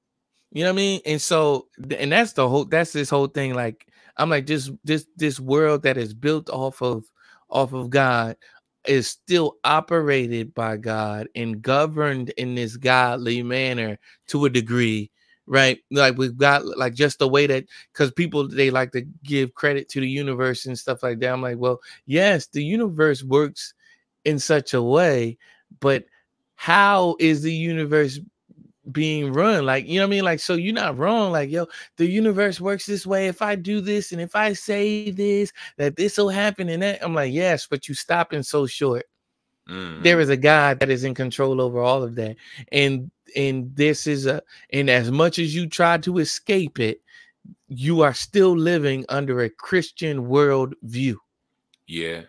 you 0.51 0.63
know 0.63 0.69
what 0.69 0.73
I 0.73 0.77
mean? 0.77 1.01
And 1.05 1.21
so 1.21 1.67
and 1.97 2.11
that's 2.11 2.33
the 2.33 2.47
whole 2.47 2.65
that's 2.65 2.93
this 2.93 3.09
whole 3.09 3.27
thing. 3.27 3.53
Like 3.53 3.87
I'm 4.17 4.29
like 4.29 4.45
this 4.47 4.69
this 4.83 5.05
this 5.15 5.39
world 5.39 5.83
that 5.83 5.97
is 5.97 6.13
built 6.13 6.49
off 6.49 6.81
of 6.81 7.05
off 7.49 7.73
of 7.73 7.89
God 7.89 8.35
is 8.87 9.07
still 9.07 9.57
operated 9.63 10.53
by 10.53 10.75
God 10.77 11.27
and 11.35 11.61
governed 11.61 12.29
in 12.31 12.55
this 12.55 12.77
godly 12.77 13.43
manner 13.43 13.97
to 14.27 14.45
a 14.45 14.49
degree, 14.49 15.11
right? 15.47 15.79
Like 15.91 16.17
we've 16.17 16.37
got 16.37 16.65
like 16.65 16.93
just 16.93 17.19
the 17.19 17.27
way 17.27 17.47
that 17.47 17.65
because 17.93 18.11
people 18.11 18.47
they 18.47 18.69
like 18.69 18.91
to 18.93 19.01
give 19.23 19.53
credit 19.53 19.89
to 19.89 19.99
the 20.01 20.09
universe 20.09 20.65
and 20.65 20.77
stuff 20.77 21.03
like 21.03 21.19
that. 21.19 21.33
I'm 21.33 21.41
like, 21.41 21.57
well, 21.57 21.79
yes, 22.05 22.47
the 22.47 22.63
universe 22.63 23.23
works 23.23 23.73
in 24.25 24.39
such 24.39 24.73
a 24.73 24.81
way, 24.81 25.37
but 25.79 26.05
how 26.55 27.15
is 27.19 27.41
the 27.41 27.53
universe 27.53 28.19
being 28.91 29.31
run 29.31 29.63
like 29.65 29.87
you 29.87 29.99
know 29.99 30.05
what 30.05 30.07
i 30.07 30.15
mean 30.15 30.23
like 30.23 30.39
so 30.39 30.55
you're 30.55 30.73
not 30.73 30.97
wrong 30.97 31.31
like 31.31 31.51
yo 31.51 31.67
the 31.97 32.05
universe 32.05 32.59
works 32.59 32.85
this 32.85 33.05
way 33.05 33.27
if 33.27 33.41
i 33.41 33.55
do 33.55 33.79
this 33.79 34.11
and 34.11 34.19
if 34.19 34.35
i 34.35 34.53
say 34.53 35.11
this 35.11 35.53
that 35.77 35.95
this 35.95 36.17
will 36.17 36.29
happen 36.29 36.67
and 36.67 36.81
that 36.81 37.03
i'm 37.03 37.13
like 37.13 37.31
yes 37.31 37.67
but 37.69 37.87
you 37.87 37.93
stopping 37.93 38.41
so 38.41 38.65
short 38.65 39.05
There 39.67 40.19
is 40.19 40.29
a 40.29 40.37
god 40.37 40.79
that 40.79 40.89
is 40.89 41.03
in 41.03 41.13
control 41.13 41.61
over 41.61 41.79
all 41.79 42.03
of 42.03 42.15
that 42.15 42.35
and 42.71 43.09
and 43.35 43.73
this 43.75 44.05
is 44.07 44.25
a 44.25 44.41
and 44.71 44.89
as 44.89 45.11
much 45.11 45.39
as 45.39 45.55
you 45.55 45.67
try 45.67 45.97
to 45.99 46.17
escape 46.17 46.79
it 46.79 47.01
you 47.69 48.01
are 48.01 48.13
still 48.13 48.57
living 48.57 49.05
under 49.09 49.41
a 49.41 49.49
christian 49.49 50.27
world 50.27 50.73
view 50.83 51.21
yeah. 51.87 52.21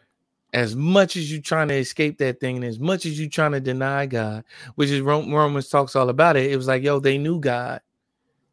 as 0.53 0.77
much 0.77 1.17
as 1.17 1.33
you're 1.33 1.41
trying 1.43 1.69
to 1.69 1.75
escape 1.75 2.19
that 2.19 2.39
thing 2.39 2.57
and 2.57 2.65
as 2.65 2.79
much 2.79 3.07
as 3.07 3.19
you're 3.19 3.29
trying 3.29 3.53
to 3.53 3.61
deny 3.61 4.07
God, 4.07 4.45
which 4.75 4.91
is 4.91 5.01
Romans 5.01 5.69
talks 5.69 5.97
all 5.97 6.09
about 6.11 6.37
it, 6.37 6.51
it 6.51 6.57
was 6.57 6.67
like, 6.69 6.83
yo, 6.83 7.01
they 7.01 7.17
knew 7.17 7.41
God. 7.41 7.81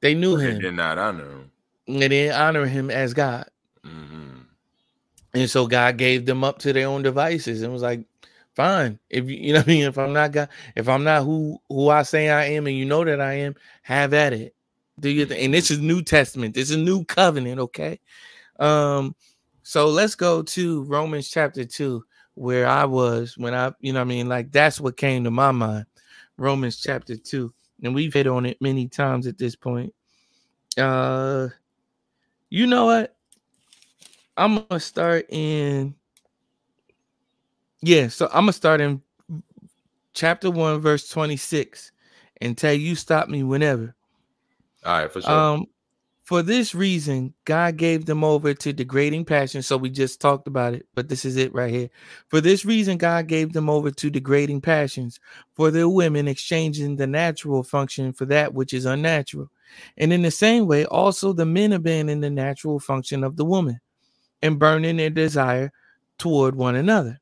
They 0.02 0.14
knew 0.16 0.38
They 0.38 0.52
him 0.52 0.60
did 0.62 0.74
not 0.76 0.98
honor 0.98 1.26
him. 1.30 1.52
and 1.88 2.02
they 2.02 2.08
didn't 2.08 2.40
honor 2.40 2.66
him 2.66 2.90
as 2.90 3.14
God. 3.14 3.50
Mhm. 3.86 4.46
And 5.34 5.50
so 5.50 5.68
God 5.68 5.98
gave 5.98 6.26
them 6.26 6.44
up 6.44 6.60
to 6.60 6.72
their 6.74 6.88
own 6.88 7.02
devices 7.04 7.62
and 7.64 7.74
was 7.74 7.82
like, 7.82 8.06
fine. 8.60 9.00
If 9.10 9.30
you, 9.30 9.38
you 9.38 9.54
know 9.54 9.60
what 9.60 9.68
I 9.68 9.72
mean, 9.72 9.84
if 9.86 9.98
I'm 9.98 10.12
not 10.12 10.34
God, 10.34 10.50
if 10.76 10.90
I'm 10.90 11.06
not 11.06 11.24
who 11.24 11.58
who 11.70 11.88
I 11.88 12.04
say 12.04 12.30
I 12.30 12.44
am 12.48 12.68
and 12.68 12.76
you 12.76 12.84
know 12.84 13.06
that 13.06 13.22
I 13.22 13.36
am, 13.36 13.56
have 13.84 14.14
at 14.14 14.34
it. 14.34 14.54
Do 15.00 15.26
thing. 15.26 15.46
And 15.46 15.54
this 15.54 15.72
is 15.72 15.80
New 15.80 16.02
Testament. 16.02 16.54
This 16.54 16.70
is 16.70 16.76
a 16.76 16.80
new 16.80 17.06
covenant, 17.06 17.58
okay? 17.62 18.02
Um, 18.60 19.16
so 19.64 19.88
let's 19.88 20.14
go 20.14 20.42
to 20.42 20.84
Romans 20.84 21.30
chapter 21.30 21.64
2, 21.64 22.04
where 22.34 22.68
I 22.68 22.84
was 22.84 23.38
when 23.38 23.54
I, 23.54 23.72
you 23.80 23.94
know 23.94 24.00
what 24.00 24.08
I 24.08 24.10
mean, 24.10 24.28
like 24.28 24.52
that's 24.52 24.82
what 24.82 24.98
came 24.98 25.24
to 25.24 25.32
my 25.32 25.52
mind. 25.52 25.86
Romans 26.38 26.82
chapter 26.82 27.16
2. 27.16 27.54
And 27.84 27.96
we've 27.96 28.14
hit 28.14 28.28
on 28.28 28.46
it 28.46 28.62
many 28.62 28.90
times 28.90 29.26
at 29.26 29.38
this 29.38 29.56
point. 29.56 29.94
Uh 30.78 31.48
you 32.50 32.68
know 32.68 32.88
what? 32.88 33.16
I'm 34.36 34.66
gonna 34.68 34.82
start 34.82 35.28
in 35.30 35.96
yeah, 37.82 38.08
so 38.08 38.28
I'm 38.28 38.44
gonna 38.44 38.54
start 38.54 38.82
in 38.82 39.02
chapter 40.14 40.52
1, 40.52 40.82
verse 40.82 41.08
26, 41.10 41.92
and 42.42 42.58
tell 42.58 42.74
you 42.74 42.96
stop 42.96 43.30
me 43.30 43.44
whenever. 43.44 43.96
All 44.86 45.02
right, 45.02 45.12
for 45.12 45.22
sure. 45.22 45.32
Um, 45.32 45.68
for 46.30 46.44
this 46.44 46.76
reason, 46.76 47.34
God 47.46 47.78
gave 47.78 48.06
them 48.06 48.24
over 48.24 48.54
to 48.54 48.72
degrading 48.72 49.26
passions. 49.26 49.66
So 49.66 49.78
we 49.78 49.90
just 49.90 50.22
talked 50.22 50.48
about 50.48 50.76
it, 50.76 50.86
but 50.94 51.10
this 51.10 51.26
is 51.26 51.38
it 51.38 51.52
right 51.56 51.74
here. 51.74 51.90
For 52.28 52.40
this 52.40 52.66
reason, 52.66 53.00
God 53.00 53.26
gave 53.26 53.54
them 53.54 53.68
over 53.68 53.90
to 53.90 54.10
degrading 54.12 54.62
passions 54.62 55.20
for 55.56 55.72
their 55.72 55.90
women, 55.90 56.28
exchanging 56.28 56.98
the 56.98 57.08
natural 57.08 57.64
function 57.64 58.14
for 58.14 58.26
that 58.26 58.54
which 58.54 58.76
is 58.76 58.86
unnatural. 58.86 59.50
And 59.98 60.14
in 60.14 60.22
the 60.22 60.30
same 60.30 60.68
way, 60.68 60.86
also 60.86 61.34
the 61.34 61.48
men 61.48 61.74
abandon 61.74 62.20
the 62.20 62.30
natural 62.30 62.80
function 62.80 63.24
of 63.24 63.36
the 63.36 63.46
woman 63.46 63.80
and 64.44 64.60
burning 64.60 64.98
their 64.98 65.10
desire 65.10 65.72
toward 66.20 66.54
one 66.54 66.76
another. 66.76 67.20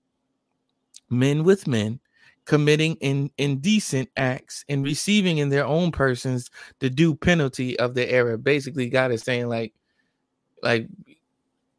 Men 1.10 1.44
with 1.44 1.68
men, 1.68 2.00
committing 2.46 2.96
in, 2.96 3.32
indecent 3.38 4.10
acts 4.18 4.66
and 4.70 4.84
receiving 4.84 5.38
in 5.38 5.50
their 5.50 5.66
own 5.66 5.92
persons 5.92 6.50
the 6.80 6.90
due 6.90 7.16
penalty 7.16 7.78
of 7.80 7.94
the 7.94 8.10
error. 8.12 8.38
Basically, 8.38 8.90
God 8.90 9.12
is 9.12 9.24
saying 9.24 9.48
like, 9.50 9.74
like 10.64 10.88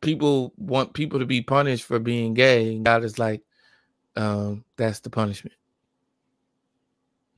people 0.01 0.53
want 0.57 0.95
people 0.95 1.18
to 1.20 1.26
be 1.26 1.43
punished 1.43 1.85
for 1.85 1.99
being 1.99 2.35
gay, 2.35 2.74
and 2.74 2.85
God 2.85 3.05
is 3.05 3.18
like, 3.18 3.43
um, 4.16 4.64
that's 4.76 5.01
the 5.01 5.11
punishment. 5.11 5.57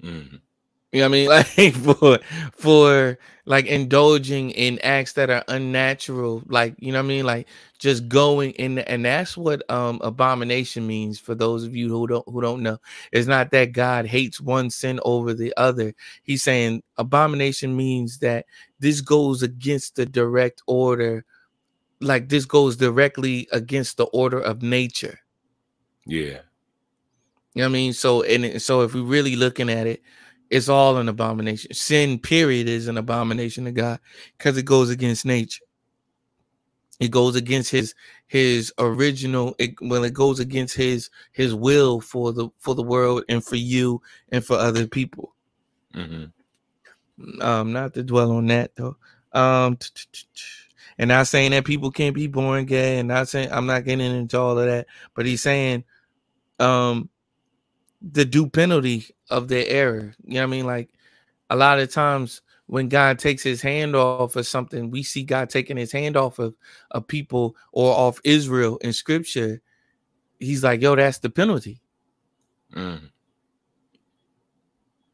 Mhm. 0.03 0.41
You 0.93 1.01
know 1.01 1.09
what 1.09 1.15
I 1.15 1.19
mean? 1.19 1.29
Like 1.57 1.75
for 1.75 2.19
for 2.53 3.19
like 3.47 3.67
indulging 3.67 4.51
in 4.51 4.79
acts 4.81 5.13
that 5.15 5.31
are 5.31 5.45
unnatural, 5.49 6.43
like 6.47 6.75
you 6.79 6.93
know 6.93 6.99
what 6.99 7.05
I 7.05 7.09
mean, 7.09 7.25
like 7.25 7.49
just 7.79 8.09
going 8.09 8.53
in 8.53 8.79
and 8.81 9.05
that's 9.05 9.37
what 9.37 9.69
um 9.71 10.01
abomination 10.03 10.87
means 10.87 11.19
for 11.19 11.35
those 11.35 11.65
of 11.65 11.75
you 11.75 11.89
who 11.89 12.07
don't 12.07 12.29
who 12.29 12.41
don't 12.41 12.63
know. 12.63 12.79
It's 13.13 13.29
not 13.29 13.51
that 13.53 13.73
God 13.73 14.07
hates 14.07 14.41
one 14.41 14.69
sin 14.71 15.01
over 15.05 15.33
the 15.33 15.55
other. 15.57 15.95
He's 16.23 16.43
saying 16.43 16.83
abomination 16.97 17.77
means 17.77 18.19
that 18.19 18.47
this 18.81 19.01
goes 19.01 19.43
against 19.43 19.95
the 19.97 20.07
direct 20.07 20.63
order, 20.67 21.25
like 22.01 22.29
this 22.29 22.45
goes 22.45 22.77
directly 22.77 23.47
against 23.53 23.97
the 23.97 24.07
order 24.07 24.41
of 24.41 24.63
nature. 24.63 25.21
Yeah. 26.05 26.41
You 27.55 27.63
know 27.63 27.65
what 27.65 27.67
I 27.67 27.69
mean? 27.69 27.93
So 27.93 28.23
and 28.23 28.61
so 28.61 28.83
if 28.83 28.95
we're 28.95 29.03
really 29.03 29.37
looking 29.37 29.71
at 29.71 29.87
it, 29.87 30.03
it's 30.51 30.69
all 30.69 30.99
an 30.99 31.09
abomination. 31.09 31.73
Sin, 31.75 32.19
period, 32.19 32.69
is 32.69 32.89
an 32.89 32.99
abomination 32.99 33.65
to 33.67 33.73
God 33.73 34.01
because 34.37 34.59
it 34.59 34.65
goes 34.65 34.91
against 34.91 35.25
nature. 35.25 35.65
It 37.01 37.11
goes 37.11 37.37
against 37.37 37.71
his 37.71 37.95
his 38.27 38.73
original. 38.79 39.55
It, 39.59 39.75
well, 39.81 40.05
it 40.05 40.15
goes 40.15 40.41
against 40.41 40.77
his 40.77 41.11
his 41.33 41.55
will 41.55 42.01
for 42.01 42.33
the 42.33 42.51
for 42.59 42.75
the 42.75 42.83
world 42.83 43.25
and 43.29 43.45
for 43.45 43.57
you 43.57 44.03
and 44.31 44.45
for 44.45 44.57
other 44.57 44.87
people. 44.87 45.35
hmm 45.95 46.25
Um, 47.41 47.73
not 47.73 47.95
to 47.95 48.03
dwell 48.03 48.33
on 48.33 48.47
that 48.49 48.75
though. 48.77 48.97
Um, 49.33 49.79
and 50.99 51.09
not 51.09 51.29
saying 51.29 51.53
that 51.53 51.65
people 51.65 51.91
can't 51.91 52.15
be 52.15 52.27
born 52.27 52.67
gay, 52.67 52.99
and 52.99 53.09
not 53.09 53.29
saying 53.29 53.51
I'm 53.53 53.67
not 53.67 53.85
getting 53.85 54.15
into 54.15 54.39
all 54.39 54.59
of 54.59 54.67
that, 54.67 54.87
but 55.15 55.27
he's 55.27 55.43
saying, 55.43 55.85
um, 56.59 57.09
the 58.03 58.25
due 58.25 58.49
penalty 58.49 59.07
of 59.31 59.49
their 59.49 59.65
error. 59.69 60.15
You 60.25 60.35
know 60.35 60.41
what 60.41 60.45
I 60.45 60.47
mean? 60.51 60.67
Like 60.67 60.91
a 61.51 61.57
lot 61.57 61.81
of 61.81 61.93
times 61.93 62.43
when 62.67 62.89
God 62.89 63.19
takes 63.19 63.43
his 63.43 63.61
hand 63.61 63.97
off 63.97 64.37
of 64.37 64.47
something, 64.47 64.91
we 64.91 65.03
see 65.03 65.25
God 65.25 65.51
taking 65.51 65.77
his 65.77 65.91
hand 65.93 66.17
off 66.17 66.39
of, 66.39 66.55
of 66.93 67.07
people 67.09 67.57
or 67.73 67.93
off 67.93 68.21
Israel 68.25 68.77
in 68.79 68.93
scripture. 68.93 69.61
He's 70.39 70.63
like, 70.63 70.81
yo, 70.81 70.95
that's 70.95 71.19
the 71.19 71.31
penalty. 71.31 71.81
Mm. 72.75 73.11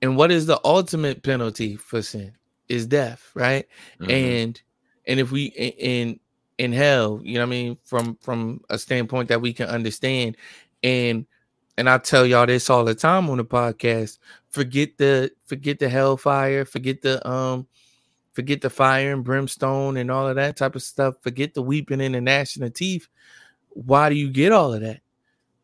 And 0.03 0.17
what 0.17 0.31
is 0.31 0.47
the 0.47 0.61
ultimate 0.65 1.23
penalty 1.23 1.77
for 1.77 2.03
sin? 2.03 2.33
Is 2.69 2.87
death, 2.87 3.31
right? 3.35 3.67
Mhm. 4.01 4.11
and 4.11 4.63
and 5.07 5.21
if 5.21 5.31
we 5.31 5.47
in 5.47 6.19
in 6.59 6.73
hell 6.73 7.21
you 7.23 7.35
know 7.35 7.41
what 7.41 7.47
i 7.47 7.51
mean 7.51 7.77
from 7.85 8.17
from 8.17 8.61
a 8.71 8.79
standpoint 8.79 9.29
that 9.29 9.41
we 9.41 9.53
can 9.53 9.69
understand 9.69 10.37
and 10.83 11.27
and 11.79 11.89
i 11.89 11.99
tell 11.99 12.25
y'all 12.27 12.47
this 12.47 12.71
all 12.71 12.85
the 12.85 12.95
time 12.95 13.29
on 13.31 13.39
the 13.39 13.45
podcast 13.45 14.19
forget 14.49 14.97
the 14.99 15.31
forget 15.45 15.79
the 15.79 15.89
hellfire 15.89 16.65
forget 16.65 17.03
the 17.03 17.27
um 17.29 17.67
forget 18.33 18.61
the 18.61 18.71
fire 18.71 19.13
and 19.13 19.25
brimstone 19.25 19.97
and 19.97 20.11
all 20.11 20.29
of 20.29 20.37
that 20.37 20.57
type 20.57 20.75
of 20.75 20.83
stuff 20.83 21.15
forget 21.23 21.55
the 21.55 21.63
weeping 21.63 22.01
and 22.01 22.15
the 22.15 22.21
gnashing 22.21 22.63
of 22.63 22.73
teeth 22.75 23.09
why 23.71 24.09
do 24.09 24.15
you 24.15 24.31
get 24.31 24.53
all 24.53 24.73
of 24.73 24.81
that 24.81 25.01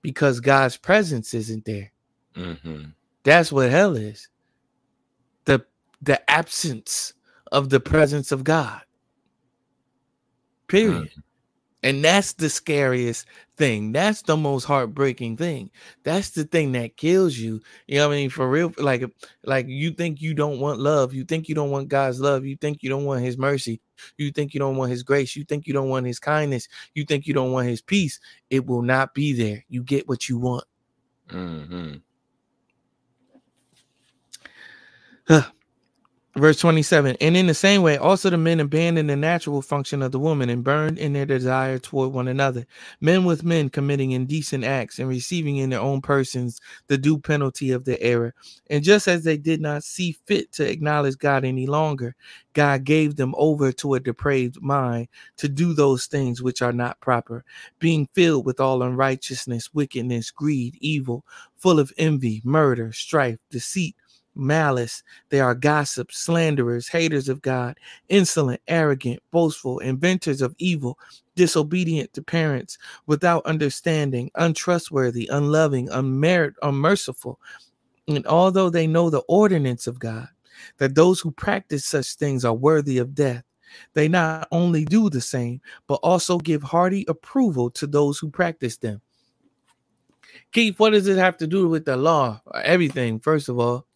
because 0.02 0.40
god's 0.40 0.76
presence 0.76 1.34
isn't 1.34 1.64
there 1.64 1.90
Mhm. 2.34 2.94
that's 3.24 3.52
what 3.52 3.70
hell 3.70 3.94
is. 3.94 4.28
The 5.44 5.64
the 6.00 6.30
absence 6.30 7.12
of 7.52 7.68
the 7.68 7.78
presence 7.78 8.32
of 8.32 8.42
God. 8.42 8.80
Period. 10.66 11.10
And 11.83 12.05
that's 12.05 12.35
the 12.35 12.49
scariest 12.49 13.26
thing. 13.57 13.93
That's 13.93 14.22
the 14.22 14.37
most 14.37 14.64
heartbreaking 14.64 15.37
thing. 15.37 15.70
That's 16.05 16.30
the 16.30 16.45
thing 16.45 16.72
that 16.72 16.97
kills 16.97 17.37
you. 17.37 17.61
You 17.87 17.99
know 17.99 18.09
what 18.09 18.14
I 18.14 18.18
mean? 18.18 18.30
For 18.30 18.49
real, 18.49 18.72
like 18.78 19.05
like 19.45 19.66
you 19.68 19.91
think 19.91 20.20
you 20.20 20.35
don't 20.35 20.61
want 20.61 20.78
love, 20.78 21.12
you 21.12 21.24
think 21.24 21.49
you 21.49 21.55
don't 21.55 21.70
want 21.70 21.89
God's 21.89 22.20
love, 22.20 22.45
you 22.45 22.57
think 22.57 22.83
you 22.83 22.89
don't 22.89 23.05
want 23.05 23.24
his 23.24 23.37
mercy, 23.37 23.80
you 24.16 24.30
think 24.30 24.55
you 24.55 24.61
don't 24.61 24.76
want 24.76 24.91
his 24.91 25.03
grace, 25.03 25.35
you 25.35 25.45
think 25.45 25.66
you 25.66 25.74
don't 25.74 25.89
want 25.89 26.07
his 26.07 26.18
kindness, 26.20 26.68
you 26.95 27.05
think 27.05 27.26
you 27.26 27.35
don't 27.35 27.53
want 27.53 27.68
his 27.68 27.80
peace. 27.80 28.20
It 28.51 28.66
will 28.66 28.83
not 28.83 29.14
be 29.14 29.33
there. 29.33 29.64
You 29.68 29.83
get 29.83 30.09
what 30.09 30.28
you 30.28 30.39
want. 30.39 30.64
Mhm. 31.28 32.03
Verse 36.35 36.59
27 36.61 37.16
And 37.20 37.37
in 37.37 37.47
the 37.47 37.53
same 37.53 37.83
way, 37.83 37.99
also 37.99 38.30
the 38.30 38.39
men 38.39 38.59
abandoned 38.59 39.11
the 39.11 39.16
natural 39.16 39.61
function 39.61 40.01
of 40.01 40.12
the 40.12 40.18
woman 40.18 40.49
and 40.49 40.64
burned 40.64 40.99
in 40.99 41.12
their 41.12 41.26
desire 41.26 41.78
toward 41.78 42.14
one 42.14 42.26
another, 42.26 42.64
men 43.03 43.26
with 43.26 43.45
men 43.45 43.68
committing 43.68 44.12
indecent 44.12 44.64
acts 44.64 44.99
and 44.99 45.11
receiving 45.11 45.59
in 45.59 45.68
their 45.68 45.80
own 45.80 46.01
persons 46.01 46.59
the 46.87 46.97
due 46.97 47.18
penalty 47.18 47.70
of 47.70 47.85
their 47.85 47.99
error. 48.01 48.33
And 48.70 48.83
just 48.83 49.09
as 49.09 49.24
they 49.24 49.37
did 49.37 49.61
not 49.61 49.85
see 49.85 50.16
fit 50.26 50.51
to 50.53 50.66
acknowledge 50.66 51.18
God 51.18 51.45
any 51.45 51.66
longer, 51.66 52.14
God 52.55 52.85
gave 52.85 53.16
them 53.16 53.35
over 53.37 53.70
to 53.72 53.93
a 53.93 54.01
depraved 54.01 54.62
mind 54.62 55.09
to 55.37 55.51
do 55.51 55.74
those 55.74 56.07
things 56.07 56.43
which 56.43 56.62
are 56.62 56.72
not 56.72 56.99
proper, 57.01 57.45
being 57.78 58.09
filled 58.14 58.47
with 58.47 58.59
all 58.59 58.83
unrighteousness, 58.83 59.74
wickedness, 59.74 60.30
greed, 60.30 60.78
evil, 60.80 61.26
full 61.59 61.78
of 61.78 61.93
envy, 61.99 62.41
murder, 62.43 62.91
strife, 62.91 63.39
deceit, 63.51 63.97
malice. 64.35 65.03
They 65.28 65.41
are 65.41 65.55
gossips, 65.55 66.18
slanderers, 66.18 66.89
haters 66.89 67.28
of 67.28 67.43
God, 67.43 67.78
insolent, 68.09 68.61
arrogant, 68.68 69.22
boastful, 69.30 69.78
inventors 69.80 70.43
of 70.43 70.55
evil, 70.59 70.99
disobedient 71.35 72.12
to 72.14 72.22
parents, 72.22 72.78
without 73.07 73.45
understanding, 73.47 74.30
untrustworthy, 74.35 75.28
unloving, 75.33 75.89
unmerit, 75.89 76.55
unmerciful. 76.62 77.39
And 78.09 78.26
although 78.26 78.70
they 78.70 78.87
know 78.87 79.11
the 79.11 79.22
ordinance 79.28 79.87
of 79.87 79.99
God, 79.99 80.28
that 80.78 80.95
those 80.95 81.20
who 81.20 81.30
practice 81.30 81.85
such 81.85 82.14
things 82.14 82.45
are 82.45 82.55
worthy 82.55 82.99
of 82.99 83.14
death, 83.14 83.45
they 83.95 84.07
not 84.07 84.49
only 84.53 84.85
do 84.85 85.09
the 85.09 85.20
same, 85.20 85.61
but 85.87 86.01
also 86.03 86.39
give 86.39 86.62
hearty 86.62 87.05
approval 87.09 87.70
to 87.70 87.87
those 87.87 88.18
who 88.18 88.30
practice 88.30 88.76
them. 88.76 89.01
Keith, 90.53 90.78
what 90.78 90.91
does 90.91 91.07
it 91.07 91.16
have 91.16 91.39
to 91.39 91.47
do 91.47 91.68
with 91.68 91.87
the 91.87 91.97
law? 91.97 92.41
Everything, 92.55 93.18
first 93.18 93.49
of 93.49 93.59
all 93.59 93.87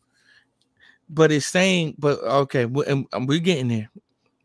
but 1.09 1.33
it's 1.33 1.47
saying, 1.47 1.95
but 1.99 2.21
okay, 2.23 2.63
and- 2.65 3.07
and 3.13 3.29
we're 3.29 3.39
getting 3.39 3.69
there. 3.69 3.91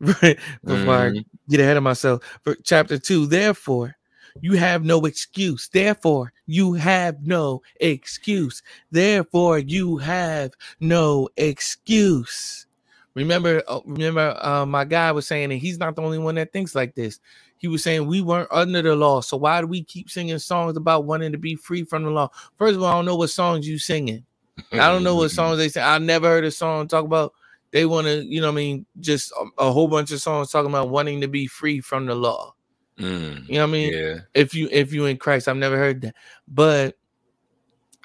Before 0.00 0.94
I 0.94 1.10
Mhm. 1.10 1.24
get 1.48 1.60
ahead 1.60 1.76
of 1.76 1.82
myself. 1.82 2.22
For 2.42 2.56
chapter 2.64 2.98
two, 2.98 3.26
therefore, 3.26 3.96
you 4.40 4.54
have 4.54 4.84
no 4.84 5.00
excuse. 5.04 5.68
Therefore, 5.68 6.32
you 6.46 6.72
have 6.72 7.24
no 7.24 7.62
excuse. 7.80 8.62
Therefore, 8.90 9.58
you 9.58 9.98
have 9.98 10.52
no 10.80 11.28
excuse. 11.36 12.66
Remember, 13.14 13.62
uh, 13.68 13.80
remember, 13.84 14.36
uh, 14.42 14.64
my 14.64 14.84
guy 14.84 15.12
was 15.12 15.26
saying 15.26 15.50
that 15.50 15.56
he's 15.56 15.78
not 15.78 15.94
the 15.96 16.02
only 16.02 16.18
one 16.18 16.34
that 16.36 16.52
thinks 16.52 16.74
like 16.74 16.94
this. 16.94 17.20
He 17.58 17.68
was 17.68 17.82
saying 17.84 18.06
we 18.06 18.22
weren't 18.22 18.48
under 18.50 18.82
the 18.82 18.96
law, 18.96 19.20
so 19.20 19.36
why 19.36 19.60
do 19.60 19.66
we 19.68 19.84
keep 19.84 20.10
singing 20.10 20.38
songs 20.38 20.76
about 20.76 21.04
wanting 21.04 21.30
to 21.30 21.38
be 21.38 21.54
free 21.54 21.84
from 21.84 22.02
the 22.04 22.10
law? 22.10 22.30
First 22.58 22.74
of 22.76 22.82
all, 22.82 22.88
I 22.88 22.94
don't 22.94 23.04
know 23.04 23.14
what 23.16 23.30
songs 23.30 23.68
you 23.68 23.78
singing. 23.78 24.24
I 24.72 24.88
don't 24.88 25.02
know 25.02 25.16
what 25.16 25.30
songs 25.30 25.58
they 25.58 25.68
say. 25.68 25.82
I 25.82 25.98
never 25.98 26.28
heard 26.28 26.44
a 26.44 26.50
song 26.50 26.88
talk 26.88 27.04
about 27.04 27.32
they 27.72 27.86
want 27.86 28.06
to, 28.06 28.22
you 28.24 28.40
know, 28.40 28.48
what 28.48 28.52
I 28.52 28.56
mean, 28.56 28.86
just 29.00 29.32
a, 29.32 29.64
a 29.64 29.72
whole 29.72 29.88
bunch 29.88 30.12
of 30.12 30.20
songs 30.20 30.50
talking 30.50 30.70
about 30.70 30.90
wanting 30.90 31.22
to 31.22 31.28
be 31.28 31.46
free 31.46 31.80
from 31.80 32.06
the 32.06 32.14
law. 32.14 32.54
Mm. 32.98 33.48
You 33.48 33.54
know 33.54 33.60
what 33.62 33.68
I 33.68 33.72
mean? 33.72 33.92
Yeah. 33.94 34.18
If 34.34 34.54
you 34.54 34.68
if 34.70 34.92
you 34.92 35.06
in 35.06 35.16
Christ, 35.16 35.48
I've 35.48 35.56
never 35.56 35.76
heard 35.76 36.02
that. 36.02 36.14
But 36.46 36.96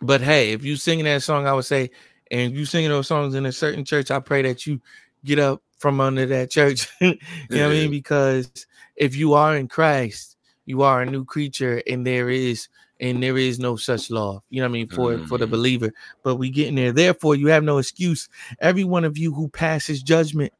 but 0.01 0.21
hey, 0.21 0.51
if 0.51 0.63
you 0.63 0.77
singing 0.77 1.05
that 1.05 1.23
song, 1.23 1.47
I 1.47 1.53
would 1.53 1.65
say, 1.65 1.91
and 2.31 2.53
you 2.53 2.65
singing 2.65 2.89
those 2.89 3.07
songs 3.07 3.35
in 3.35 3.45
a 3.45 3.51
certain 3.51 3.83
church, 3.83 4.09
I 4.09 4.19
pray 4.19 4.41
that 4.43 4.65
you 4.65 4.81
get 5.25 5.39
up 5.39 5.61
from 5.77 5.99
under 5.99 6.25
that 6.25 6.49
church. 6.49 6.87
you 7.01 7.17
know 7.49 7.67
what 7.67 7.67
I 7.67 7.69
mean? 7.69 7.91
Because 7.91 8.65
if 8.95 9.15
you 9.15 9.33
are 9.33 9.57
in 9.57 9.67
Christ, 9.67 10.37
you 10.65 10.81
are 10.83 11.01
a 11.01 11.05
new 11.05 11.25
creature, 11.25 11.81
and 11.87 12.07
there 12.07 12.29
is 12.29 12.69
and 12.99 13.21
there 13.23 13.37
is 13.37 13.59
no 13.59 13.75
such 13.75 14.09
law. 14.11 14.41
You 14.49 14.61
know 14.61 14.65
what 14.67 14.71
I 14.71 14.73
mean 14.73 14.87
for 14.89 15.19
for 15.25 15.37
the 15.37 15.47
Mhm. 15.47 15.51
believer. 15.51 15.91
But 16.23 16.35
we 16.37 16.49
getting 16.49 16.75
there. 16.75 16.91
Therefore, 16.91 17.35
you 17.35 17.47
have 17.47 17.63
no 17.63 17.77
excuse. 17.77 18.29
Every 18.59 18.83
one 18.83 19.05
of 19.05 19.17
you 19.17 19.33
who 19.33 19.49
passes 19.49 20.03
judgment. 20.03 20.53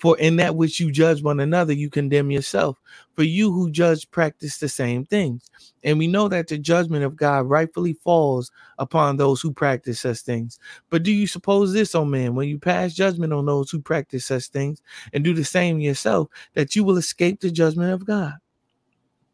For 0.00 0.18
in 0.18 0.36
that 0.36 0.56
which 0.56 0.80
you 0.80 0.90
judge 0.92 1.22
one 1.22 1.40
another, 1.40 1.72
you 1.72 1.88
condemn 1.88 2.30
yourself. 2.30 2.78
For 3.16 3.22
you 3.22 3.52
who 3.52 3.70
judge 3.70 4.10
practice 4.10 4.58
the 4.58 4.68
same 4.68 5.06
things. 5.06 5.48
And 5.82 5.98
we 5.98 6.06
know 6.08 6.28
that 6.28 6.48
the 6.48 6.58
judgment 6.58 7.04
of 7.04 7.16
God 7.16 7.48
rightfully 7.48 7.94
falls 7.94 8.50
upon 8.78 9.16
those 9.16 9.40
who 9.40 9.52
practice 9.52 10.00
such 10.00 10.18
things. 10.18 10.58
But 10.90 11.04
do 11.04 11.12
you 11.12 11.26
suppose 11.26 11.72
this, 11.72 11.94
oh 11.94 12.04
man, 12.04 12.34
when 12.34 12.48
you 12.48 12.58
pass 12.58 12.94
judgment 12.94 13.32
on 13.32 13.46
those 13.46 13.70
who 13.70 13.80
practice 13.80 14.26
such 14.26 14.46
things 14.48 14.82
and 15.12 15.24
do 15.24 15.32
the 15.32 15.44
same 15.44 15.80
yourself, 15.80 16.28
that 16.54 16.76
you 16.76 16.84
will 16.84 16.98
escape 16.98 17.40
the 17.40 17.50
judgment 17.50 17.92
of 17.92 18.04
God? 18.04 18.34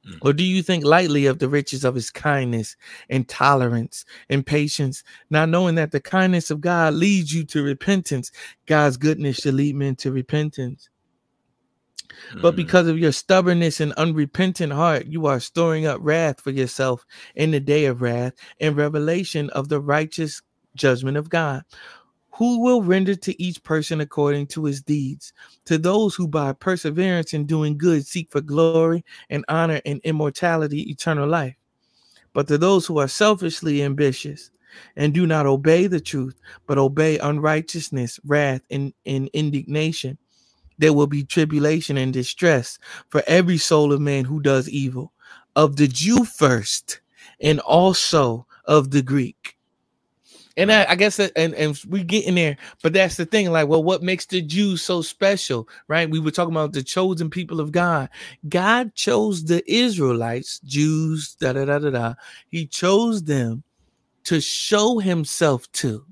Mm. 0.07 0.19
Or 0.23 0.33
do 0.33 0.43
you 0.45 0.63
think 0.63 0.85
lightly 0.85 1.27
of 1.27 1.39
the 1.39 1.49
riches 1.49 1.85
of 1.85 1.95
his 1.95 2.11
kindness 2.11 2.77
and 3.09 3.29
tolerance 3.29 4.05
and 4.29 4.47
patience, 4.47 5.05
not 5.29 5.49
knowing 5.49 5.75
that 5.75 5.91
the 5.91 6.01
kindness 6.01 6.51
of 6.51 6.61
God 6.61 6.95
leads 6.95 7.35
you 7.35 7.45
to 7.45 7.63
repentance? 7.63 8.33
God's 8.67 8.97
goodness 8.97 9.37
should 9.37 9.55
lead 9.55 9.77
men 9.77 9.97
to 9.97 10.11
repentance. 10.11 10.89
But 12.43 12.55
Mhm. 12.55 12.57
because 12.57 12.89
of 12.89 12.99
your 12.99 13.13
stubbornness 13.13 13.81
and 13.81 13.93
unrepentant 13.93 14.73
heart, 14.73 15.07
you 15.07 15.27
are 15.27 15.41
storing 15.41 15.87
up 15.87 15.99
wrath 16.01 16.41
for 16.41 16.51
yourself 16.51 17.05
in 17.35 17.51
the 17.51 17.61
day 17.61 17.85
of 17.85 18.03
wrath 18.03 18.33
and 18.61 18.77
revelation 18.77 19.49
of 19.51 19.69
the 19.69 19.81
righteous 19.81 20.43
judgment 20.75 21.17
of 21.17 21.29
God, 21.29 21.63
who 22.41 22.59
will 22.59 22.81
render 22.81 23.15
to 23.15 23.43
each 23.43 23.63
person 23.65 24.01
according 24.01 24.47
to 24.47 24.65
his 24.65 24.81
deeds. 24.81 25.35
To 25.67 25.77
those 25.77 26.15
who 26.15 26.27
by 26.27 26.55
perseverance 26.55 27.35
in 27.35 27.45
doing 27.45 27.77
good 27.77 28.07
seek 28.07 28.31
for 28.31 28.41
glory 28.41 29.05
and 29.29 29.45
honor 29.49 29.83
and 29.85 30.01
immortality, 30.05 30.91
eternal 30.91 31.29
life. 31.29 31.55
But 32.33 32.49
to 32.49 32.57
those 32.57 32.87
who 32.87 32.99
are 32.99 33.09
selfishly 33.09 33.83
ambitious 33.83 34.51
and 34.97 35.13
do 35.13 35.27
not 35.27 35.45
obey 35.45 35.87
the 35.87 36.01
truth, 36.01 36.41
but 36.67 36.79
obey 36.79 37.19
unrighteousness, 37.19 38.19
wrath, 38.25 38.63
and, 38.71 38.95
and 39.05 39.29
indignation, 39.35 40.17
there 40.79 40.95
will 40.95 41.09
be 41.09 41.23
tribulation 41.23 41.99
and 41.99 42.11
distress 42.11 42.79
for 43.11 43.23
every 43.27 43.59
soul 43.59 43.93
of 43.93 44.01
man 44.01 44.25
who 44.25 44.41
does 44.41 44.67
evil, 44.67 45.13
of 45.57 45.77
the 45.77 45.89
Jew 45.89 46.25
first, 46.25 47.03
and 47.43 47.61
also 47.61 48.47
of 48.65 48.93
the 48.93 49.03
Greek. 49.03 49.59
And 50.57 50.71
I, 50.73 50.85
I 50.91 50.95
guess 50.97 51.17
that, 51.17 51.33
and, 51.37 51.55
and 51.55 51.81
we 51.89 52.03
get 52.03 52.25
in 52.27 52.35
there, 52.35 52.57
but 52.83 52.93
that's 52.93 53.17
the 53.17 53.25
thing. 53.25 53.51
Like, 53.51 53.69
well, 53.69 53.83
what 53.83 54.03
makes 54.03 54.27
the 54.27 54.43
Jews 54.43 54.83
so 54.83 55.01
special, 55.01 55.69
right? 55.89 56.11
We 56.11 56.19
were 56.19 56.31
talking 56.33 56.53
about 56.55 56.73
the 56.73 56.83
chosen 56.83 57.31
people 57.31 57.61
of 57.61 57.73
God. 57.73 58.09
God 58.49 58.95
chose 58.95 59.45
the 59.45 59.63
Israelites, 59.73 60.59
Jews, 60.61 61.35
da 61.41 61.53
da 61.53 61.65
da 61.65 61.79
da 61.79 61.91
da. 61.91 62.15
He 62.49 62.67
chose 62.67 63.23
them 63.23 63.63
to 64.25 64.41
show 64.41 64.99
himself 64.99 65.71
to 65.73 66.05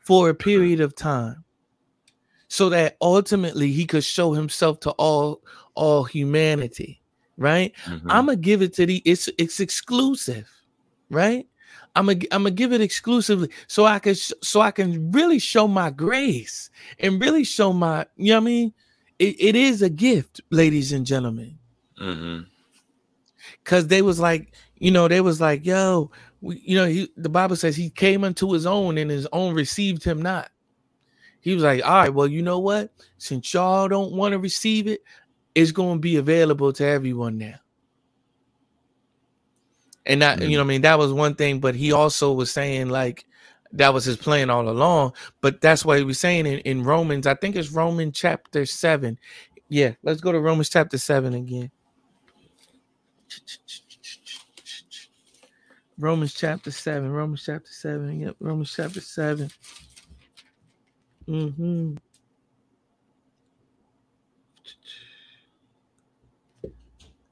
for 0.00 0.30
a 0.30 0.34
period 0.34 0.80
of 0.80 0.94
time 0.94 1.44
so 2.48 2.68
that 2.68 2.96
ultimately 3.00 3.72
he 3.72 3.84
could 3.84 4.04
show 4.04 4.32
himself 4.32 4.78
to 4.80 4.90
all 4.92 5.42
all 5.74 6.04
humanity 6.04 7.02
right 7.36 7.72
Mhm. 7.86 8.02
i'm 8.08 8.26
gonna 8.26 8.36
give 8.36 8.62
it 8.62 8.72
to 8.74 8.86
the 8.86 9.02
it's 9.04 9.28
it's 9.36 9.58
exclusive 9.60 10.48
right 11.10 11.46
i'm 11.96 12.06
gonna 12.06 12.20
i'm 12.30 12.42
gonna 12.44 12.50
give 12.52 12.72
it 12.72 12.80
exclusively 12.80 13.48
so 13.66 13.84
i 13.84 13.98
can 13.98 14.14
sh- 14.14 14.32
so 14.42 14.60
i 14.60 14.70
can 14.70 15.10
really 15.10 15.38
show 15.38 15.66
my 15.66 15.90
grace 15.90 16.70
and 17.00 17.20
really 17.20 17.42
show 17.44 17.72
my 17.72 18.06
you 18.16 18.32
know 18.32 18.36
what 18.36 18.42
i 18.42 18.44
mean? 18.44 18.74
It, 19.18 19.34
it 19.40 19.56
is 19.56 19.82
a 19.82 19.88
gift 19.90 20.40
ladies 20.50 20.92
and 20.92 21.04
gentlemen. 21.06 21.58
Mhm. 22.00 22.46
because 23.64 23.86
they 23.88 24.02
was 24.02 24.20
like 24.20 24.52
you 24.78 24.90
know 24.90 25.08
they 25.08 25.20
was 25.22 25.40
like 25.40 25.64
yo 25.64 26.10
we, 26.42 26.60
you 26.64 26.76
know 26.76 26.86
he, 26.86 27.10
the 27.16 27.28
bible 27.30 27.56
says 27.56 27.74
he 27.74 27.88
came 27.90 28.22
unto 28.24 28.52
his 28.52 28.66
own 28.66 28.98
and 28.98 29.10
his 29.10 29.26
own 29.32 29.54
received 29.54 30.04
him 30.04 30.20
not. 30.22 30.50
He 31.40 31.54
was 31.54 31.62
like 31.62 31.82
all 31.84 31.94
right 31.94 32.12
well 32.14 32.26
you 32.26 32.42
know 32.42 32.58
what? 32.58 32.92
Since 33.18 33.54
y'all 33.54 33.88
don't 33.88 34.12
want 34.12 34.32
to 34.32 34.38
receive 34.38 34.86
it 34.86 35.00
it's 35.54 35.72
going 35.72 35.96
to 35.96 36.00
be 36.00 36.16
available 36.16 36.70
to 36.74 36.84
everyone 36.84 37.38
now 37.38 37.54
and 40.06 40.22
that 40.22 40.40
you 40.40 40.56
know 40.56 40.62
what 40.62 40.68
i 40.68 40.68
mean 40.68 40.82
that 40.82 40.98
was 40.98 41.12
one 41.12 41.34
thing 41.34 41.60
but 41.60 41.74
he 41.74 41.92
also 41.92 42.32
was 42.32 42.50
saying 42.50 42.88
like 42.88 43.26
that 43.72 43.92
was 43.92 44.04
his 44.04 44.16
plan 44.16 44.48
all 44.48 44.68
along 44.68 45.12
but 45.40 45.60
that's 45.60 45.84
what 45.84 45.98
he 45.98 46.04
was 46.04 46.18
saying 46.18 46.46
in, 46.46 46.58
in 46.60 46.82
romans 46.82 47.26
i 47.26 47.34
think 47.34 47.56
it's 47.56 47.70
roman 47.70 48.12
chapter 48.12 48.64
7 48.64 49.18
yeah 49.68 49.92
let's 50.02 50.20
go 50.20 50.32
to 50.32 50.40
romans 50.40 50.68
chapter 50.68 50.98
7 50.98 51.34
again 51.34 51.70
Romans 55.98 56.34
chapter 56.34 56.70
7. 56.70 57.10
Romans 57.10 57.42
chapter 57.44 57.72
7. 57.72 58.20
Yep. 58.20 58.36
Romans 58.40 58.74
chapter 58.74 59.00
7. 59.00 59.50
Mm-hmm. 61.28 61.94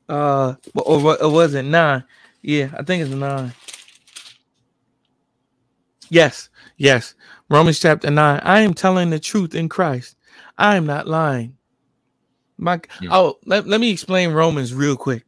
Uh, 0.09 0.55
or, 0.75 0.83
or, 0.85 1.23
or 1.23 1.31
was 1.31 1.55
it 1.55 1.65
nine? 1.65 2.05
Yeah, 2.45 2.69
I 2.79 2.83
think 2.83 3.03
it's 3.03 3.11
nine. 3.11 3.55
Yes, 6.11 6.51
yes. 6.77 7.15
Romans 7.49 7.81
chapter 7.81 8.11
9. 8.11 8.41
I 8.45 8.61
am 8.61 8.75
telling 8.75 9.09
the 9.09 9.19
truth 9.19 9.55
in 9.55 9.71
Christ. 9.71 10.15
I 10.59 10.77
am 10.77 10.85
not 10.85 11.09
lying. 11.09 11.57
My 12.59 12.83
Yeah. 13.01 13.09
oh, 13.13 13.39
let, 13.47 13.67
let 13.67 13.81
me 13.81 13.91
explain 13.91 14.33
Romans 14.33 14.75
real 14.75 14.97
quick. 14.97 15.25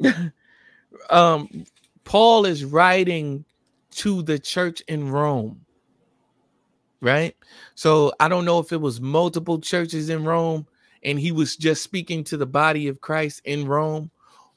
um 1.10 1.64
Paul 2.04 2.44
is 2.44 2.62
writing 2.64 3.46
to 3.92 4.22
the 4.22 4.38
church 4.38 4.82
in 4.86 5.10
Rome. 5.10 5.64
Right? 7.00 7.34
So 7.74 8.12
I 8.20 8.28
don't 8.28 8.44
know 8.44 8.58
if 8.58 8.70
it 8.70 8.80
was 8.80 9.00
multiple 9.00 9.60
churches 9.60 10.10
in 10.10 10.24
Rome 10.24 10.66
and 11.02 11.18
he 11.18 11.32
was 11.32 11.56
just 11.56 11.82
speaking 11.82 12.22
to 12.24 12.36
the 12.36 12.46
body 12.46 12.88
of 12.88 13.00
Christ 13.00 13.40
in 13.46 13.66
Rome 13.66 14.10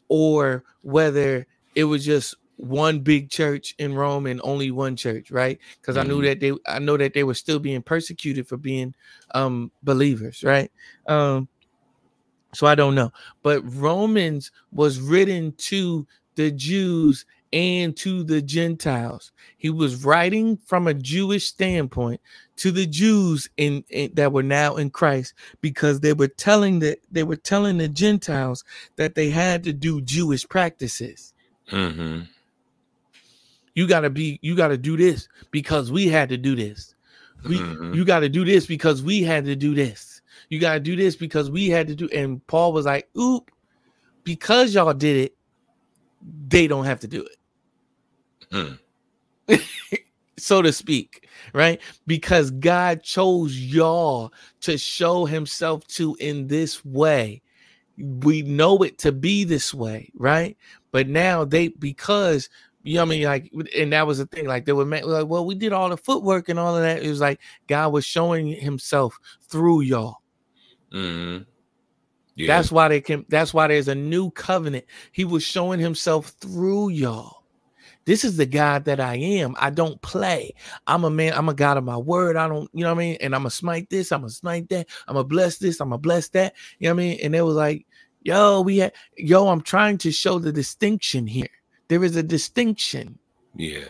or 0.09 0.65
whether 0.81 1.47
it 1.77 1.85
was 1.85 2.05
just 2.05 2.35
one 2.57 3.01
big 3.01 3.29
church 3.29 3.75
in 3.79 3.93
Rome 3.95 4.25
and 4.25 4.41
only 4.43 4.71
one 4.71 4.95
church, 4.97 5.31
right? 5.31 5.59
Because 5.79 5.97
I 5.97 6.03
knew 6.03 6.21
Mhm. 6.21 6.25
that 6.25 6.39
they 6.41 6.53
I 6.67 6.79
know 6.79 6.97
that 6.97 7.13
they 7.13 7.23
were 7.23 7.35
still 7.35 7.59
being 7.59 7.83
persecuted 7.83 8.47
for 8.49 8.57
being 8.57 8.95
um 9.35 9.71
believers, 9.83 10.43
right? 10.43 10.71
Um 11.07 11.49
so 12.53 12.67
I 12.67 12.75
don't 12.75 12.95
know. 12.95 13.11
But 13.43 13.61
Romans 13.63 14.51
was 14.71 14.99
written 14.99 15.53
to 15.57 16.07
the 16.35 16.51
Jews 16.51 17.25
and 17.53 17.95
to 17.97 18.23
the 18.23 18.41
Gentiles. 18.41 19.31
He 19.57 19.69
was 19.69 20.03
writing 20.03 20.57
from 20.65 20.87
a 20.87 20.93
Jewish 20.93 21.47
standpoint 21.47 22.21
to 22.57 22.71
the 22.71 22.85
Jews 22.87 23.49
in, 23.57 23.83
in- 23.89 24.13
that 24.15 24.33
were 24.33 24.43
now 24.43 24.75
in 24.77 24.89
Christ 24.89 25.33
because 25.61 25.99
they 26.01 26.13
were 26.13 26.27
telling 26.27 26.79
that 26.79 26.99
they 27.11 27.23
were 27.23 27.35
telling 27.37 27.77
the 27.77 27.89
Gentiles 27.89 28.63
that 28.97 29.15
they 29.15 29.29
had 29.29 29.63
to 29.65 29.73
do 29.73 30.01
Jewish 30.01 30.47
practices. 30.47 31.33
Mhm. 31.71 32.27
You 33.75 33.87
got 33.87 34.01
to 34.01 34.09
be 34.09 34.39
you 34.41 34.55
got 34.55 34.69
to 34.69 34.77
do 34.77 34.97
this 34.97 35.27
because 35.51 35.91
we 35.91 36.07
had 36.07 36.29
to 36.29 36.37
do 36.37 36.55
this. 36.55 36.95
We 37.43 37.57
Mhm. 37.59 37.95
you 37.95 38.05
got 38.05 38.21
to 38.21 38.29
do 38.29 38.43
this 38.43 38.65
because 38.65 39.03
we 39.03 39.21
had 39.21 39.45
to 39.45 39.55
do 39.55 39.75
this. 39.75 40.21
You 40.49 40.59
got 40.59 40.73
to 40.75 40.79
do 40.79 40.95
this 40.95 41.15
because 41.15 41.51
we 41.51 41.69
had 41.69 41.87
to 41.87 41.95
do 41.95 42.09
and 42.09 42.45
Paul 42.47 42.73
was 42.73 42.85
like, 42.85 43.09
"Oop, 43.17 43.51
because 44.23 44.73
y'all 44.73 44.93
did 44.93 45.17
it, 45.17 45.35
they 46.47 46.67
don't 46.67 46.85
have 46.85 46.99
to 47.01 47.07
do 47.07 47.25
it." 47.25 47.37
Hmm. 48.51 48.73
so 50.37 50.61
to 50.61 50.71
speak, 50.71 51.27
right? 51.53 51.81
Because 52.05 52.51
God 52.51 53.03
chose 53.03 53.59
y'all 53.59 54.31
to 54.61 54.77
show 54.77 55.25
himself 55.25 55.85
to 55.89 56.15
in 56.19 56.47
this 56.47 56.83
way. 56.85 57.41
We 57.97 58.43
know 58.43 58.77
it 58.83 58.99
to 58.99 59.11
be 59.11 59.43
this 59.43 59.73
way, 59.73 60.11
right? 60.15 60.55
But 60.91 61.07
now 61.07 61.45
they 61.45 61.69
because 61.69 62.49
you 62.83 62.95
know 62.95 63.01
what 63.01 63.07
I 63.07 63.09
mean, 63.09 63.23
like, 63.23 63.51
and 63.75 63.91
that 63.91 64.07
was 64.07 64.19
the 64.19 64.25
thing. 64.27 64.45
Like 64.47 64.63
they 64.63 64.71
were 64.71 64.85
like, 64.85 65.27
well, 65.27 65.45
we 65.45 65.55
did 65.55 65.73
all 65.73 65.89
the 65.89 65.97
footwork 65.97 66.47
and 66.47 66.57
all 66.57 66.75
of 66.75 66.83
that. 66.83 67.03
It 67.03 67.09
was 67.09 67.19
like 67.19 67.41
God 67.67 67.91
was 67.91 68.05
showing 68.05 68.47
Himself 68.47 69.19
through 69.49 69.81
y'all. 69.81 70.21
Mhm. 70.93 71.45
Yeah. 72.35 72.47
That's 72.47 72.71
why 72.71 72.87
they 72.87 73.01
can. 73.01 73.25
That's 73.29 73.53
why 73.53 73.67
there's 73.67 73.87
a 73.87 73.95
new 73.95 74.29
covenant. 74.31 74.85
He 75.11 75.25
was 75.25 75.43
showing 75.43 75.79
Himself 75.79 76.27
through 76.39 76.89
y'all. 76.89 77.43
This 78.05 78.23
is 78.23 78.37
the 78.37 78.45
God 78.45 78.85
that 78.85 79.01
I 79.01 79.15
am. 79.15 79.53
I 79.59 79.69
don't 79.69 80.01
play. 80.01 80.53
I'm 80.85 81.03
a 81.03 81.09
man. 81.09 81.33
I'm 81.33 81.49
a 81.49 81.53
God 81.53 81.75
of 81.75 81.83
my 81.83 81.97
word. 81.97 82.37
I 82.37 82.47
don't, 82.47 82.69
you 82.73 82.85
know 82.85 82.93
what 82.93 83.01
I 83.01 83.05
mean? 83.05 83.17
And 83.19 83.35
I'm 83.35 83.41
going 83.41 83.49
to 83.49 83.55
smite 83.55 83.89
this. 83.89 84.13
I'm 84.13 84.21
going 84.21 84.29
to 84.29 84.35
smite 84.35 84.69
that. 84.69 84.87
I'm 85.09 85.15
going 85.15 85.25
to 85.25 85.27
bless 85.27 85.57
this. 85.57 85.81
I'm 85.81 85.89
going 85.89 85.99
to 85.99 86.01
bless 86.03 86.29
that. 86.29 86.53
You 86.79 86.87
know 86.87 86.95
what 86.95 87.01
I 87.01 87.05
mean? 87.05 87.19
And 87.21 87.35
it 87.35 87.41
was 87.41 87.55
like, 87.55 87.85
yo, 88.27 88.59
we 88.59 88.79
had, 88.79 88.91
yo, 89.15 89.47
I'm 89.47 89.61
trying 89.61 89.97
to 89.99 90.11
show 90.11 90.37
the 90.37 90.51
distinction 90.51 91.25
here. 91.25 91.47
There 91.87 92.03
is 92.03 92.17
a 92.17 92.23
distinction, 92.23 93.17
yeah. 93.55 93.85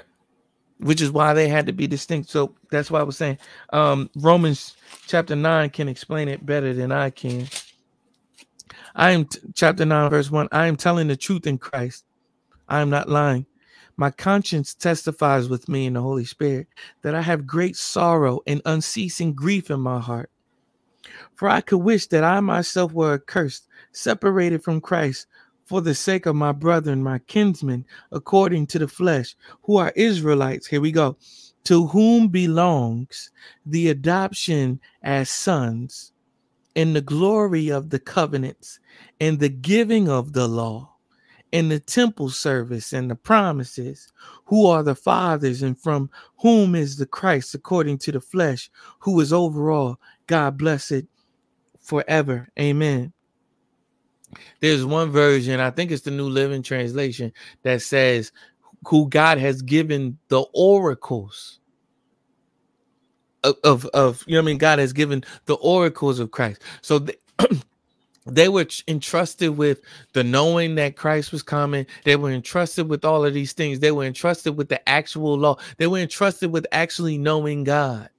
which 0.77 1.01
is 1.01 1.11
why 1.11 1.33
they 1.33 1.47
had 1.47 1.65
to 1.65 1.73
be 1.73 1.88
distinct. 1.88 2.29
So 2.29 2.53
that's 2.69 2.91
why 2.91 2.99
I 2.99 3.03
was 3.03 3.17
saying 3.17 3.39
um, 3.73 4.11
Romans 4.15 4.77
chapter 5.07 5.35
9 5.35 5.71
can 5.71 5.89
explain 5.89 6.27
it 6.27 6.45
better 6.45 6.75
than 6.75 6.91
I 6.91 7.09
can. 7.09 7.47
I 8.95 9.11
am 9.11 9.25
t- 9.25 9.39
chapter 9.55 9.85
9, 9.85 10.11
verse 10.11 10.29
1. 10.29 10.49
I 10.51 10.67
am 10.67 10.75
telling 10.75 11.07
the 11.07 11.17
truth 11.17 11.47
in 11.47 11.57
Christ. 11.57 12.05
I 12.69 12.81
am 12.81 12.91
not 12.91 13.09
lying. 13.09 13.47
My 13.95 14.11
conscience 14.11 14.75
testifies 14.75 15.49
with 15.49 15.67
me 15.67 15.88
in 15.88 15.93
the 15.93 16.01
Holy 16.01 16.25
Spirit 16.25 16.67
that 17.01 17.15
I 17.15 17.21
have 17.21 17.47
great 17.47 17.75
sorrow 17.75 18.41
and 18.45 18.61
unceasing 18.65 19.33
grief 19.33 19.71
in 19.71 19.79
my 19.79 19.99
heart. 19.99 20.29
For 21.36 21.49
I 21.49 21.62
could 21.62 21.80
wish 21.80 22.08
that 22.08 22.24
I 22.24 22.39
myself 22.39 22.93
were 22.93 23.14
accursed, 23.14 23.68
separated 23.91 24.64
from 24.64 24.82
Christ, 24.82 25.28
for 25.66 25.82
the 25.82 25.95
sake 25.95 26.26
of 26.26 26.36
my 26.36 26.51
brethren, 26.51 27.03
my 27.03 27.20
kinsmen, 27.20 27.86
according 28.12 28.68
to 28.68 28.80
the 28.80 28.88
flesh, 28.88 29.36
who 29.64 29.78
are 29.78 29.91
Israelites. 29.95 30.68
Here 30.68 30.82
we 30.82 30.91
go. 30.91 31.18
To 31.66 31.88
whom 31.88 32.30
belongs 32.30 33.32
the 33.66 33.89
adoption 33.89 34.80
as 35.03 35.30
sons, 35.30 36.14
and 36.76 36.95
the 36.95 37.01
glory 37.01 37.70
of 37.70 37.89
the 37.89 37.99
covenants, 37.99 38.80
and 39.20 39.39
the 39.39 39.49
giving 39.49 40.08
of 40.08 40.34
the 40.34 40.47
law 40.47 40.97
and 41.53 41.72
the 41.72 41.80
temple 41.80 42.30
service 42.30 42.93
and 42.93 43.10
the 43.10 43.16
promises, 43.16 44.12
who 44.45 44.66
are 44.66 44.84
the 44.84 44.95
fathers 44.95 45.62
and 45.62 45.80
from 45.80 46.10
whom 46.38 46.76
is 46.76 46.97
the 46.97 47.05
Christ 47.05 47.55
according 47.55 47.97
to 47.99 48.12
the 48.12 48.20
flesh, 48.20 48.70
who 48.99 49.20
is 49.20 49.32
over 49.32 49.72
all, 49.72 49.99
God 50.28 50.57
bless 50.57 50.91
it 50.91 51.07
forever. 51.82 52.49
Amen. 52.59 53.13
There's 54.59 54.86
one 54.86 55.09
version, 55.09 55.59
I 55.59 55.71
think 55.71 55.91
it's 55.91 56.03
the 56.03 56.11
New 56.11 56.28
Living 56.28 56.61
Translation, 56.61 57.32
that 57.63 57.82
says, 57.82 58.32
who 58.86 59.07
God 59.09 59.38
has 59.38 59.61
given 59.61 60.17
the 60.28 60.41
oracles 60.53 61.59
of, 63.43 63.55
of 63.63 63.86
of 63.88 64.23
you 64.28 64.34
know 64.34 64.41
I 64.41 64.43
mean 64.43 64.57
God 64.57 64.80
has 64.80 64.93
given 64.93 65.23
the 65.45 65.55
oracles 65.55 66.19
of 66.19 66.32
Christ. 66.32 66.61
So 66.82 66.99
they, 66.99 67.15
they 68.25 68.49
were 68.49 68.65
entrusted 68.88 69.57
with 69.57 69.82
the 70.13 70.23
knowing 70.23 70.75
that 70.75 70.95
Christ 70.95 71.32
was 71.32 71.43
coming. 71.43 71.86
They 72.03 72.15
were 72.15 72.32
entrusted 72.32 72.89
with 72.89 73.05
all 73.05 73.25
of 73.25 73.34
these 73.34 73.53
things. 73.53 73.80
They 73.80 73.91
were 73.91 74.05
entrusted 74.05 74.57
with 74.57 74.69
the 74.69 74.88
actual 74.88 75.38
law. 75.38 75.57
They 75.78 75.88
were 75.88 75.99
entrusted 75.99 76.51
with 76.51 76.67
actually 76.71 77.17
knowing 77.17 77.63
God. 77.63 78.09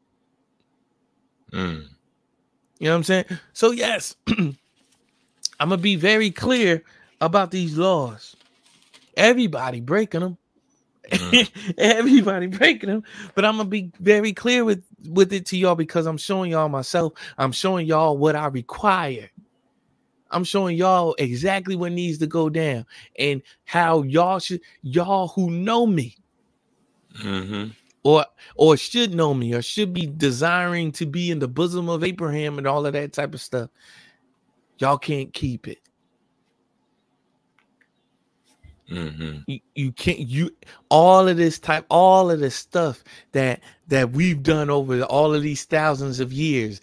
Mm. 1.52 1.88
You 2.78 2.86
know 2.86 2.92
what 2.92 2.96
I'm 2.98 3.04
saying? 3.04 3.24
So 3.52 3.70
yes, 3.72 4.16
I'm 4.28 4.56
gonna 5.58 5.78
be 5.78 5.96
very 5.96 6.30
clear 6.30 6.82
about 7.20 7.50
these 7.50 7.76
laws. 7.76 8.36
Everybody 9.16 9.80
breaking 9.80 10.20
them. 10.20 10.38
Everybody 11.78 12.46
breaking 12.48 12.90
them, 12.90 13.02
but 13.34 13.44
I'm 13.44 13.56
gonna 13.56 13.68
be 13.68 13.92
very 14.00 14.32
clear 14.32 14.64
with 14.64 14.84
with 15.08 15.32
it 15.32 15.46
to 15.46 15.56
y'all 15.56 15.74
because 15.74 16.06
I'm 16.06 16.18
showing 16.18 16.52
y'all 16.52 16.68
myself. 16.68 17.14
I'm 17.38 17.52
showing 17.52 17.86
y'all 17.86 18.18
what 18.18 18.36
I 18.36 18.46
require. 18.48 19.30
I'm 20.30 20.44
showing 20.44 20.76
y'all 20.76 21.14
exactly 21.18 21.76
what 21.76 21.92
needs 21.92 22.18
to 22.18 22.26
go 22.26 22.50
down 22.50 22.84
and 23.18 23.42
how 23.64 24.02
y'all 24.02 24.38
should 24.38 24.60
y'all 24.82 25.28
who 25.28 25.50
know 25.50 25.86
me 25.86 26.16
hmm 27.16 27.68
or 28.04 28.26
or 28.56 28.76
should 28.76 29.14
know 29.14 29.34
me 29.34 29.54
or 29.54 29.62
should 29.62 29.92
be 29.94 30.06
desiring 30.06 30.92
to 30.92 31.06
be 31.06 31.30
in 31.30 31.38
the 31.40 31.48
bosom 31.48 31.88
of 31.88 32.04
Abraham 32.04 32.58
and 32.58 32.66
all 32.66 32.86
of 32.86 32.94
that 32.94 33.12
type 33.12 33.34
of 33.34 33.40
stuff. 33.40 33.70
Y'all 34.78 34.98
can't 34.98 35.32
keep 35.32 35.68
it. 35.68 35.78
hmm 38.88 39.38
You, 39.46 39.60
you 39.74 39.92
can't 39.92 40.20
you 40.20 40.50
all 40.90 41.28
of 41.28 41.36
this 41.36 41.58
type 41.58 41.84
all 41.90 42.30
of 42.30 42.40
this 42.40 42.54
stuff 42.54 43.04
that 43.32 43.60
that 43.88 44.12
we've 44.12 44.42
done 44.42 44.70
over 44.70 45.02
all 45.04 45.34
of 45.34 45.42
these 45.42 45.64
thousands 45.64 46.20
of 46.20 46.32
years 46.32 46.80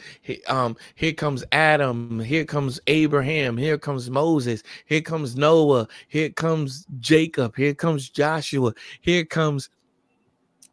um 0.47 0.77
here 0.95 1.13
comes 1.13 1.43
adam 1.51 2.19
here 2.19 2.45
comes 2.45 2.79
abraham 2.87 3.57
here 3.57 3.77
comes 3.77 4.09
moses 4.09 4.63
here 4.85 5.01
comes 5.01 5.35
noah 5.35 5.87
here 6.07 6.29
comes 6.29 6.85
jacob 6.99 7.55
here 7.55 7.73
comes 7.73 8.09
joshua 8.09 8.73
here 9.01 9.25
comes 9.25 9.69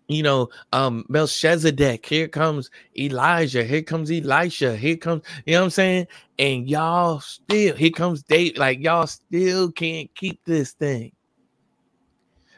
you 0.09 0.23
know 0.23 0.49
um 0.73 1.05
melchizedek 1.09 2.05
here 2.05 2.29
comes 2.29 2.71
elijah 2.99 3.65
here 3.65 3.83
comes 3.83 4.11
elisha 4.11 4.77
here 4.77 4.97
comes 4.97 5.23
you 5.47 5.55
know 5.55 5.61
what 5.61 5.65
i'm 5.65 5.71
saying 5.71 6.07
and 6.39 6.69
y'all 6.69 7.21
still 7.21 7.75
here 7.77 7.91
comes 7.91 8.23
dave 8.25 8.57
like 8.57 8.81
y'all 8.81 9.07
still 9.07 9.71
can't 9.73 10.15
keep 10.15 10.41
this 10.45 10.73
thing 10.73 11.13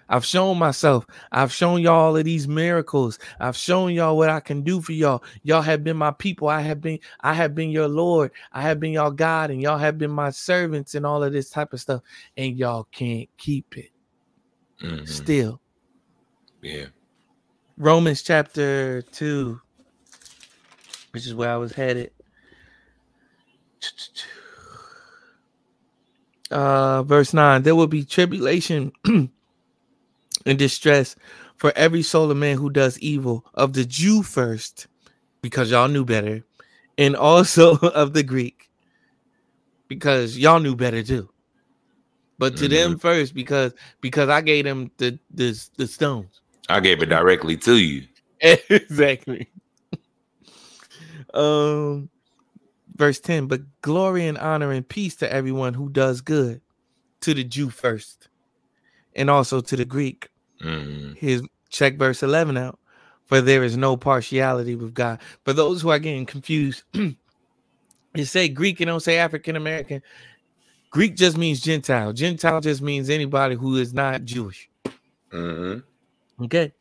I've 0.08 0.24
shown 0.24 0.58
myself. 0.58 1.06
I've 1.32 1.52
shown 1.52 1.80
y'all 1.80 1.94
all 1.94 2.16
of 2.16 2.24
these 2.24 2.46
miracles. 2.46 3.18
I've 3.40 3.56
shown 3.56 3.92
y'all 3.92 4.16
what 4.16 4.30
I 4.30 4.40
can 4.40 4.62
do 4.62 4.80
for 4.80 4.92
y'all. 4.92 5.24
Y'all 5.42 5.62
have 5.62 5.82
been 5.82 5.96
my 5.96 6.10
people. 6.10 6.48
I 6.48 6.60
have 6.60 6.80
been, 6.80 6.98
I 7.20 7.32
have 7.34 7.54
been 7.54 7.70
your 7.70 7.88
Lord. 7.88 8.30
I 8.52 8.62
have 8.62 8.80
been 8.80 8.92
y'all 8.92 9.10
God, 9.10 9.50
and 9.50 9.62
y'all 9.62 9.78
have 9.78 9.98
been 9.98 10.10
my 10.10 10.30
servants 10.30 10.94
and 10.94 11.06
all 11.06 11.22
of 11.22 11.32
this 11.32 11.50
type 11.50 11.72
of 11.72 11.80
stuff. 11.80 12.02
And 12.36 12.56
y'all 12.56 12.84
can't 12.92 13.28
keep 13.38 13.76
it 13.76 13.90
hmm 14.80 15.04
still. 15.04 15.60
Yeah. 16.62 16.86
Romans 17.76 18.22
chapter 18.22 19.02
2, 19.02 19.60
which 21.12 21.26
is 21.26 21.34
where 21.34 21.50
I 21.50 21.56
was 21.56 21.72
headed. 21.72 22.12
Uh, 26.50 27.02
verse 27.02 27.34
9 27.34 27.62
there 27.62 27.74
will 27.74 27.86
be 27.86 28.04
tribulation 28.04 28.92
and 29.04 29.30
distress 30.58 31.16
for 31.56 31.72
every 31.74 32.02
soul 32.02 32.30
of 32.30 32.36
man 32.36 32.56
who 32.56 32.70
does 32.70 32.98
evil, 33.00 33.44
of 33.54 33.72
the 33.72 33.84
Jew 33.84 34.22
first, 34.22 34.86
because 35.42 35.70
y'all 35.70 35.88
knew 35.88 36.04
better, 36.04 36.44
and 36.96 37.16
also 37.16 37.76
of 37.94 38.12
the 38.12 38.22
Greek, 38.22 38.70
because 39.88 40.38
y'all 40.38 40.60
knew 40.60 40.76
better 40.76 41.02
too. 41.02 41.28
But 42.38 42.56
to 42.58 42.68
them 42.68 42.98
first, 42.98 43.34
because 43.34 43.72
because 44.00 44.28
I 44.28 44.40
gave 44.40 44.64
them 44.64 44.90
the 44.98 45.18
the, 45.30 45.68
the 45.76 45.86
stones. 45.86 46.40
I 46.68 46.80
gave 46.80 47.02
it 47.02 47.06
directly 47.06 47.56
to 47.58 47.76
you. 47.76 48.06
exactly. 48.40 49.50
um 51.32 52.08
verse 52.96 53.18
10 53.18 53.46
but 53.46 53.60
glory 53.82 54.26
and 54.26 54.38
honor 54.38 54.70
and 54.70 54.88
peace 54.88 55.16
to 55.16 55.32
everyone 55.32 55.74
who 55.74 55.88
does 55.88 56.20
good 56.20 56.60
to 57.20 57.34
the 57.34 57.42
jew 57.42 57.70
first 57.70 58.28
and 59.16 59.28
also 59.30 59.60
to 59.60 59.74
the 59.76 59.84
greek 59.84 60.28
hmm 60.60 61.12
Here's 61.16 61.42
check 61.70 61.96
verse 61.96 62.22
11 62.22 62.56
out. 62.56 62.78
For 63.26 63.40
there 63.40 63.64
is 63.64 63.76
no 63.76 63.96
partiality 63.96 64.74
with 64.74 64.92
God. 64.94 65.18
For 65.44 65.52
those 65.54 65.80
who 65.80 65.88
are 65.88 65.98
getting 65.98 66.26
confused, 66.26 66.82
you 66.92 67.14
say 68.24 68.48
Greek 68.48 68.80
and 68.80 68.88
don't 68.88 69.00
say 69.00 69.16
African 69.16 69.56
American. 69.56 70.02
Greek 70.90 71.16
just 71.16 71.36
means 71.38 71.60
Gentile. 71.60 72.12
Gentile 72.12 72.60
just 72.60 72.82
means 72.82 73.08
anybody 73.08 73.54
who 73.54 73.76
is 73.76 73.94
not 73.94 74.24
Jewish. 74.24 74.68
hmm 75.32 75.78
Okay. 76.42 76.72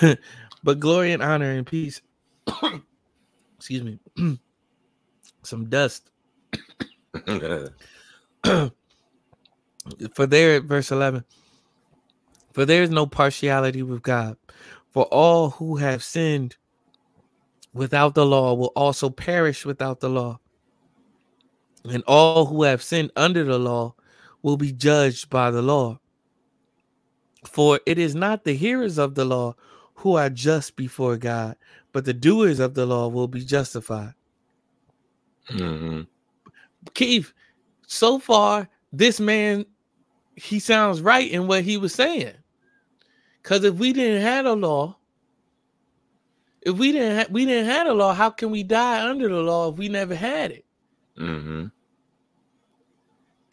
but 0.64 0.80
glory 0.80 1.12
and 1.12 1.22
honor 1.22 1.50
and 1.50 1.66
peace. 1.66 2.00
Excuse 3.56 3.82
me. 3.82 3.98
Some 5.42 5.68
dust. 5.68 6.10
For 10.14 10.26
there, 10.26 10.60
verse 10.60 10.90
11. 10.90 11.24
For 12.52 12.64
there 12.64 12.82
is 12.82 12.90
no 12.90 13.06
partiality 13.06 13.82
with 13.82 14.02
God. 14.02 14.36
For 14.92 15.04
all 15.04 15.50
who 15.50 15.76
have 15.76 16.02
sinned 16.02 16.56
without 17.72 18.14
the 18.14 18.26
law 18.26 18.54
will 18.54 18.72
also 18.76 19.08
perish 19.08 19.64
without 19.64 20.00
the 20.00 20.10
law. 20.10 20.38
And 21.84 22.04
all 22.06 22.46
who 22.46 22.62
have 22.62 22.82
sinned 22.82 23.10
under 23.16 23.44
the 23.44 23.58
law 23.58 23.94
will 24.42 24.56
be 24.56 24.72
judged 24.72 25.30
by 25.30 25.50
the 25.50 25.62
law. 25.62 25.98
For 27.44 27.80
it 27.86 27.98
is 27.98 28.14
not 28.14 28.44
the 28.44 28.54
hearers 28.54 28.98
of 28.98 29.14
the 29.14 29.24
law 29.24 29.56
who 29.94 30.16
are 30.16 30.30
just 30.30 30.76
before 30.76 31.16
God, 31.16 31.56
but 31.92 32.04
the 32.04 32.14
doers 32.14 32.60
of 32.60 32.74
the 32.74 32.86
law 32.86 33.08
will 33.08 33.28
be 33.28 33.44
justified. 33.44 34.14
hmm 35.48 36.02
Keith, 36.94 37.32
so 37.86 38.18
far, 38.18 38.68
this 38.92 39.20
man, 39.20 39.64
he 40.36 40.58
sounds 40.58 41.00
right 41.00 41.30
in 41.30 41.46
what 41.46 41.62
he 41.62 41.76
was 41.76 41.94
saying. 41.94 42.34
Because 43.42 43.64
if 43.64 43.74
we 43.74 43.92
didn't 43.92 44.22
have 44.22 44.46
a 44.46 44.52
law, 44.52 44.96
if 46.62 46.76
we 46.78 46.92
didn't 46.92 47.18
ha- 47.18 47.32
we 47.32 47.44
didn't 47.44 47.66
have 47.66 47.86
a 47.88 47.94
law, 47.94 48.14
how 48.14 48.30
can 48.30 48.50
we 48.50 48.62
die 48.62 49.08
under 49.08 49.28
the 49.28 49.40
law 49.40 49.70
if 49.72 49.78
we 49.78 49.88
never 49.88 50.14
had 50.14 50.50
it? 50.52 50.64
hmm 51.16 51.66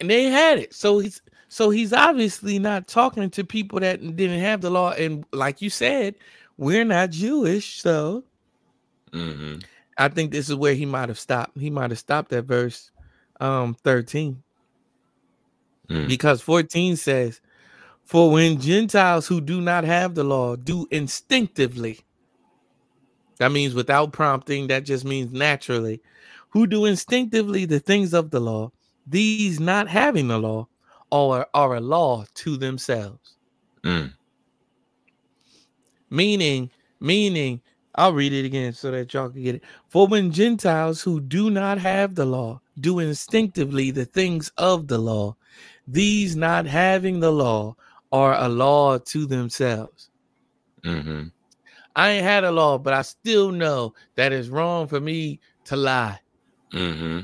And 0.00 0.10
they 0.10 0.24
had 0.24 0.58
it. 0.58 0.74
So 0.74 0.98
he's 1.00 1.20
so 1.52 1.70
he's 1.70 1.92
obviously 1.92 2.60
not 2.60 2.86
talking 2.86 3.28
to 3.30 3.44
people 3.44 3.80
that 3.80 4.00
didn't 4.14 4.38
have 4.38 4.60
the 4.60 4.70
law. 4.70 4.92
And 4.92 5.24
like 5.32 5.60
you 5.60 5.68
said, 5.68 6.14
we're 6.56 6.84
not 6.84 7.10
Jewish, 7.10 7.82
so 7.82 8.24
hmm 9.12 9.56
I 9.98 10.08
think 10.08 10.30
this 10.30 10.48
is 10.48 10.54
where 10.54 10.74
he 10.74 10.86
might 10.86 11.08
have 11.08 11.18
stopped. 11.18 11.58
He 11.58 11.68
might 11.68 11.90
have 11.90 11.98
stopped 11.98 12.32
at 12.32 12.44
verse 12.44 12.92
um 13.40 13.74
13. 13.82 14.40
Mm. 15.90 16.06
Because 16.06 16.40
14 16.40 16.94
says, 16.96 17.40
For 18.04 18.30
when 18.30 18.60
Gentiles 18.60 19.26
who 19.26 19.40
do 19.40 19.60
not 19.60 19.82
have 19.82 20.14
the 20.14 20.22
law 20.22 20.54
do 20.54 20.86
instinctively, 20.92 21.98
that 23.38 23.50
means 23.50 23.74
without 23.74 24.12
prompting, 24.12 24.68
that 24.68 24.84
just 24.84 25.04
means 25.04 25.32
naturally, 25.32 26.00
who 26.50 26.68
do 26.68 26.84
instinctively 26.84 27.64
the 27.64 27.80
things 27.80 28.14
of 28.14 28.30
the 28.30 28.40
law, 28.40 28.70
these 29.04 29.58
not 29.58 29.88
having 29.88 30.28
the 30.28 30.38
law 30.38 30.68
are, 31.12 31.46
are 31.54 31.74
a 31.76 31.80
law 31.80 32.24
to 32.34 32.56
themselves. 32.56 33.36
Mm. 33.84 34.12
Meaning, 36.10 36.70
meaning, 37.00 37.60
I'll 37.94 38.12
read 38.12 38.32
it 38.32 38.44
again 38.44 38.72
so 38.72 38.90
that 38.90 39.12
y'all 39.12 39.30
can 39.30 39.42
get 39.42 39.56
it. 39.56 39.62
For 39.88 40.06
when 40.06 40.30
Gentiles 40.30 41.02
who 41.02 41.20
do 41.20 41.50
not 41.50 41.78
have 41.78 42.14
the 42.14 42.24
law 42.24 42.60
do 42.80 42.98
instinctively 43.00 43.90
the 43.90 44.04
things 44.04 44.50
of 44.56 44.86
the 44.86 44.98
law, 44.98 45.36
these 45.86 46.36
not 46.36 46.66
having 46.66 47.20
the 47.20 47.32
law 47.32 47.76
are 48.12 48.34
a 48.38 48.48
law 48.48 48.98
to 48.98 49.26
themselves. 49.26 50.10
hmm 50.84 51.24
I 51.96 52.10
ain't 52.10 52.24
had 52.24 52.44
a 52.44 52.52
law, 52.52 52.78
but 52.78 52.94
I 52.94 53.02
still 53.02 53.50
know 53.50 53.94
that 54.14 54.32
it's 54.32 54.48
wrong 54.48 54.86
for 54.86 55.00
me 55.00 55.40
to 55.64 55.76
lie. 55.76 56.20
hmm 56.72 57.20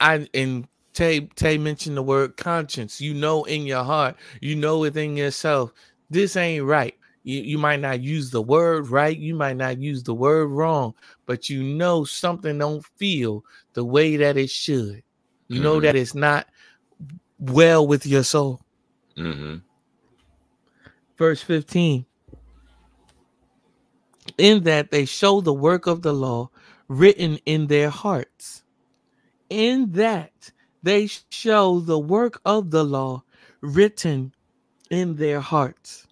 I 0.00 0.28
and 0.32 0.68
Tay 0.98 1.20
Tay 1.36 1.58
mentioned 1.58 1.96
the 1.96 2.02
word 2.02 2.36
conscience. 2.36 3.00
You 3.00 3.14
know 3.14 3.44
in 3.44 3.64
your 3.66 3.84
heart, 3.84 4.16
you 4.40 4.56
know 4.56 4.80
within 4.80 5.16
yourself, 5.16 5.72
this 6.10 6.34
ain't 6.34 6.64
right. 6.64 6.92
You, 7.22 7.40
you 7.40 7.56
might 7.56 7.78
not 7.78 8.00
use 8.00 8.32
the 8.32 8.42
word 8.42 8.88
right, 8.88 9.16
you 9.16 9.36
might 9.36 9.56
not 9.56 9.78
use 9.78 10.02
the 10.02 10.14
word 10.14 10.48
wrong, 10.48 10.94
but 11.24 11.48
you 11.48 11.62
know 11.62 12.02
something 12.02 12.58
don't 12.58 12.84
feel 12.96 13.44
the 13.74 13.84
way 13.84 14.16
that 14.16 14.36
it 14.36 14.50
should. 14.50 15.04
You 15.46 15.60
know 15.60 15.78
Mhm. 15.78 15.82
that 15.82 15.94
it's 15.94 16.16
not 16.16 16.48
well 17.38 17.86
with 17.86 18.04
your 18.04 18.24
soul. 18.24 18.60
hmm 19.16 19.58
Verse 21.16 21.40
15. 21.42 22.06
in 24.36 24.64
that 24.64 24.90
they 24.90 25.04
show 25.04 25.40
the 25.40 25.54
work 25.54 25.86
of 25.86 26.02
the 26.02 26.12
law 26.12 26.50
written 26.88 27.38
in 27.46 27.68
their 27.68 27.88
hearts. 27.88 28.64
In 29.48 29.92
that 29.92 30.50
they 30.82 31.08
show 31.30 31.80
the 31.80 31.98
work 31.98 32.40
of 32.44 32.70
the 32.70 32.84
law 32.84 33.22
written 33.62 34.34
in 34.90 35.16
their 35.16 35.40
hearts. 35.40 36.06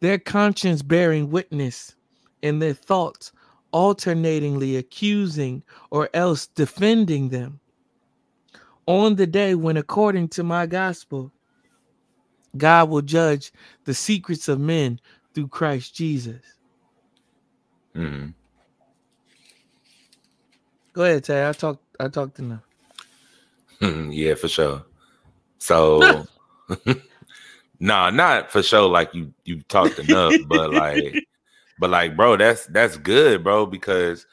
Their 0.00 0.18
conscience 0.18 0.82
bearing 0.82 1.30
witness 1.30 1.96
and 2.42 2.62
their 2.62 2.74
thoughts 2.74 3.32
alternatingly 3.72 4.76
accusing 4.76 5.62
or 5.90 6.08
else 6.14 6.46
defending 6.48 7.30
them. 7.30 7.60
On 8.86 9.16
the 9.16 9.26
day 9.26 9.54
when, 9.54 9.76
according 9.76 10.28
to 10.30 10.44
my 10.44 10.66
gospel, 10.66 11.32
God 12.56 12.90
will 12.90 13.02
judge 13.02 13.52
the 13.84 13.94
secrets 13.94 14.48
of 14.48 14.60
men 14.60 15.00
through 15.34 15.48
Christ 15.48 15.94
Jesus. 15.94 16.42
Mhm. 17.96 18.34
Go 20.94 21.04
ahead, 21.04 21.24
Tay. 21.24 21.48
I 21.48 21.52
talked. 21.52 21.84
I 22.00 22.08
talked 22.08 22.40
enough. 22.40 22.67
yeah, 24.10 24.34
for 24.34 24.48
sure. 24.48 24.84
So, 25.58 26.26
nah, 27.80 28.10
not 28.10 28.50
for 28.50 28.62
sure. 28.62 28.88
Like 28.88 29.14
you, 29.14 29.32
you 29.44 29.62
talked 29.62 29.98
enough, 29.98 30.36
but 30.42 30.70
like, 30.70 31.20
but 31.78 31.90
like, 31.90 32.16
bro, 32.16 32.36
that's 32.36 32.66
that's 32.66 32.96
good, 32.98 33.44
bro, 33.44 33.66
because 33.66 34.26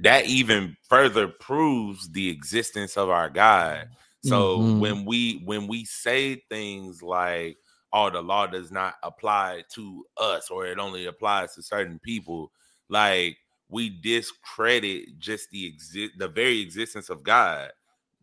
that 0.00 0.26
even 0.26 0.76
further 0.88 1.28
proves 1.28 2.10
the 2.10 2.28
existence 2.30 2.96
of 2.96 3.10
our 3.10 3.30
God. 3.30 3.86
So 4.20 4.58
Mhm. 4.60 4.78
when 4.80 5.04
we 5.06 5.42
when 5.44 5.66
we 5.68 5.84
say 5.84 6.36
things 6.50 7.02
like, 7.02 7.58
"Oh, 7.92 8.10
the 8.10 8.22
law 8.22 8.46
does 8.46 8.70
not 8.72 8.94
apply 9.02 9.64
to 9.74 10.04
us," 10.18 10.50
or 10.50 10.66
it 10.66 10.78
only 10.78 11.06
applies 11.06 11.54
to 11.54 11.62
certain 11.62 11.98
people, 12.00 12.52
like 12.88 13.38
we 13.68 13.90
discredit 14.02 15.18
just 15.18 15.50
the 15.50 15.66
exist 15.66 16.14
the 16.18 16.28
very 16.28 16.60
existence 16.60 17.10
of 17.10 17.22
God 17.24 17.70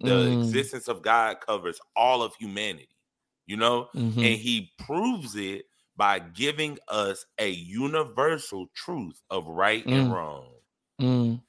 the 0.04 0.28
Mm. 0.28 0.34
existence 0.34 0.88
of 0.88 1.02
God 1.02 1.42
covers 1.42 1.80
all 1.96 2.24
of 2.24 2.36
humanity, 2.36 2.90
you 3.48 3.58
know, 3.58 3.90
Mhm. 3.94 4.18
and 4.24 4.40
He 4.40 4.74
proves 4.78 5.36
it 5.36 5.66
by 5.96 6.20
giving 6.20 6.78
us 6.88 7.26
a 7.40 7.50
universal 7.50 8.68
truth 8.74 9.22
of 9.30 9.48
right 9.48 9.86
and 9.92 10.10
Mm. 10.10 10.12
wrong. 10.12 10.62
Mm. 11.02 11.44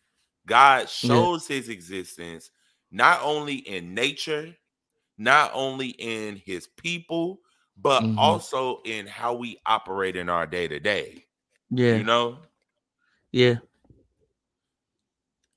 God 0.47 0.89
shows 0.89 1.47
His 1.47 1.69
existence 1.69 2.51
not 2.91 3.23
only 3.23 3.57
in 3.57 3.95
nature, 3.95 4.57
not 5.19 5.53
only 5.55 5.91
in 5.91 6.37
His 6.37 6.67
people, 6.67 7.41
but 7.77 8.03
Mhm. 8.03 8.19
also 8.19 8.83
in 8.85 9.07
how 9.07 9.35
we 9.35 9.59
operate 9.67 10.17
in 10.17 10.29
our 10.29 10.47
day 10.47 10.67
to 10.69 10.81
day. 10.81 11.25
Yeah. 11.71 11.97
You 11.99 12.05
know, 12.05 12.39
Yeah. 13.33 13.61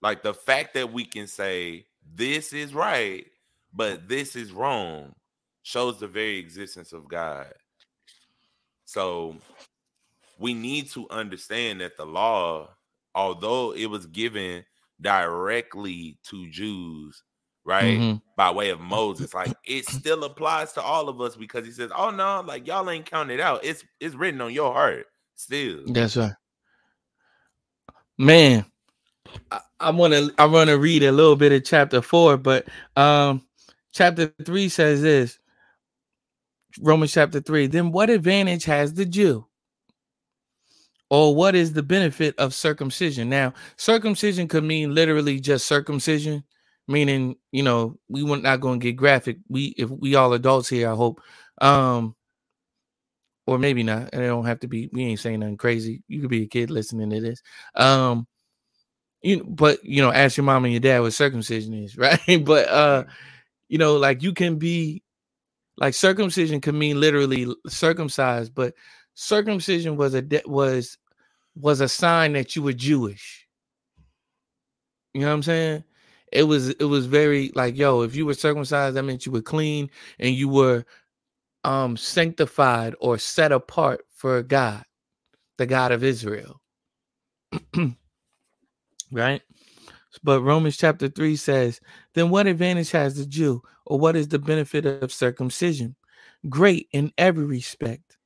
like 0.02 0.22
the 0.22 0.34
fact 0.34 0.74
that 0.76 0.92
we 0.92 1.06
can 1.06 1.28
say 1.28 1.88
this 2.16 2.54
is 2.54 2.74
right 2.74 3.26
but 3.74 4.08
this 4.10 4.36
is 4.36 4.52
wrong 4.52 5.14
shows 5.64 6.00
the 6.00 6.08
very 6.08 6.38
existence 6.38 6.94
of 6.94 7.08
god 7.08 7.54
so 8.86 9.36
we 10.40 10.54
need 10.54 10.90
to 10.92 11.08
understand 11.10 11.82
that 11.82 11.98
the 11.98 12.06
law 12.06 12.70
although 13.16 13.74
it 13.74 13.88
was 13.88 14.06
given 14.08 14.64
directly 15.02 16.18
to 16.24 16.50
jews 16.50 17.24
right 17.66 18.00
Mhm. 18.00 18.22
by 18.38 18.52
way 18.52 18.70
of 18.70 18.80
moses 18.82 19.34
like 19.34 19.54
it 19.66 19.86
still 19.88 20.24
applies 20.26 20.74
to 20.74 20.82
all 20.82 21.10
of 21.10 21.22
us 21.22 21.36
because 21.36 21.66
he 21.66 21.72
says 21.72 21.92
oh 21.96 22.12
no 22.12 22.42
like 22.42 22.68
y'all 22.68 22.90
ain't 22.90 23.06
counted 23.06 23.40
out 23.40 23.64
it's 23.66 23.84
it's 24.00 24.16
written 24.16 24.42
on 24.42 24.54
your 24.54 24.74
heart 24.74 25.08
still 25.36 25.82
That's 25.88 26.18
right. 26.18 26.34
Man, 28.18 28.66
I, 29.52 29.60
I 29.80 29.92
want 29.92 30.14
to 30.14 30.34
I 30.38 30.46
want 30.46 30.70
to 30.70 30.78
read 30.78 31.04
a 31.04 31.12
little 31.12 31.36
bit 31.36 31.52
of 31.52 31.64
chapter 31.64 32.02
4, 32.02 32.38
but 32.38 32.68
um 32.96 33.46
chapter 33.94 34.34
3 34.44 34.70
says 34.70 35.02
this. 35.02 35.40
Romans 36.82 37.12
chapter 37.12 37.40
3. 37.40 37.68
Then 37.68 37.92
what 37.92 38.10
advantage 38.10 38.66
has 38.66 38.94
the 38.94 39.06
Jew? 39.06 39.46
Or 41.10 41.36
what 41.36 41.54
is 41.54 41.74
the 41.74 41.84
benefit 41.84 42.34
of 42.40 42.56
circumcision? 42.56 43.30
Now, 43.30 43.54
circumcision 43.78 44.48
could 44.48 44.64
mean 44.64 44.96
literally 44.96 45.40
just 45.40 45.68
circumcision, 45.68 46.44
meaning, 46.88 47.36
you 47.52 47.62
know, 47.62 48.00
we 48.10 48.24
were 48.24 48.38
not 48.38 48.62
going 48.62 48.80
to 48.80 48.84
get 48.84 48.94
graphic. 48.96 49.38
We 49.48 49.76
if 49.78 49.92
we 49.92 50.16
all 50.16 50.34
adults 50.34 50.70
here, 50.70 50.90
I 50.92 50.96
hope. 50.96 51.22
Um 51.62 52.16
or 53.46 53.58
maybe 53.58 53.84
not. 53.84 54.10
And 54.14 54.24
it 54.24 54.28
don't 54.28 54.46
have 54.46 54.60
to 54.62 54.68
be. 54.68 54.90
We 54.94 55.04
ain't 55.04 55.20
saying 55.20 55.42
nothing 55.42 55.58
crazy. 55.58 56.04
You 56.08 56.22
could 56.22 56.30
be 56.30 56.44
a 56.44 56.48
kid 56.48 56.72
listening 56.72 57.10
to 57.10 57.22
this. 57.22 57.42
Um, 57.76 58.26
you 59.24 59.38
know, 59.38 59.44
but 59.46 59.84
you 59.84 60.02
know, 60.02 60.12
ask 60.12 60.38
your 60.38 60.44
mom 60.44 60.66
and 60.66 60.74
your 60.74 60.82
dad 60.82 61.00
what 61.00 61.14
circumcision 61.14 61.74
is, 61.74 61.98
right? 61.98 62.20
but 62.46 62.68
uh, 62.68 63.06
you 63.70 63.78
know, 63.78 63.96
like 63.96 64.22
you 64.22 64.34
can 64.34 64.58
be 64.58 65.02
like 65.78 65.94
circumcision 65.94 66.62
can 66.62 66.78
mean 66.78 67.00
literally 67.00 67.48
circumcised, 67.68 68.54
but 68.54 68.76
circumcision 69.16 69.96
was 69.96 70.14
a 70.14 70.22
de- 70.22 70.44
was 70.46 70.98
was 71.56 71.82
a 71.82 71.88
sign 71.88 72.34
that 72.34 72.56
you 72.56 72.62
were 72.62 72.74
Jewish. 72.74 73.48
You 75.14 75.22
know 75.22 75.28
what 75.28 75.34
I'm 75.34 75.44
saying? 75.44 75.84
It 76.32 76.44
was 76.44 76.70
it 76.70 76.86
was 76.86 77.06
very 77.06 77.52
like 77.56 77.78
yo, 77.78 78.02
if 78.02 78.16
you 78.16 78.26
were 78.26 78.34
circumcised, 78.34 78.98
that 78.98 79.04
meant 79.04 79.26
you 79.26 79.32
were 79.32 79.42
clean 79.42 79.90
and 80.20 80.36
you 80.36 80.50
were 80.50 80.84
um 81.64 81.96
sanctified 81.96 82.94
or 83.00 83.18
set 83.18 83.54
apart 83.54 84.02
for 84.14 84.44
God, 84.44 84.84
the 85.58 85.66
God 85.66 85.94
of 85.94 86.04
Israel. 86.04 86.60
right? 89.14 89.42
But 90.24 90.42
Romans 90.42 90.78
chapter 90.78 91.08
3 91.08 91.36
says, 91.36 91.80
Then 92.14 92.30
what 92.30 92.48
advantage 92.48 92.92
has 92.92 93.16
the 93.16 93.26
Jew, 93.26 93.62
or 93.86 94.00
what 94.00 94.16
is 94.16 94.28
the 94.28 94.40
benefit 94.40 94.86
of 94.86 95.12
circumcision? 95.12 95.96
Great 96.50 96.88
in 96.92 97.12
every 97.18 97.46
respect. 97.46 98.18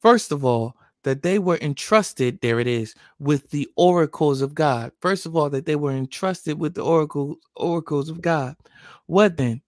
First 0.00 0.30
of 0.30 0.44
all, 0.44 0.76
that 1.04 1.22
they 1.22 1.38
were 1.38 1.58
entrusted, 1.60 2.40
there 2.40 2.58
it 2.58 2.66
is, 2.66 2.94
with 3.20 3.50
the 3.50 3.68
oracles 3.76 4.42
of 4.42 4.54
God. 4.54 4.90
First 5.00 5.24
of 5.24 5.36
all, 5.36 5.48
that 5.50 5.64
they 5.64 5.76
were 5.76 5.92
entrusted 5.92 6.58
with 6.58 6.74
the 6.74 6.82
oracles, 6.82 7.36
oracles 7.54 8.08
of 8.08 8.20
God. 8.20 8.56
What 9.06 9.36
then? 9.36 9.62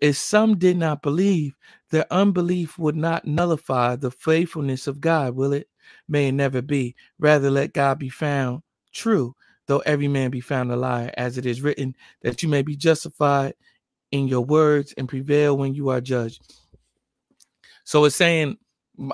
If 0.00 0.18
some 0.18 0.58
did 0.58 0.76
not 0.76 1.00
believe, 1.00 1.54
their 1.90 2.04
unbelief 2.12 2.78
would 2.78 2.96
not 2.96 3.24
nullify 3.24 3.96
the 3.96 4.10
faithfulness 4.10 4.86
of 4.86 5.00
God, 5.00 5.34
will 5.34 5.54
it? 5.54 5.68
May 6.08 6.28
it 6.28 6.32
never 6.32 6.60
be. 6.60 6.94
Rather, 7.18 7.50
let 7.50 7.72
God 7.72 7.98
be 7.98 8.10
found 8.10 8.62
true, 8.92 9.34
though 9.66 9.80
every 9.80 10.08
man 10.08 10.30
be 10.30 10.40
found 10.40 10.70
a 10.70 10.76
liar, 10.76 11.10
as 11.16 11.38
it 11.38 11.46
is 11.46 11.62
written, 11.62 11.94
that 12.22 12.42
you 12.42 12.48
may 12.48 12.62
be 12.62 12.76
justified 12.76 13.54
in 14.12 14.28
your 14.28 14.42
words 14.42 14.94
and 14.96 15.08
prevail 15.08 15.56
when 15.56 15.74
you 15.74 15.88
are 15.88 16.00
judged. 16.00 16.54
So 17.84 18.04
it's 18.04 18.16
saying, 18.16 18.58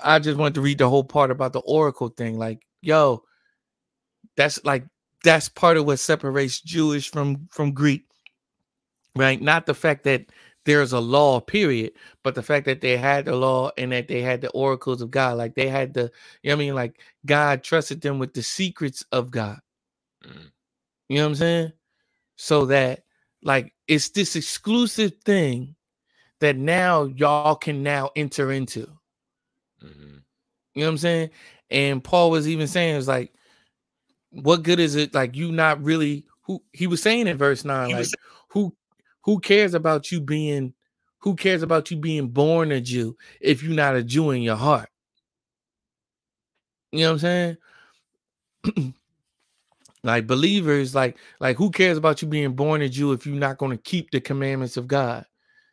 I 0.03 0.19
just 0.19 0.39
wanted 0.39 0.55
to 0.55 0.61
read 0.61 0.79
the 0.79 0.89
whole 0.89 1.05
part 1.05 1.31
about 1.31 1.53
the 1.53 1.61
oracle 1.61 2.09
thing. 2.09 2.39
Like, 2.39 2.61
yo, 2.83 3.25
that's 4.37 4.63
like 4.65 4.85
that's 5.25 5.49
part 5.49 5.77
of 5.77 5.87
what 5.87 5.99
separates 5.99 6.61
Jewish 6.61 7.11
from 7.11 7.49
from 7.51 7.73
Greek, 7.73 8.05
right? 9.17 9.41
Not 9.41 9.67
the 9.67 9.75
fact 9.75 10.05
that 10.05 10.27
there's 10.65 10.93
a 10.93 11.01
law, 11.01 11.41
period, 11.41 11.93
but 12.23 12.35
the 12.35 12.43
fact 12.43 12.67
that 12.67 12.81
they 12.81 12.97
had 12.97 13.25
the 13.25 13.35
law 13.35 13.71
and 13.79 13.93
that 13.93 14.09
they 14.09 14.21
had 14.21 14.43
the 14.43 14.51
oracles 14.51 15.01
of 15.01 15.11
God, 15.11 15.39
like 15.39 15.55
they 15.55 15.69
had 15.69 15.95
the, 15.95 16.13
you 16.43 16.51
know 16.51 16.57
what 16.57 16.63
I 16.63 16.65
mean, 16.67 16.75
like 16.75 17.01
God 17.25 17.63
trusted 17.63 18.03
them 18.03 18.19
with 18.19 18.35
the 18.35 18.43
secrets 18.43 19.05
of 19.11 19.31
God. 19.31 19.59
Mm. 20.27 20.51
You 21.09 21.17
know 21.17 21.23
what 21.25 21.29
I'm 21.29 21.35
saying? 21.37 21.73
So 22.37 22.67
that 22.67 23.05
like 23.43 23.73
it's 23.89 24.11
this 24.11 24.37
exclusive 24.37 25.13
thing 25.25 25.77
that 26.41 26.57
now 26.57 27.05
y'all 27.05 27.55
can 27.57 27.83
now 27.83 28.11
enter 28.17 28.53
into. 28.53 28.87
Mhm. 29.83 30.23
You 30.75 30.83
know 30.83 30.87
what 30.87 30.89
I'm 30.93 30.99
saying? 30.99 31.31
And 31.71 32.05
Paul 32.05 32.31
was 32.31 32.49
even 32.49 32.67
saying, 32.69 32.97
it's 32.97 33.09
like, 33.09 33.33
what 34.31 34.63
good 34.63 34.81
is 34.81 34.95
it? 34.97 35.15
Like, 35.15 35.37
you 35.37 35.53
not 35.53 35.83
really 35.83 36.27
who 36.43 36.63
he 36.73 36.87
was 36.87 37.03
saying 37.03 37.27
in 37.29 37.37
verse 37.39 37.65
nine, 37.65 37.89
He 37.89 37.95
like, 37.95 38.01
was- 38.01 38.15
who 38.51 38.77
who 39.25 39.41
cares 39.41 39.75
about 39.75 40.11
you 40.13 40.21
being 40.21 40.75
who 41.21 41.37
cares 41.37 41.63
about 41.63 41.91
you 41.91 41.99
being 41.99 42.29
born 42.29 42.73
a 42.73 42.81
Jew 42.81 43.17
if 43.41 43.63
you're 43.63 43.75
not 43.75 43.97
a 43.97 44.03
Jew 44.03 44.31
in 44.31 44.43
your 44.43 44.57
heart? 44.57 44.89
You 46.93 47.01
know 47.01 47.15
what 47.15 47.25
I'm 47.25 47.57
saying? 48.77 48.95
like 50.03 50.27
believers, 50.27 50.95
like, 50.95 51.19
like 51.41 51.57
who 51.57 51.71
cares 51.71 51.99
about 51.99 52.23
you 52.23 52.29
being 52.29 52.55
born 52.55 52.83
a 52.83 52.89
Jew 52.89 53.13
if 53.13 53.27
you're 53.27 53.37
not 53.37 53.59
going 53.59 53.77
to 53.77 53.83
keep 53.83 54.11
the 54.11 54.21
commandments 54.21 54.77
of 54.77 54.87
God? 54.87 55.25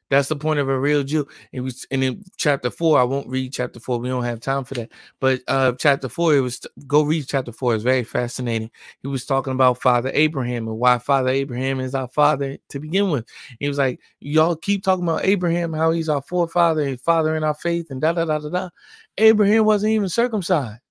That's 0.09 0.29
the 0.29 0.35
point 0.35 0.59
of 0.59 0.69
a 0.69 0.79
real 0.79 1.03
Jew. 1.03 1.27
It 1.51 1.59
was 1.61 1.85
and 1.91 2.03
in 2.03 2.23
chapter 2.37 2.69
four. 2.69 2.99
I 2.99 3.03
won't 3.03 3.27
read 3.27 3.51
chapter 3.51 3.79
four. 3.79 3.99
We 3.99 4.07
don't 4.07 4.23
have 4.23 4.39
time 4.39 4.63
for 4.63 4.73
that. 4.75 4.91
But 5.19 5.41
uh 5.47 5.73
chapter 5.77 6.07
four, 6.07 6.35
it 6.35 6.39
was 6.39 6.61
go 6.87 7.03
read 7.03 7.27
chapter 7.27 7.51
four. 7.51 7.75
It's 7.75 7.83
very 7.83 8.03
fascinating. 8.03 8.71
He 9.01 9.07
was 9.07 9.25
talking 9.25 9.51
about 9.53 9.81
Father 9.81 10.09
Abraham 10.13 10.67
and 10.67 10.77
why 10.77 10.97
Father 10.99 11.29
Abraham 11.29 11.79
is 11.79 11.93
our 11.93 12.07
father 12.07 12.57
to 12.69 12.79
begin 12.79 13.09
with. 13.09 13.27
He 13.59 13.67
was 13.67 13.77
like, 13.77 13.99
Y'all 14.21 14.55
keep 14.55 14.83
talking 14.83 15.03
about 15.03 15.25
Abraham, 15.25 15.73
how 15.73 15.91
he's 15.91 16.09
our 16.09 16.21
forefather 16.21 16.83
and 16.83 17.01
father 17.01 17.35
in 17.35 17.43
our 17.43 17.55
faith, 17.55 17.87
and 17.91 17.99
da 17.99 18.13
da 18.13 18.25
da 18.25 18.39
da 18.39 18.49
da. 18.49 18.69
Abraham 19.17 19.65
wasn't 19.65 19.91
even 19.91 20.09
circumcised. 20.09 20.81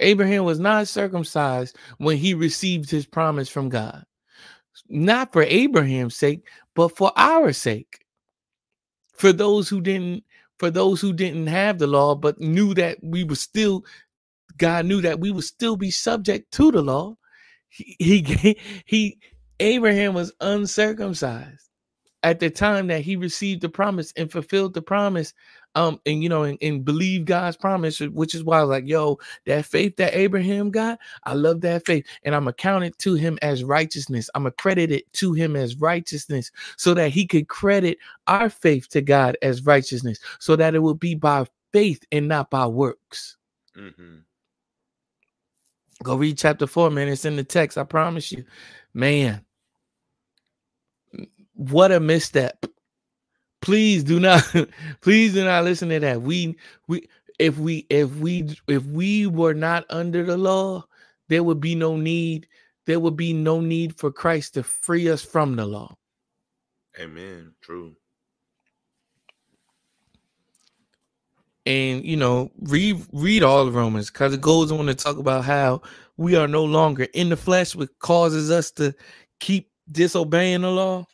Abraham 0.00 0.44
was 0.44 0.58
not 0.58 0.88
circumcised 0.88 1.76
when 1.98 2.16
he 2.16 2.34
received 2.34 2.90
his 2.90 3.06
promise 3.06 3.48
from 3.48 3.68
God. 3.68 4.04
Not 4.88 5.32
for 5.32 5.42
Abraham's 5.42 6.16
sake, 6.16 6.46
but 6.74 6.96
for 6.96 7.12
our 7.16 7.52
sake. 7.52 8.04
For 9.14 9.32
those 9.32 9.68
who 9.68 9.80
didn't 9.80 10.24
for 10.58 10.70
those 10.70 11.00
who 11.00 11.12
didn't 11.12 11.48
have 11.48 11.78
the 11.78 11.86
law 11.86 12.14
but 12.14 12.40
knew 12.40 12.74
that 12.74 12.98
we 13.02 13.24
were 13.24 13.34
still 13.34 13.84
God 14.58 14.86
knew 14.86 15.00
that 15.00 15.20
we 15.20 15.30
would 15.30 15.44
still 15.44 15.76
be 15.76 15.90
subject 15.90 16.52
to 16.52 16.70
the 16.70 16.82
law. 16.82 17.16
He 17.68 17.96
he, 17.98 18.58
he 18.86 19.18
Abraham 19.60 20.14
was 20.14 20.32
uncircumcised 20.40 21.70
at 22.22 22.40
the 22.40 22.50
time 22.50 22.88
that 22.88 23.02
he 23.02 23.16
received 23.16 23.62
the 23.62 23.68
promise 23.68 24.12
and 24.16 24.30
fulfilled 24.30 24.74
the 24.74 24.82
promise 24.82 25.32
um 25.74 26.00
and 26.06 26.22
you 26.22 26.28
know 26.28 26.44
and, 26.44 26.58
and 26.62 26.84
believe 26.84 27.24
god's 27.24 27.56
promise 27.56 28.00
which 28.00 28.34
is 28.34 28.44
why 28.44 28.58
i 28.58 28.62
was 28.62 28.70
like 28.70 28.86
yo 28.86 29.18
that 29.46 29.64
faith 29.64 29.96
that 29.96 30.14
abraham 30.14 30.70
got 30.70 30.98
i 31.24 31.34
love 31.34 31.60
that 31.60 31.84
faith 31.84 32.06
and 32.24 32.34
i'm 32.34 32.48
accounted 32.48 32.96
to 32.98 33.14
him 33.14 33.38
as 33.42 33.64
righteousness. 33.64 34.30
I'm 34.34 34.46
accredited 34.46 35.02
to 35.14 35.32
him 35.32 35.56
as 35.56 35.76
righteousness 35.76 36.50
so 36.76 36.94
that 36.94 37.10
he 37.10 37.26
could 37.26 37.48
credit 37.48 37.98
our 38.26 38.48
faith 38.48 38.88
to 38.90 39.00
god 39.00 39.36
as 39.42 39.64
righteousness 39.64 40.18
so 40.38 40.56
that 40.56 40.74
it 40.74 40.80
will 40.80 40.94
be 40.94 41.14
by 41.14 41.46
faith 41.72 42.04
and 42.12 42.28
not 42.28 42.50
by 42.50 42.66
works. 42.66 43.36
Mm-hmm. 43.76 44.18
go 46.04 46.16
read 46.16 46.38
chapter 46.38 46.66
4 46.66 46.90
man 46.90 47.08
it's 47.08 47.24
in 47.24 47.36
the 47.36 47.44
text 47.44 47.76
i 47.76 47.84
promise 47.84 48.30
you. 48.30 48.44
Man 48.92 49.44
what 51.54 51.90
a 51.92 52.00
misstep 52.00 52.64
please 53.64 54.04
do 54.04 54.20
not 54.20 54.42
please 55.00 55.32
do 55.32 55.44
not 55.44 55.64
listen 55.64 55.88
to 55.88 55.98
that 55.98 56.20
we 56.20 56.56
we 56.86 57.08
if 57.38 57.58
we 57.58 57.86
if 57.88 58.14
we 58.16 58.46
if 58.68 58.84
we 58.84 59.26
were 59.26 59.54
not 59.54 59.84
under 59.90 60.22
the 60.22 60.36
law 60.36 60.84
there 61.28 61.42
would 61.42 61.60
be 61.60 61.74
no 61.74 61.96
need 61.96 62.46
there 62.86 63.00
would 63.00 63.16
be 63.16 63.32
no 63.32 63.60
need 63.60 63.96
for 63.98 64.12
christ 64.12 64.54
to 64.54 64.62
free 64.62 65.08
us 65.08 65.22
from 65.22 65.56
the 65.56 65.64
law 65.64 65.96
Amen. 67.00 67.52
True. 67.60 67.96
and 71.66 72.04
you 72.04 72.16
know 72.16 72.50
read 72.60 73.02
read 73.12 73.42
all 73.42 73.66
of 73.66 73.74
romans 73.74 74.10
because 74.10 74.34
it 74.34 74.40
goes 74.40 74.70
on 74.70 74.86
to 74.86 74.94
talk 74.94 75.16
about 75.16 75.44
how 75.44 75.80
we 76.16 76.36
are 76.36 76.46
no 76.46 76.62
longer 76.64 77.04
in 77.14 77.30
the 77.30 77.36
flesh 77.36 77.74
which 77.74 77.90
causes 77.98 78.50
us 78.50 78.70
to 78.70 78.94
keep 79.40 79.70
disobeying 79.90 80.60
the 80.60 80.70
law 80.70 81.06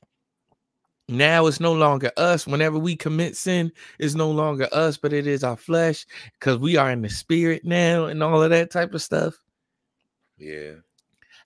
now 1.10 1.46
it's 1.46 1.60
no 1.60 1.72
longer 1.72 2.10
us. 2.16 2.46
Whenever 2.46 2.78
we 2.78 2.96
commit 2.96 3.36
sin 3.36 3.72
it's 3.98 4.14
no 4.14 4.30
longer 4.30 4.68
us 4.72 4.96
but 4.96 5.12
it 5.12 5.26
is 5.26 5.44
our 5.44 5.56
flesh 5.56 6.06
because 6.34 6.58
we 6.58 6.76
are 6.76 6.90
in 6.90 7.02
the 7.02 7.10
spirit 7.10 7.64
now 7.64 8.06
and 8.06 8.22
all 8.22 8.42
of 8.42 8.50
that 8.50 8.70
type 8.70 8.94
of 8.94 9.02
stuff. 9.02 9.34
Yeah. 10.38 10.74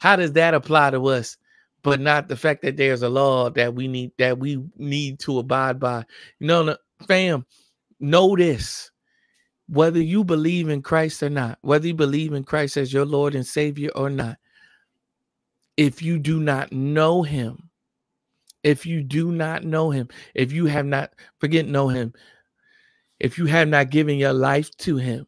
how 0.01 0.17
does 0.17 0.33
that 0.35 0.55
apply 0.55 0.91
to 0.93 1.05
us 1.07 1.37
but 1.83 2.01
not 2.01 2.29
the 2.29 2.37
fact 2.37 2.63
that 2.63 2.77
there's 2.77 3.03
a 3.03 3.09
law 3.09 3.51
that 3.51 3.75
we 3.75 3.89
need 3.89 4.13
that 4.19 4.39
we 4.39 4.65
need 4.77 5.19
to 5.21 5.39
abide 5.39 5.81
by? 5.81 6.05
No 6.41 6.63
no 6.63 6.77
fam 7.09 7.45
know 8.01 8.37
this. 8.37 8.91
Whether 9.69 10.01
you 10.01 10.25
believe 10.25 10.69
in 10.69 10.83
christ 10.83 11.23
or 11.23 11.31
not 11.31 11.59
whether 11.63 11.87
you 11.87 11.95
believe 11.95 12.35
in 12.35 12.45
christ 12.45 12.77
as 12.77 12.93
your 12.93 13.07
lord 13.07 13.35
and 13.35 13.47
savior 13.47 13.91
or 13.97 14.11
not 14.11 14.37
if 15.77 16.03
you 16.03 16.19
do 16.19 16.39
not 16.41 16.71
know 16.73 17.23
him 17.23 17.71
if 18.65 18.87
you 18.87 19.03
do 19.03 19.31
not 19.31 19.63
know 19.63 19.91
him 19.91 20.09
if 20.35 20.51
you 20.51 20.67
have 20.67 20.87
not 20.87 21.13
forget 21.39 21.67
know 21.67 21.89
him 21.89 22.13
if 23.21 23.39
you 23.39 23.47
have 23.47 23.69
not 23.69 23.91
given 23.91 24.19
your 24.19 24.33
life 24.33 24.75
to 24.79 24.97
him 24.97 25.27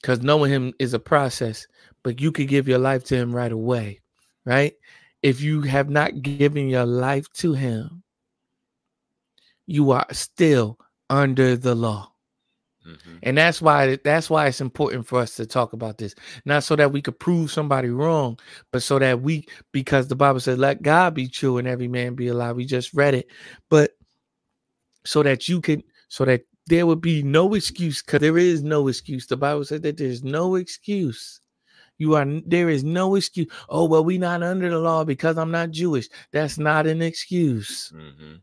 because 0.00 0.22
knowing 0.22 0.50
him 0.50 0.74
is 0.78 0.94
a 0.94 0.98
process 0.98 1.66
but 2.02 2.20
you 2.20 2.32
could 2.32 2.48
give 2.48 2.66
your 2.66 2.78
life 2.78 3.04
to 3.04 3.16
him 3.16 3.34
right 3.34 3.52
away 3.52 4.00
right? 4.44 4.74
If 5.22 5.40
you 5.40 5.62
have 5.62 5.90
not 5.90 6.22
given 6.22 6.68
your 6.68 6.86
life 6.86 7.30
to 7.34 7.52
him 7.52 8.02
you 9.66 9.90
are 9.90 10.06
still 10.12 10.78
under 11.10 11.56
the 11.56 11.74
law 11.74 12.12
Mm-hmm. 12.86 13.16
and 13.24 13.36
that's 13.36 13.60
why 13.60 13.98
that's 14.04 14.30
why 14.30 14.46
it's 14.46 14.60
important 14.60 15.06
for 15.06 15.18
us 15.18 15.34
to 15.36 15.46
talk 15.46 15.72
about 15.72 15.98
this. 15.98 16.14
Not 16.44 16.62
so 16.62 16.76
that 16.76 16.92
we 16.92 17.02
could 17.02 17.18
prove 17.18 17.50
somebody 17.50 17.88
wrong 17.88 18.38
but 18.70 18.82
so 18.82 18.98
that 18.98 19.20
we 19.20 19.46
because 19.72 20.08
the 20.08 20.16
bible 20.16 20.40
says 20.40 20.58
let 20.58 20.82
god 20.82 21.14
be 21.14 21.28
true 21.28 21.58
and 21.58 21.66
every 21.66 21.88
man 21.88 22.14
be 22.14 22.28
a 22.28 22.34
lie. 22.34 22.52
We 22.52 22.64
just 22.64 22.94
read 22.94 23.14
it. 23.14 23.28
But 23.68 23.92
so 25.04 25.22
that 25.22 25.48
you 25.48 25.60
can 25.60 25.82
so 26.08 26.24
that 26.24 26.42
there 26.68 26.86
would 26.86 27.00
be 27.00 27.22
no 27.22 27.54
excuse 27.54 28.02
because 28.02 28.20
there 28.20 28.38
is 28.38 28.62
no 28.62 28.88
excuse. 28.88 29.26
The 29.26 29.36
bible 29.36 29.64
said 29.64 29.82
that 29.82 29.96
there's 29.96 30.22
no 30.22 30.56
excuse. 30.56 31.40
You 31.98 32.14
are 32.14 32.26
there 32.46 32.68
is 32.68 32.84
no 32.84 33.14
excuse. 33.14 33.50
Oh 33.68 33.86
well 33.86 34.04
we 34.04 34.18
not 34.18 34.42
under 34.42 34.68
the 34.68 34.78
law 34.78 35.04
because 35.04 35.38
i'm 35.38 35.50
not 35.50 35.70
jewish. 35.70 36.08
That's 36.32 36.58
not 36.58 36.86
an 36.86 37.02
excuse. 37.02 37.92
Mm-hmm. 37.94 38.34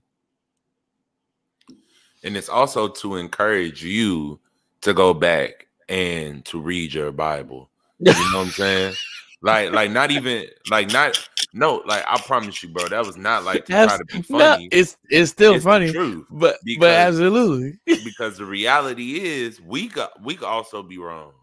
And 2.23 2.37
it's 2.37 2.49
also 2.49 2.87
to 2.87 3.15
encourage 3.17 3.83
you 3.83 4.39
to 4.81 4.93
go 4.93 5.13
back 5.13 5.67
and 5.89 6.43
to 6.45 6.59
read 6.59 6.93
your 6.93 7.11
Bible. 7.11 7.69
You 7.99 8.13
know 8.13 8.39
what 8.39 8.45
I'm 8.47 8.51
saying? 8.51 8.93
Like, 9.41 9.71
like 9.71 9.91
not 9.91 10.11
even 10.11 10.45
like 10.69 10.91
not 10.91 11.17
no, 11.53 11.81
like 11.85 12.03
I 12.07 12.17
promise 12.21 12.63
you, 12.63 12.69
bro. 12.69 12.87
That 12.87 13.05
was 13.05 13.17
not 13.17 13.43
like 13.43 13.65
to 13.65 13.71
try 13.73 13.97
to 13.97 14.05
be 14.05 14.17
no, 14.29 14.39
funny. 14.39 14.69
it's 14.71 14.97
it's 15.09 15.31
still 15.31 15.55
It's 15.55 15.65
funny 15.65 15.91
truth. 15.91 16.25
but 16.31 16.57
because- 16.63 16.79
but 16.79 16.89
absolutely 16.91 17.79
because 18.03 18.37
the 18.37 18.45
reality 18.45 19.19
is 19.21 19.59
we 19.61 19.87
got 19.89 20.21
we 20.23 20.35
could 20.35 20.47
also 20.47 20.81
be 20.81 20.97
wrong. 20.97 21.33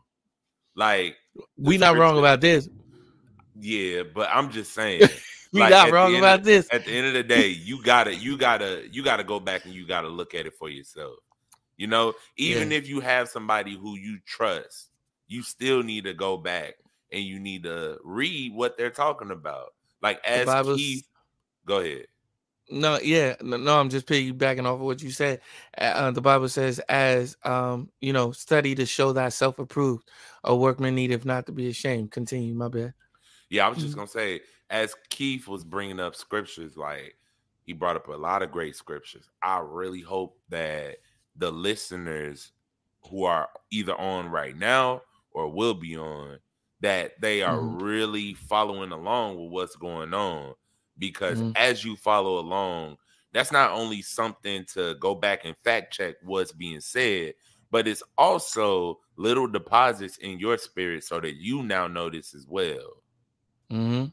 Like, 0.75 1.17
we 1.59 1.77
not 1.79 1.97
wrong 1.99 2.19
about 2.19 2.41
this 2.41 2.69
yeah, 3.61 4.03
but 4.15 4.29
I'm 4.33 4.51
just 4.51 4.73
saying. 4.73 5.03
we 5.53 5.61
Like, 5.61 5.87
the 5.87 5.93
wrong 5.93 6.17
about 6.17 6.41
of- 6.41 6.45
this 6.45 6.69
At 6.73 6.85
the 6.85 6.93
end 6.93 7.07
of 7.09 7.13
the 7.15 7.23
day, 7.23 7.49
you 7.49 7.83
gotta, 7.83 8.15
you 8.15 8.37
gotta, 8.37 8.87
you 8.93 9.03
gotta 9.03 9.25
go 9.25 9.41
back 9.41 9.65
and 9.65 9.75
you 9.75 9.87
gotta 9.87 10.09
look 10.09 10.35
at 10.35 10.47
it 10.47 10.55
for 10.55 10.69
yourself. 10.69 11.17
You 11.77 11.87
know, 11.87 12.15
even 12.37 12.71
Yeah. 12.71 12.77
if 12.79 12.89
you 12.89 13.01
have 13.01 13.29
somebody 13.29 13.75
who 13.77 13.97
you 13.97 14.19
trust, 14.27 14.91
you 15.29 15.43
still 15.43 15.83
need 15.83 16.05
to 16.05 16.15
go 16.15 16.37
back 16.37 16.75
and 17.11 17.23
you 17.25 17.39
need 17.41 17.63
to 17.65 17.99
read 18.05 18.55
what 18.55 18.77
they're 18.77 18.91
talking 18.91 19.31
about. 19.31 19.75
Like 20.03 20.21
as 20.25 20.47
Keith, 20.77 21.07
go 21.67 21.79
ahead. 21.79 22.07
No, 22.73 23.01
yeah, 23.01 23.35
no, 23.41 23.57
no, 23.57 23.81
I'm 23.81 23.89
just 23.91 24.07
piggybacking 24.07 24.61
off 24.65 24.75
of 24.75 24.81
what 24.83 25.03
you 25.03 25.11
said. 25.11 25.41
Uh, 25.77 26.13
the 26.13 26.21
Bible 26.21 26.49
says, 26.49 26.79
as 26.89 27.37
um, 27.45 27.91
you 28.01 28.13
know, 28.13 28.31
study 28.31 28.77
to 28.77 28.87
show 28.87 29.13
thyself 29.13 29.59
approved, 29.59 30.09
a 30.45 30.55
workman 30.55 30.95
needeth 30.95 31.25
not 31.25 31.47
to 31.47 31.53
be 31.53 31.69
ashamed. 31.69 32.13
Continue, 32.13 32.55
my 32.55 32.69
bad. 32.69 32.95
Yeah, 33.49 33.67
I 33.67 33.71
was 33.71 33.79
just 33.79 33.95
Mhm. 33.95 33.97
gonna 33.97 34.09
say, 34.09 34.41
as 34.71 34.95
Keith 35.11 35.49
was 35.49 35.65
bringing 35.65 36.01
up 36.01 36.15
scriptures, 36.17 36.77
like 36.77 37.17
he 37.63 37.73
brought 37.73 37.97
up 37.97 38.09
a 38.09 38.13
lot 38.13 38.43
of 38.43 38.53
great 38.53 38.77
scriptures. 38.77 39.29
I 39.43 39.59
really 39.59 40.01
hope 40.01 40.41
that 40.49 40.99
the 41.37 41.51
listeners 41.51 42.53
who 43.09 43.25
are 43.25 43.49
either 43.71 43.95
on 43.97 44.29
right 44.29 44.57
now 44.57 45.03
or 45.33 45.49
will 45.53 45.75
be 45.75 45.97
on, 45.97 46.39
that 46.81 47.21
they 47.21 47.43
are 47.43 47.61
Mhm. 47.61 47.81
really 47.83 48.35
following 48.35 48.93
along 48.93 49.39
with 49.41 49.51
what's 49.53 49.77
going 49.77 50.15
on. 50.15 50.55
Because 50.99 51.43
Mhm. 51.43 51.55
as 51.55 51.85
you 51.85 51.97
follow 51.97 52.39
along, 52.39 52.97
that's 53.33 53.53
not 53.53 53.71
only 53.73 54.03
something 54.03 54.65
to 54.75 54.95
go 54.97 55.15
back 55.15 55.45
and 55.45 55.57
fact 55.65 55.95
check 55.95 56.17
what's 56.23 56.53
being 56.53 56.81
said, 56.81 57.35
but 57.71 57.87
it's 57.87 58.03
also 58.19 59.01
little 59.17 59.47
deposits 59.47 60.19
in 60.19 60.39
your 60.39 60.59
spirit 60.59 61.05
so 61.05 61.21
that 61.21 61.37
you 61.37 61.63
now 61.63 61.87
notice 61.87 62.35
as 62.35 62.47
well. 62.47 63.03
hmm 63.71 64.13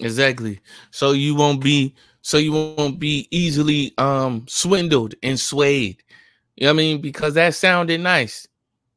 Exactly. 0.00 0.60
So 0.90 1.12
you 1.12 1.34
won't 1.34 1.62
be 1.62 1.94
so 2.22 2.36
you 2.36 2.52
won't 2.52 2.98
be 2.98 3.28
easily 3.30 3.92
um 3.98 4.44
swindled 4.48 5.14
and 5.22 5.38
swayed. 5.38 6.02
You 6.56 6.66
know 6.66 6.74
what 6.74 6.80
I 6.80 6.82
mean? 6.82 7.00
Because 7.00 7.34
that 7.34 7.54
sounded 7.54 8.00
nice, 8.00 8.46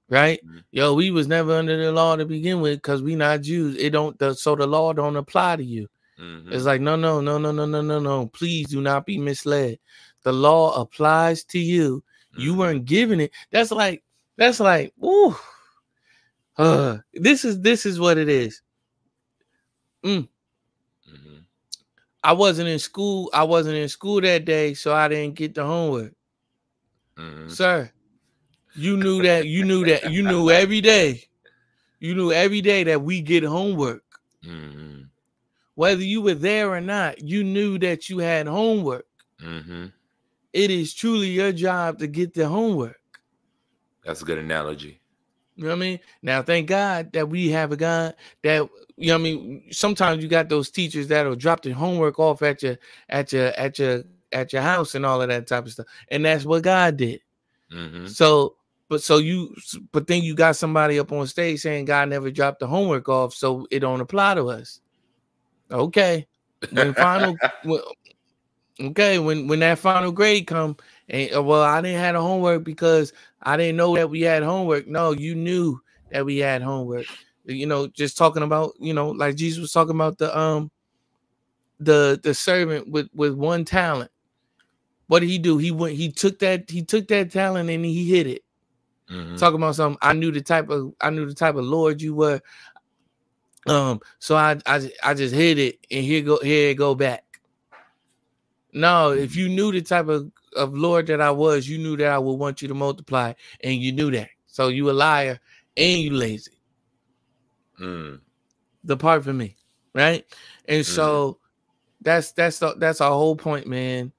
right? 0.09 0.45
Mm-hmm. 0.45 0.59
Yo, 0.71 0.93
we 0.93 1.11
was 1.11 1.27
never 1.27 1.53
under 1.53 1.81
the 1.81 1.91
law 1.91 2.15
to 2.15 2.25
begin 2.25 2.61
with 2.61 2.77
because 2.77 3.01
we 3.01 3.15
not 3.15 3.41
Jews. 3.41 3.77
It 3.77 3.91
don't 3.91 4.17
the, 4.19 4.33
so 4.33 4.55
the 4.55 4.67
law 4.67 4.93
don't 4.93 5.15
apply 5.15 5.57
to 5.57 5.63
you. 5.63 5.87
Mm-hmm. 6.19 6.51
It's 6.53 6.65
like 6.65 6.81
no, 6.81 6.95
no, 6.95 7.21
no, 7.21 7.37
no, 7.37 7.51
no, 7.51 7.65
no, 7.65 7.81
no, 7.81 7.99
no. 7.99 8.27
Please 8.27 8.67
do 8.67 8.81
not 8.81 9.05
be 9.05 9.17
misled. 9.17 9.79
The 10.23 10.33
law 10.33 10.79
applies 10.81 11.43
to 11.45 11.59
you. 11.59 12.03
Mm-hmm. 12.33 12.41
You 12.41 12.55
weren't 12.55 12.85
given 12.85 13.19
it. 13.19 13.31
That's 13.51 13.71
like 13.71 14.03
that's 14.37 14.59
like 14.59 14.93
ooh. 15.03 15.35
Uh, 16.55 16.97
this 17.13 17.45
is 17.45 17.61
this 17.61 17.85
is 17.85 17.99
what 17.99 18.17
it 18.17 18.29
is. 18.29 18.61
Mm, 20.05 20.27
I 22.23 22.33
wasn't 22.33 22.69
in 22.69 22.79
school. 22.79 23.29
I 23.33 23.43
wasn't 23.43 23.75
in 23.77 23.89
school 23.89 24.21
that 24.21 24.45
day, 24.45 24.73
so 24.73 24.93
I 24.93 25.07
didn't 25.07 25.35
get 25.35 25.55
the 25.55 25.65
homework. 25.65 26.13
Mhm. 27.17 27.51
Sir, 27.51 27.91
you 28.75 28.97
knew 28.97 29.21
that. 29.23 29.45
You 29.45 29.63
knew 29.65 29.85
that. 29.85 30.11
You 30.11 30.23
knew 30.31 30.49
every 30.49 30.81
day. 30.81 31.23
You 31.99 32.15
knew 32.15 32.31
every 32.31 32.61
day 32.61 32.83
that 32.85 33.01
we 33.01 33.21
get 33.21 33.43
homework. 33.43 34.03
Mhm. 34.43 35.09
Whether 35.75 36.03
you 36.03 36.21
were 36.21 36.33
there 36.35 36.69
or 36.71 36.81
not, 36.81 37.21
you 37.21 37.43
knew 37.43 37.77
that 37.79 38.09
you 38.09 38.19
had 38.19 38.47
homework. 38.47 39.05
Mhm. 39.41 39.91
It 40.53 40.69
is 40.71 40.93
truly 40.93 41.29
your 41.29 41.51
job 41.51 41.99
to 41.99 42.07
get 42.07 42.33
the 42.33 42.47
homework. 42.47 42.99
That's 44.03 44.21
a 44.21 44.25
good 44.25 44.37
analogy. 44.37 44.99
You 45.55 45.63
know 45.65 45.69
what 45.69 45.75
I 45.75 45.79
mean? 45.79 45.99
Now, 46.21 46.41
thank 46.41 46.67
God 46.67 47.11
that 47.13 47.29
we 47.29 47.49
have 47.49 47.71
a 47.71 47.77
God 47.77 48.15
that 48.43 48.67
you 48.97 49.07
know 49.07 49.13
what 49.13 49.19
I 49.19 49.23
mean. 49.23 49.63
Sometimes 49.71 50.23
you 50.23 50.29
got 50.29 50.49
those 50.49 50.71
teachers 50.71 51.07
that'll 51.07 51.35
drop 51.35 51.61
the 51.61 51.71
homework 51.71 52.19
off 52.19 52.41
at 52.41 52.63
your 52.63 52.77
at 53.09 53.31
your 53.31 53.47
at 53.49 53.77
your 53.77 54.03
at 54.31 54.51
your 54.51 54.61
house 54.63 54.95
and 54.95 55.05
all 55.05 55.21
of 55.21 55.29
that 55.29 55.45
type 55.47 55.65
of 55.65 55.71
stuff, 55.71 55.85
and 56.09 56.25
that's 56.25 56.45
what 56.45 56.63
God 56.63 56.97
did. 56.97 57.21
Mhm. 57.71 58.09
So, 58.09 58.55
but 58.89 59.01
so 59.03 59.17
you, 59.17 59.55
but 59.91 60.07
then 60.07 60.23
you 60.23 60.35
got 60.35 60.55
somebody 60.55 60.99
up 60.99 61.11
on 61.11 61.27
stage 61.27 61.59
saying 61.61 61.85
God 61.85 62.09
never 62.09 62.31
dropped 62.31 62.59
the 62.59 62.67
homework 62.67 63.07
off, 63.09 63.33
so 63.33 63.67
it 63.71 63.79
don't 63.79 64.01
apply 64.01 64.35
to 64.35 64.49
us. 64.49 64.81
Okay, 65.71 66.27
when 66.71 66.93
final, 66.93 67.35
when- 67.63 67.81
okay, 68.81 69.19
when 69.19 69.47
when 69.47 69.59
that 69.59 69.79
final 69.79 70.11
grade 70.11 70.47
come, 70.47 70.77
and 71.09 71.35
uh, 71.35 71.43
well, 71.43 71.61
I 71.61 71.81
didn't 71.81 71.99
have 71.99 72.15
the 72.15 72.21
homework 72.21 72.63
because 72.63 73.13
I 73.41 73.57
didn't 73.57 73.77
know 73.77 73.95
that 73.95 74.09
we 74.09 74.21
had 74.21 74.43
homework. 74.43 74.87
No, 74.87 75.11
you 75.11 75.35
knew 75.35 75.79
that 76.11 76.25
we 76.25 76.37
had 76.37 76.61
homework. 76.61 77.05
You 77.45 77.65
know, 77.65 77.87
just 77.87 78.17
talking 78.17 78.43
about, 78.43 78.73
you 78.79 78.93
know, 78.93 79.09
like 79.09 79.35
Jesus 79.35 79.59
was 79.59 79.71
talking 79.71 79.95
about 79.95 80.17
the 80.17 80.37
um 80.37 80.71
the 81.79 82.19
the 82.23 82.33
servant 82.33 82.89
with 82.89 83.09
with 83.13 83.33
one 83.33 83.65
talent. 83.65 84.11
What 85.07 85.19
did 85.19 85.29
he 85.29 85.37
do? 85.37 85.57
He 85.57 85.71
went, 85.71 85.95
he 85.95 86.11
took 86.11 86.39
that, 86.39 86.69
he 86.69 86.83
took 86.83 87.07
that 87.09 87.31
talent 87.31 87.69
and 87.69 87.83
he 87.85 88.09
hid 88.09 88.27
it. 88.27 88.41
Mhm. 89.11 89.37
Talking 89.37 89.57
about 89.57 89.75
something. 89.75 89.99
I 90.01 90.13
knew 90.13 90.31
the 90.31 90.41
type 90.41 90.69
of 90.69 90.93
I 91.01 91.09
knew 91.09 91.25
the 91.25 91.35
type 91.35 91.55
of 91.55 91.65
Lord 91.65 92.01
you 92.01 92.15
were. 92.15 92.41
Um, 93.67 93.99
so 94.19 94.35
I 94.35 94.57
I 94.65 94.89
I 95.03 95.13
just 95.13 95.35
hid 95.35 95.57
it 95.57 95.79
and 95.91 96.03
here 96.03 96.21
go 96.21 96.39
here 96.41 96.69
it 96.69 96.75
go 96.75 96.95
back. 96.95 97.23
No, 98.73 99.11
if 99.11 99.35
you 99.35 99.49
knew 99.49 99.71
the 99.71 99.81
type 99.81 100.07
of, 100.07 100.31
of 100.55 100.75
Lord 100.75 101.07
that 101.07 101.21
I 101.21 101.31
was, 101.31 101.67
you 101.67 101.77
knew 101.77 101.97
that 101.97 102.11
I 102.11 102.19
would 102.19 102.33
want 102.33 102.61
you 102.61 102.67
to 102.67 102.73
multiply, 102.73 103.33
and 103.63 103.75
you 103.75 103.91
knew 103.91 104.11
that. 104.11 104.29
So 104.47 104.67
you 104.67 104.89
a 104.89 104.93
liar 104.93 105.39
and 105.75 106.01
you 106.01 106.11
lazy. 106.11 106.51
Mm. 107.79 108.19
Depart 108.85 109.23
from 109.23 109.37
me, 109.37 109.55
right? 109.93 110.25
And 110.67 110.85
so 110.85 111.39
that's 112.01 112.31
that's 112.33 112.59
the, 112.59 112.75
that's 112.77 113.01
our 113.01 113.11
whole 113.11 113.35
point, 113.35 113.67
man. 113.67 114.11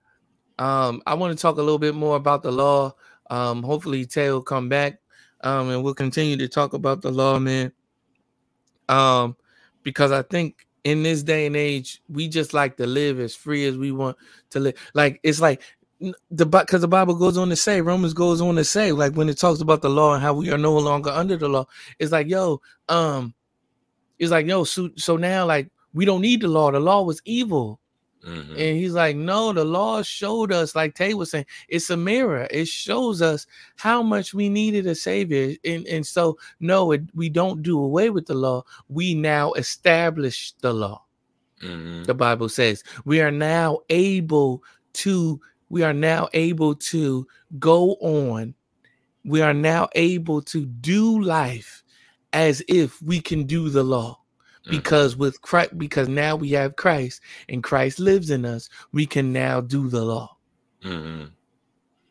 Um, 0.59 1.03
I 1.07 1.14
want 1.14 1.37
to 1.37 1.41
talk 1.41 1.57
a 1.57 1.62
little 1.62 1.78
bit 1.78 1.95
more 1.95 2.16
about 2.16 2.43
the 2.43 2.53
law. 2.53 2.95
Um, 3.30 3.62
hopefully 3.62 4.07
Tay 4.07 4.30
will 4.30 4.43
come 4.43 4.68
back. 4.68 5.01
Um, 5.43 5.68
and 5.70 5.85
we'll 5.85 5.95
continue 5.95 6.37
to 6.39 6.49
talk 6.49 6.72
about 6.72 7.03
the 7.03 7.11
law, 7.11 7.39
man. 7.39 7.72
Um, 8.89 9.37
because 9.82 10.11
I 10.11 10.22
think 10.22 10.66
in 10.85 11.03
this 11.03 11.22
day 11.22 11.47
and 11.47 11.57
age, 11.57 12.03
we 12.09 12.28
just 12.28 12.55
like 12.55 12.76
to 12.78 12.87
live 12.87 13.20
as 13.20 13.35
free 13.35 13.66
as 13.66 13.76
we 13.76 13.93
want 13.93 14.16
to 14.51 14.61
live. 14.61 14.74
Like 14.95 15.20
it's 15.22 15.41
like 15.41 15.62
the 16.31 16.47
because 16.47 16.81
the 16.81 16.89
Bible 16.89 17.15
goes 17.15 17.37
on 17.39 17.49
to 17.49 17.57
say, 17.57 17.81
Romans 17.81 18.15
goes 18.15 18.41
on 18.41 18.57
to 18.57 18.65
say, 18.65 18.93
like 18.93 19.15
when 19.15 19.29
it 19.29 19.39
talks 19.39 19.61
about 19.61 19.83
the 19.83 19.91
law 19.91 20.15
and 20.15 20.23
how 20.23 20.35
we 20.35 20.51
are 20.51 20.59
no 20.59 20.77
longer 20.77 21.11
under 21.11 21.37
the 21.37 21.49
law, 21.49 21.67
it's 21.99 22.13
like, 22.13 22.29
yo, 22.29 22.61
um, 22.89 23.35
it's 24.19 24.31
like, 24.31 24.47
yo, 24.47 24.65
so 24.65 24.91
so 24.97 25.17
now 25.17 25.47
like 25.47 25.71
we 25.93 26.05
don't 26.05 26.21
need 26.21 26.41
the 26.43 26.49
law. 26.49 26.71
The 26.71 26.81
law 26.81 27.03
was 27.03 27.21
evil. 27.25 27.81
Mhm. 28.27 28.51
And 28.51 28.79
he's 28.79 28.95
like, 28.95 29.17
no, 29.17 29.53
the 29.53 29.65
law 29.65 30.03
showed 30.03 30.51
us, 30.51 30.75
like 30.75 30.95
Tay 30.95 31.13
was 31.13 31.31
saying, 31.31 31.45
it's 31.69 31.91
a 31.91 31.97
mirror. 31.97 32.49
It 32.51 32.69
shows 32.69 33.21
us 33.21 33.47
how 33.77 34.03
much 34.03 34.33
we 34.33 34.49
needed 34.49 34.87
a 34.87 34.95
savior. 34.95 35.55
And, 35.65 35.87
and 35.87 36.07
so, 36.07 36.39
no, 36.59 36.93
it, 36.93 37.03
we 37.15 37.29
don't 37.29 37.63
do 37.63 37.79
away 37.79 38.09
with 38.09 38.27
the 38.27 38.35
law. 38.35 38.65
We 38.89 39.15
now 39.15 39.53
establish 39.53 40.55
the 40.63 40.73
law. 40.73 41.05
Mhm. 41.63 42.07
The 42.07 42.15
Bible 42.15 42.49
says 42.49 42.83
we 43.05 43.21
are 43.21 43.31
now 43.31 43.81
able 43.91 44.63
to, 44.95 45.41
we 45.75 45.83
are 45.83 45.93
now 45.93 46.29
able 46.35 46.77
to 46.77 47.27
go 47.59 47.95
on. 47.95 48.55
We 49.25 49.43
are 49.43 49.53
now 49.53 49.89
able 49.97 50.41
to 50.43 50.64
do 50.64 51.20
life 51.20 51.83
as 52.33 52.62
if 52.68 53.03
we 53.03 53.20
can 53.20 53.43
do 53.43 53.68
the 53.68 53.83
law 53.83 54.20
Mhm. 54.66 54.70
because 54.70 55.16
with 55.16 55.43
Christ, 55.43 55.77
because 55.77 56.07
now 56.07 56.37
we 56.37 56.51
have 56.51 56.77
Christ 56.77 57.22
and 57.49 57.61
Christ 57.61 57.99
lives 57.99 58.31
in 58.31 58.45
us, 58.45 58.68
we 58.93 59.05
can 59.05 59.33
now 59.33 59.61
do 59.61 59.89
the 59.89 60.05
law. 60.05 60.37
Mhm. 60.85 61.33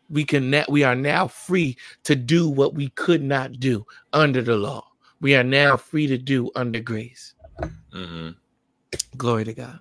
We 0.09 0.25
can 0.25 0.49
now, 0.49 0.65
we 0.67 0.83
are 0.83 0.95
now 1.13 1.29
free 1.29 1.77
to 2.03 2.17
do 2.17 2.49
what 2.49 2.73
we 2.73 2.89
could 2.89 3.23
not 3.23 3.61
do 3.61 3.85
under 4.11 4.41
the 4.41 4.57
law. 4.57 4.91
We 5.21 5.37
are 5.37 5.43
now 5.45 5.77
free 5.77 6.07
to 6.07 6.17
do 6.17 6.51
under 6.53 6.81
grace. 6.81 7.33
Mhm. 7.93 8.35
Glory 9.15 9.45
to 9.45 9.53
God. 9.53 9.79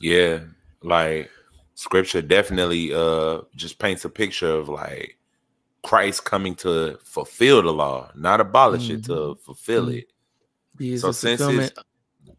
Yeah, 0.00 0.44
like 0.82 1.30
scripture 1.78 2.20
definitely 2.20 2.92
uh 2.92 3.40
just 3.54 3.78
paints 3.78 4.04
a 4.04 4.08
picture 4.10 4.50
of 4.50 4.68
like 4.68 5.16
Christ 5.84 6.24
coming 6.24 6.56
to 6.56 6.98
fulfill 7.04 7.62
the 7.62 7.72
law, 7.72 8.10
not 8.16 8.40
abolish 8.40 8.90
it, 8.90 9.04
to 9.04 9.36
fulfill 9.36 9.86
Mhm. 9.86 9.98
it. 9.98 10.12
He 10.78 10.98
So 10.98 11.12
since 11.12 11.40
it's 11.40 11.72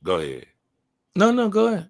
go 0.03 0.19
ahead. 0.19 0.45
no, 1.15 1.31
no, 1.31 1.47
go 1.47 1.67
ahead. 1.67 1.89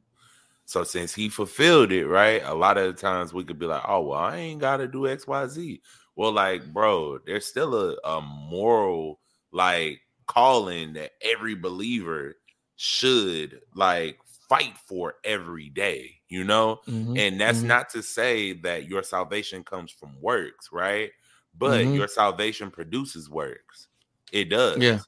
So 0.66 0.84
since 0.84 1.16
he 1.16 1.30
fulfilled 1.30 1.92
it, 1.92 2.06
right? 2.06 2.44
A 2.46 2.54
lot 2.54 2.78
of 2.78 2.96
the 2.96 3.02
times 3.02 3.34
we 3.34 3.44
could 3.44 3.58
be 3.58 3.66
like, 3.66 3.82
oh 3.88 4.02
well, 4.02 4.20
I 4.20 4.38
ain't 4.38 4.62
gotta 4.62 4.88
do 4.88 5.08
XYZ. 5.08 5.82
Well, 6.16 6.32
like, 6.32 6.72
bro, 6.72 7.18
there's 7.26 7.48
still 7.48 7.74
a, 7.74 7.98
a 8.04 8.22
moral 8.22 9.20
like 9.52 10.02
calling 10.28 10.94
that 10.94 11.14
every 11.24 11.56
believer 11.56 12.36
should 12.76 13.62
like 13.74 14.20
fight 14.48 14.78
for 14.88 15.16
every 15.24 15.70
day, 15.70 16.19
you 16.30 16.44
know? 16.44 16.82
Mhm, 16.88 17.16
And 17.16 17.40
that's 17.42 17.64
mhm. 17.64 17.66
not 17.66 17.90
to 17.90 18.04
say 18.04 18.54
that 18.62 18.88
your 18.88 19.04
salvation 19.04 19.64
comes 19.64 19.92
from 19.92 20.20
works, 20.22 20.70
right? 20.72 21.12
But 21.54 21.90
Mhm. 21.90 21.94
your 21.94 22.08
salvation 22.08 22.72
produces 22.72 23.30
works. 23.30 23.88
It 24.32 24.46
does. 24.50 24.82
Yeah. 24.82 25.04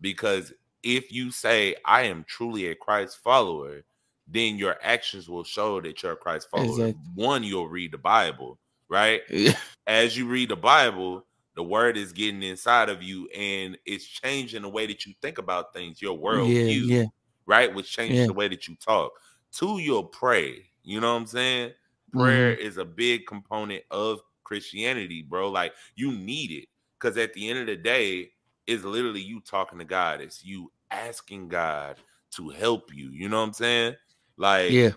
Because 0.00 0.52
if 0.82 1.12
you 1.12 1.30
say, 1.30 1.76
I 1.84 2.02
am 2.02 2.24
truly 2.24 2.66
a 2.68 2.74
Christ 2.74 3.18
follower, 3.18 3.82
then 4.26 4.56
your 4.58 4.76
actions 4.82 5.28
will 5.28 5.44
show 5.44 5.80
that 5.80 6.02
you're 6.02 6.12
a 6.12 6.16
Christ 6.16 6.48
follower. 6.50 6.80
Exactly. 6.80 7.14
One, 7.14 7.42
you'll 7.44 7.68
read 7.68 7.92
the 7.92 7.98
Bible, 7.98 8.58
right? 8.88 9.22
Yeah. 9.28 9.58
As 9.86 10.16
you 10.16 10.26
read 10.28 10.48
the 10.50 10.56
Bible, 10.56 11.26
the 11.54 11.62
word 11.62 11.96
is 11.96 12.12
getting 12.12 12.42
inside 12.42 12.88
of 12.88 13.02
you 13.02 13.28
and 13.28 13.78
it's 13.86 14.06
changing 14.06 14.62
the 14.62 14.68
way 14.68 14.86
that 14.86 15.06
you 15.06 15.14
think 15.22 15.38
about 15.38 15.72
things, 15.72 16.02
your 16.02 16.18
world 16.18 16.56
yeah, 16.56 16.62
view 16.62 16.90
yeah, 16.90 17.04
right? 17.46 17.74
Which 17.74 17.92
changes 17.92 18.26
the 18.26 18.32
way 18.34 18.48
that 18.48 18.68
you 18.68 18.76
talk. 18.76 19.12
Two, 19.54 19.78
you'll 19.78 20.04
pray. 20.04 20.70
You 20.82 21.00
know 21.00 21.14
what 21.14 21.20
I'm 21.20 21.26
saying? 21.26 21.72
Prayer 22.12 22.52
Mm-hmm. 22.52 22.54
is 22.54 22.78
a 22.78 22.84
big 22.84 23.26
component 23.26 23.84
of 23.90 24.20
Christianity, 24.44 25.22
bro. 25.22 25.50
Like 25.50 25.74
you 25.96 26.12
need 26.12 26.52
it 26.52 26.68
because 27.00 27.18
at 27.18 27.34
the 27.34 27.48
end 27.48 27.60
of 27.60 27.66
the 27.66 27.76
day, 27.76 28.32
it's 28.66 28.84
literally 28.84 29.22
you 29.22 29.40
talking 29.40 29.78
to 29.78 29.84
God. 29.86 30.20
It's 30.20 30.44
you 30.44 30.72
asking 30.90 31.48
God 31.48 31.98
to 32.32 32.50
help 32.50 32.94
you. 32.94 33.10
You 33.10 33.28
know 33.28 33.40
what 33.40 33.48
I'm 33.48 33.52
saying? 33.54 33.96
Like, 34.36 34.78
yeah. 34.78 34.92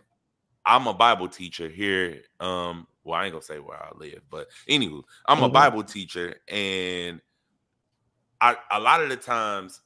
I'm 0.66 0.88
a 0.88 0.94
Bible 0.94 1.30
teacher 1.30 1.70
here. 1.70 2.24
Um, 2.40 2.88
well, 3.04 3.20
I 3.20 3.26
ain't 3.26 3.34
gonna 3.34 3.44
say 3.44 3.60
where 3.60 3.82
I 3.84 3.92
live, 3.98 4.22
but 4.30 4.48
anywho, 4.70 5.04
I'm 5.28 5.44
a 5.44 5.50
Mhm. 5.50 5.50
Bible 5.50 5.84
teacher, 5.84 6.36
and 6.50 7.22
I 8.42 8.58
a 8.72 8.80
lot 8.80 9.02
of 9.02 9.10
the 9.10 9.18
times 9.18 9.82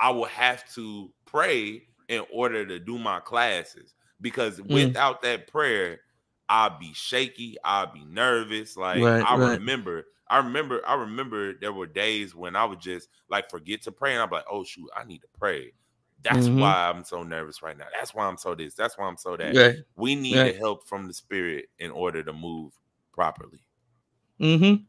I 0.00 0.10
will 0.10 0.26
have 0.26 0.70
to 0.74 1.12
pray 1.26 1.88
in 2.08 2.24
order 2.32 2.66
to 2.66 2.78
do 2.78 2.98
my 2.98 3.20
classes 3.20 3.94
because 4.22 4.58
Mm. 4.60 4.72
without 4.72 5.20
that 5.22 5.46
prayer, 5.48 6.00
I'll 6.48 6.78
be 6.78 6.92
shaky, 6.94 7.56
I'll 7.64 7.92
be 7.92 8.04
nervous. 8.04 8.76
Like 8.76 9.02
Right, 9.02 9.22
I 9.26 9.36
right. 9.36 9.58
remember, 9.58 10.06
I 10.28 10.38
remember, 10.38 10.80
I 10.86 10.94
remember 10.94 11.54
there 11.54 11.72
were 11.72 11.86
days 11.86 12.34
when 12.34 12.56
I 12.56 12.64
would 12.64 12.80
just 12.80 13.08
like 13.28 13.50
forget 13.50 13.82
to 13.82 13.92
pray, 13.92 14.12
and 14.14 14.22
I'm 14.22 14.30
like, 14.30 14.44
oh 14.50 14.64
shoot, 14.64 14.88
I 14.96 15.04
need 15.04 15.20
to 15.22 15.28
pray. 15.38 15.72
That's 16.22 16.48
Mhm. 16.48 16.58
why 16.60 16.88
I'm 16.88 17.04
so 17.04 17.22
nervous 17.24 17.62
right 17.62 17.76
now. 17.76 17.86
That's 17.92 18.14
why 18.14 18.26
I'm 18.26 18.36
so 18.36 18.54
this. 18.54 18.74
That's 18.74 18.96
why 18.96 19.06
I'm 19.06 19.16
so 19.16 19.36
that. 19.36 19.56
Right. 19.56 19.76
We 19.96 20.14
need 20.14 20.34
the 20.34 20.52
help 20.58 20.86
from 20.86 21.06
the 21.08 21.14
spirit 21.14 21.66
in 21.78 21.90
order 21.90 22.22
to 22.22 22.32
move 22.32 22.72
properly. 23.12 23.60
Mm-hmm. 24.40 24.84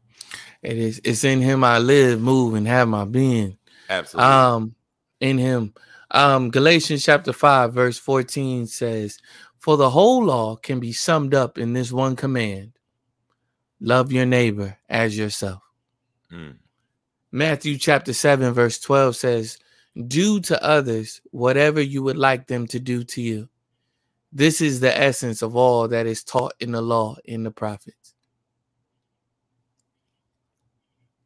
It 0.62 0.78
is. 0.78 1.00
It's 1.04 1.24
in 1.24 1.40
Him 1.40 1.64
I 1.64 1.78
live, 1.78 2.20
move, 2.20 2.54
and 2.54 2.66
have 2.68 2.88
my 2.88 3.04
being. 3.04 3.58
Absolutely. 3.90 4.32
um 4.32 4.74
in 5.20 5.38
him 5.38 5.72
um 6.14 6.50
galatians 6.50 7.04
chapter 7.04 7.32
5 7.32 7.74
verse 7.74 7.98
14 7.98 8.66
says 8.66 9.18
for 9.58 9.76
the 9.76 9.90
whole 9.90 10.24
law 10.24 10.56
can 10.56 10.80
be 10.80 10.92
summed 10.92 11.34
up 11.34 11.58
in 11.58 11.72
this 11.74 11.92
one 11.92 12.16
command 12.16 12.72
love 13.80 14.12
your 14.12 14.26
neighbor 14.26 14.78
as 14.88 15.18
yourself 15.18 15.60
Mm. 16.32 16.56
matthew 17.32 17.76
chapter 17.78 18.12
7 18.14 18.52
verse 18.54 18.78
12 18.80 19.16
says 19.16 19.58
do 20.08 20.40
to 20.40 20.62
others 20.64 21.20
whatever 21.32 21.80
you 21.80 22.02
would 22.02 22.16
like 22.16 22.46
them 22.46 22.66
to 22.68 22.80
do 22.80 23.04
to 23.04 23.20
you 23.22 23.48
this 24.32 24.60
is 24.60 24.80
the 24.80 24.96
essence 24.98 25.42
of 25.42 25.54
all 25.56 25.86
that 25.88 26.06
is 26.06 26.24
taught 26.24 26.54
in 26.60 26.72
the 26.72 26.80
law 26.82 27.16
in 27.24 27.42
the 27.42 27.50
prophets 27.50 28.14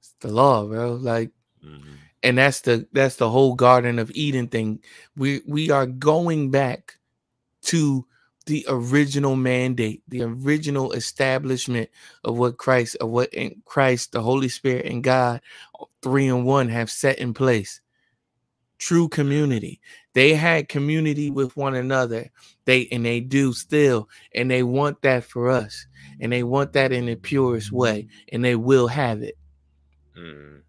it's 0.01 0.15
the 0.20 0.28
law 0.32 0.66
bro 0.66 0.94
like 0.94 1.31
Mhm. 1.65 1.97
And 2.23 2.39
that's 2.39 2.62
the 2.62 2.86
that's 2.93 3.16
the 3.16 3.31
whole 3.31 3.55
garden 3.55 3.99
of 3.99 4.11
eden 4.15 4.49
thing 4.49 4.81
we 5.16 5.40
we 5.47 5.70
are 5.70 5.86
going 5.86 6.51
back 6.51 6.99
to 7.62 8.05
the 8.49 8.65
original 8.66 9.36
mandate, 9.36 10.03
the 10.09 10.23
original 10.23 10.93
establishment 10.93 11.90
of 12.24 12.39
what 12.39 12.57
Christ, 12.57 12.97
of 12.97 13.11
what 13.11 13.32
in 13.35 13.61
Christ, 13.66 14.12
the 14.12 14.23
Holy 14.23 14.49
Spirit, 14.49 14.86
and 14.86 15.05
God, 15.05 15.43
three 16.01 16.28
and 16.28 16.47
one, 16.47 16.70
have 16.70 16.90
set 16.90 17.19
in 17.19 17.35
place. 17.35 17.82
True 18.78 19.07
community. 19.07 19.81
They 20.15 20.32
had 20.32 20.70
community 20.70 21.31
with 21.31 21.59
one 21.59 21.74
another. 21.74 22.31
They 22.65 22.89
and 22.90 23.05
they 23.05 23.20
do 23.20 23.53
still, 23.53 24.09
and 24.35 24.51
they 24.51 24.62
want 24.62 25.03
that 25.03 25.24
for 25.24 25.51
us, 25.51 25.86
and 26.19 26.32
they 26.32 26.43
want 26.43 26.73
that 26.73 26.90
in 26.90 27.05
the 27.05 27.16
purest 27.16 27.70
way, 27.70 28.09
and 28.32 28.43
they 28.43 28.57
will 28.57 28.89
have 28.89 29.23
it. 29.23 29.36
Mm. 30.16 30.62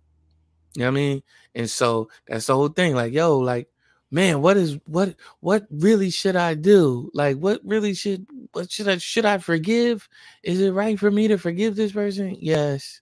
You 0.75 0.81
know 0.81 0.85
what 0.85 0.87
I 0.87 0.91
mean? 0.91 1.23
And 1.55 1.69
so 1.69 2.09
that's 2.27 2.47
the 2.47 2.55
whole 2.55 2.69
thing. 2.69 2.95
Like, 2.95 3.13
yo, 3.13 3.37
like, 3.37 3.69
man, 4.11 4.41
what 4.41 4.57
is 4.57 4.77
what 4.85 5.15
what 5.39 5.65
really 5.71 6.09
should 6.09 6.35
I 6.35 6.53
do? 6.55 7.09
Like, 7.13 7.37
what 7.37 7.61
really 7.63 7.93
should 7.93 8.25
what 8.53 8.71
should 8.71 8.87
I 8.87 8.97
should 8.97 9.25
I 9.25 9.37
forgive? 9.37 10.07
Is 10.43 10.61
it 10.61 10.71
right 10.71 10.97
for 10.99 11.11
me 11.11 11.27
to 11.27 11.37
forgive 11.37 11.75
this 11.75 11.91
person? 11.91 12.35
Yes. 12.39 13.01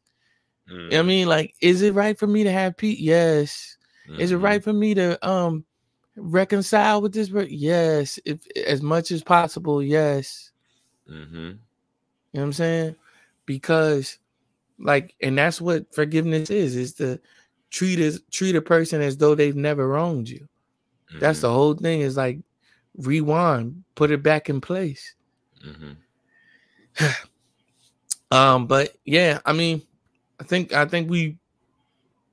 You 0.67 0.89
know 0.89 0.99
I 0.99 1.03
Mm. 1.03 1.07
mean? 1.07 1.27
Like, 1.27 1.53
is 1.61 1.81
it 1.81 1.93
right 1.93 2.17
for 2.17 2.27
me 2.27 2.43
to 2.43 2.51
have 2.51 2.77
peace? 2.77 2.99
Yes. 2.99 3.77
Is 4.17 4.31
it 4.31 4.37
right 4.37 4.63
for 4.63 4.73
me 4.73 4.93
to 4.95 5.27
um 5.27 5.65
reconcile 6.15 7.01
with 7.01 7.13
this 7.13 7.29
person? 7.29 7.49
Yes. 7.51 8.19
If 8.25 8.39
as 8.67 8.81
much 8.81 9.11
as 9.11 9.23
possible, 9.23 9.81
yes. 9.83 10.51
Mhm. 11.09 11.33
You 11.33 11.49
know 11.49 11.59
what 12.31 12.41
I'm 12.43 12.53
saying? 12.53 12.95
Because 13.45 14.19
like, 14.79 15.15
and 15.21 15.37
that's 15.37 15.61
what 15.61 15.93
forgiveness 15.93 16.49
is, 16.49 16.75
is 16.75 16.93
to 16.95 17.19
treat 17.69 17.99
as 17.99 18.21
treat 18.31 18.55
a 18.55 18.61
person 18.61 19.01
as 19.01 19.17
though 19.17 19.35
they've 19.35 19.55
never 19.55 19.87
wronged 19.87 20.29
you. 20.29 20.47
That's 21.19 21.39
Mhm. 21.39 21.41
the 21.41 21.53
whole 21.53 21.73
thing, 21.73 22.01
is 22.01 22.17
like 22.17 22.39
rewind, 22.97 23.83
put 23.95 24.11
it 24.11 24.23
back 24.23 24.49
in 24.49 24.61
place. 24.61 25.15
Mhm. 25.65 25.97
Um, 28.29 28.67
but 28.67 28.97
yeah, 29.05 29.39
I 29.45 29.53
mean, 29.53 29.81
I 30.39 30.43
think 30.43 30.73
I 30.73 30.85
think 30.85 31.09
we 31.09 31.37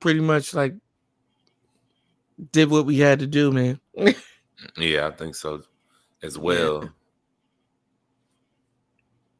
pretty 0.01 0.19
much 0.19 0.53
like 0.53 0.75
did 2.51 2.69
what 2.69 2.85
we 2.85 2.97
had 2.97 3.19
to 3.19 3.27
do, 3.27 3.51
man. 3.51 3.79
Yeah, 4.77 5.07
I 5.07 5.11
think 5.11 5.35
so 5.35 5.61
as 6.23 6.35
Yeah. 6.37 6.41
well. 6.41 6.89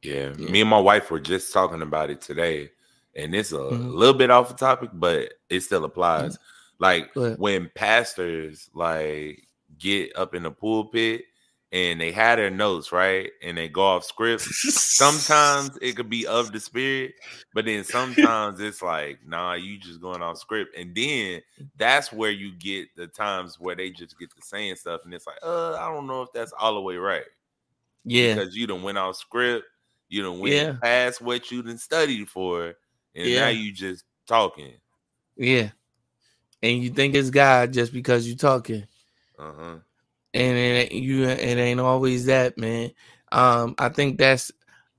Yeah. 0.02 0.34
Yeah. 0.38 0.50
me 0.52 0.62
and 0.62 0.70
my 0.70 0.80
wife 0.80 1.10
were 1.10 1.20
just 1.20 1.52
talking 1.52 1.82
about 1.82 2.10
it 2.10 2.22
today, 2.22 2.70
and 3.16 3.34
it's 3.36 3.52
a 3.52 3.58
Mhm. 3.58 3.94
little 3.94 4.14
bit 4.18 4.30
off 4.32 4.50
the 4.50 4.56
topic, 4.56 4.90
but 4.94 5.34
it 5.50 5.62
still 5.62 5.86
applies. 5.86 6.38
Like 6.80 7.10
Go 7.16 7.24
ahead. 7.24 7.40
when 7.40 7.70
pastors 7.76 8.70
like 8.74 9.48
get 9.78 10.16
up 10.18 10.34
in 10.36 10.44
the 10.44 10.52
pulpit 10.52 11.24
and 11.72 12.00
they 12.00 12.12
had 12.12 12.40
their 12.40 12.50
notes 12.50 12.92
right, 12.92 13.32
and 13.44 13.58
they 13.58 13.68
go 13.68 13.84
off 13.84 14.04
script. 14.06 14.44
Sometimes 14.88 15.78
it 15.82 15.96
could 15.98 16.10
be 16.10 16.26
of 16.28 16.52
the 16.54 16.60
spirit, 16.60 17.16
but 17.54 17.66
then 17.66 17.84
sometimes 17.84 18.60
it's 18.62 18.82
like, 18.82 19.20
nah, 19.26 19.54
you 19.54 19.78
just 19.78 20.00
going 20.02 20.22
off 20.22 20.38
script, 20.38 20.76
and 20.78 20.96
then 20.96 21.42
that's 21.78 22.14
where 22.14 22.32
you 22.32 22.54
get 22.54 22.96
the 22.96 23.08
times 23.08 23.60
where 23.60 23.76
they 23.76 23.90
just 23.92 24.18
get 24.18 24.30
to 24.36 24.42
saying 24.42 24.76
stuff, 24.78 25.02
and 25.06 25.14
it's 25.14 25.28
like, 25.28 25.40
uh, 25.44 25.74
I 25.76 25.90
don't 25.94 26.08
know 26.08 26.22
if 26.22 26.30
that's 26.34 26.54
all 26.58 26.76
the 26.76 26.82
way 26.82 26.96
right 26.98 27.26
yeah, 28.04 28.36
because 28.36 28.56
you 28.56 28.68
done 28.68 28.84
went 28.84 28.98
off 28.98 29.16
script, 29.18 29.66
you 30.10 30.24
done 30.24 30.40
went 30.40 30.54
Yeah. 30.54 30.74
past 30.82 31.22
what 31.22 31.52
you 31.52 31.64
done 31.64 31.78
studied 31.78 32.30
for, 32.30 32.74
and 33.16 33.26
Yeah. 33.28 33.40
now 33.42 33.48
you 33.50 33.72
just 33.72 34.04
talking. 34.28 34.74
yeah. 35.38 35.70
And 36.64 36.82
you 36.84 36.90
think 36.90 37.14
it's 37.16 37.30
God 37.30 37.74
just 37.74 37.94
because 37.94 38.28
you 38.28 38.36
talking. 38.36 38.86
Uh 39.38 39.52
huh. 39.58 39.76
and 40.34 40.58
it 40.58 40.92
ain't, 40.92 40.92
you 40.94 41.24
it 41.26 41.58
ain't 41.58 41.80
always 41.80 42.26
that 42.26 42.58
man 42.58 42.90
um 43.34 43.76
i 43.78 43.90
think 43.90 44.18
that's 44.18 44.50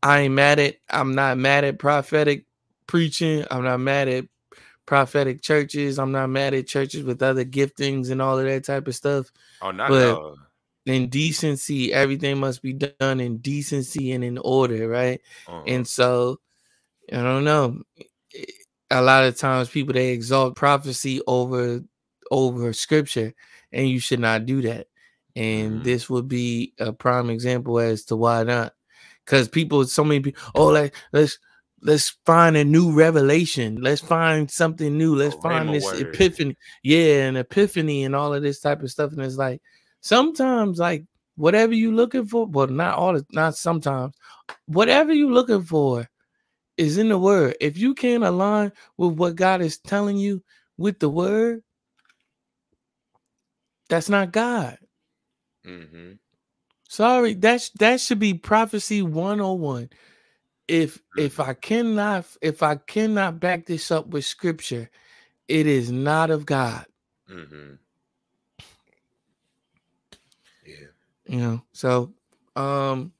i 0.03 0.21
ain't 0.21 0.35
mad 0.35 0.59
at 0.59 0.77
i'm 0.91 1.15
not 1.15 1.39
mad 1.39 1.65
at 1.65 1.79
prophetic 1.79 2.45
preaching 2.87 3.45
i'm 3.51 3.65
not 3.65 3.81
mad 3.81 4.09
at 4.09 4.25
prophetic 4.85 5.41
churches 5.43 5.99
i'm 5.99 6.13
not 6.13 6.29
mad 6.29 6.53
at 6.55 6.67
churches 6.67 7.03
with 7.03 7.23
other 7.23 7.45
giftings 7.47 8.11
and 8.11 8.21
all 8.21 8.39
of 8.39 8.45
that 8.45 8.65
type 8.65 8.87
of 8.89 8.95
stuff 8.95 9.31
Oh, 9.63 9.71
not 9.71 9.89
But- 9.89 10.01
no. 10.15 10.37
in 10.87 11.09
decency 11.09 11.93
everything 11.95 12.39
must 12.39 12.61
be 12.63 12.73
done 12.75 13.21
in 13.21 13.39
decency 13.39 14.13
and 14.13 14.23
in 14.23 14.37
order 14.39 14.87
right 14.87 15.21
Uh-huh. 15.49 15.63
and 15.67 15.87
so 15.89 16.39
i 17.13 17.17
don't 17.23 17.45
know. 17.45 17.83
A 18.91 19.03
lot 19.03 19.25
of 19.25 19.37
times 19.37 19.69
people 19.69 19.95
they 19.95 20.11
exalt 20.11 20.57
prophecy 20.57 21.21
over 21.27 21.81
over 22.31 22.73
scripture 22.73 23.33
and 23.73 23.89
you 23.89 23.99
should 23.99 24.21
not 24.21 24.47
do 24.47 24.63
that. 24.63 24.87
And 25.35 25.81
Mhm. 25.81 25.85
this 25.85 26.09
would 26.09 26.29
be 26.29 26.73
a 26.79 26.93
prime 26.93 27.31
example 27.31 27.79
as 27.79 28.05
to 28.07 28.17
why 28.17 28.43
not. 28.45 28.75
Because 29.25 29.49
people 29.49 29.85
so 29.87 30.05
many 30.05 30.21
people 30.21 30.43
oh 30.55 30.67
like 30.69 30.95
let's 31.13 31.39
let's 31.83 32.17
find 32.25 32.57
a 32.57 32.65
new 32.65 32.93
revelation. 32.93 33.77
Let's 33.83 34.01
find 34.01 34.51
something 34.51 34.97
new. 34.97 35.15
Let's 35.17 35.37
A 35.37 35.41
find 35.41 35.69
this 35.75 35.85
word. 35.85 36.01
epiphany 36.01 36.57
yeah 36.85 37.27
an 37.29 37.37
epiphany 37.37 38.05
and 38.05 38.15
all 38.15 38.33
of 38.35 38.43
this 38.43 38.61
type 38.61 38.83
of 38.83 38.91
stuff. 38.91 39.13
And 39.13 39.23
it's 39.23 39.37
like 39.37 39.61
sometimes 40.01 40.79
like 40.79 41.05
whatever 41.37 41.75
you're 41.75 41.93
looking 41.93 42.27
for 42.27 42.47
well 42.47 42.67
not 42.69 42.97
all 42.97 43.13
the 43.15 43.27
not 43.33 43.57
sometimes 43.57 44.15
whatever 44.67 45.13
you're 45.13 45.31
looking 45.31 45.63
for 45.63 46.09
is 46.79 46.99
in 46.99 47.09
the 47.09 47.19
word 47.19 47.57
if 47.61 47.79
you 47.79 47.95
can't 47.95 48.25
align 48.25 48.73
with 48.97 49.15
what 49.15 49.37
god 49.37 49.61
is 49.63 49.79
telling 49.79 50.17
you 50.19 50.43
with 50.79 50.99
the 51.01 51.09
word 51.09 51.63
that's 53.89 54.09
not 54.09 54.33
god 54.33 54.79
hmm 55.65 56.13
Sorry, 56.89 57.35
that's 57.35 57.71
that 57.71 58.01
should 58.01 58.19
be 58.21 58.35
prophecy 58.35 59.03
101. 59.03 59.91
If 60.69 61.03
if 61.17 61.41
I 61.41 61.55
cannot 61.55 62.27
if 62.43 62.63
I 62.63 62.77
cannot 62.77 63.41
back 63.41 63.67
this 63.67 63.91
up 63.91 64.09
with 64.09 64.25
scripture, 64.25 64.91
it 65.49 65.67
is 65.67 65.91
not 65.91 66.31
of 66.31 66.47
God. 66.47 66.87
hmm 67.29 67.75
Yeah. 70.67 70.89
You 71.29 71.41
know, 71.41 71.63
so 71.73 72.13
um 72.57 73.13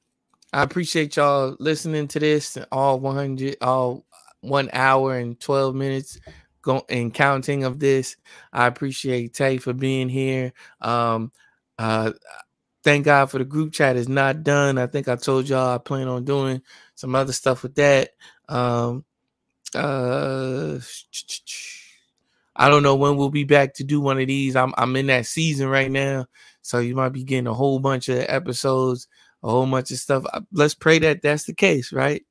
I 0.57 0.63
appreciate 0.63 1.15
y'all 1.15 1.55
listening 1.59 2.07
to 2.07 2.19
this 2.19 2.57
all 2.71 2.99
100 2.99 3.57
all 3.61 4.07
one 4.41 4.71
hour 4.73 5.15
and 5.15 5.39
12 5.39 5.75
minutes 5.75 6.19
go 6.63 6.83
and 6.89 7.13
counting 7.13 7.63
of 7.63 7.77
this. 7.77 8.15
I 8.51 8.65
appreciate 8.65 9.35
Tay 9.35 9.59
for 9.59 9.73
being 9.73 10.09
here. 10.09 10.53
Um 10.81 11.31
uh 11.77 12.13
thank 12.83 13.05
God 13.05 13.27
for 13.29 13.37
the 13.37 13.45
group 13.45 13.71
chat 13.71 13.97
is 13.97 14.09
not 14.09 14.41
done. 14.41 14.79
I 14.79 14.87
think 14.87 15.07
I 15.07 15.15
told 15.15 15.47
y'all 15.47 15.75
I 15.75 15.77
plan 15.77 16.07
on 16.07 16.25
doing 16.25 16.63
some 16.95 17.13
other 17.13 17.33
stuff 17.33 17.61
with 17.61 17.75
that. 17.75 18.09
Um 18.49 19.05
uh 19.75 20.79
I 22.55 22.69
don't 22.69 22.81
know 22.81 22.95
when 22.95 23.15
we'll 23.15 23.29
be 23.29 23.43
back 23.43 23.75
to 23.75 23.83
do 23.83 24.01
one 24.01 24.19
of 24.19 24.25
these. 24.25 24.55
I'm 24.55 24.73
I'm 24.75 24.95
in 24.95 25.05
that 25.05 25.27
season 25.27 25.67
right 25.69 25.91
now. 25.91 26.25
So 26.63 26.79
you 26.79 26.95
might 26.95 27.09
be 27.09 27.23
getting 27.23 27.45
a 27.45 27.53
whole 27.53 27.77
bunch 27.77 28.09
of 28.09 28.25
episodes, 28.27 29.07
a 29.43 29.49
whole 29.49 29.65
bunch 29.67 29.91
of 29.91 29.97
stuff. 29.97 30.25
Let's 30.51 30.73
pray 30.75 30.99
that 30.99 31.21
that's 31.21 31.45
the 31.45 31.53
case, 31.53 31.91
right? 31.93 32.23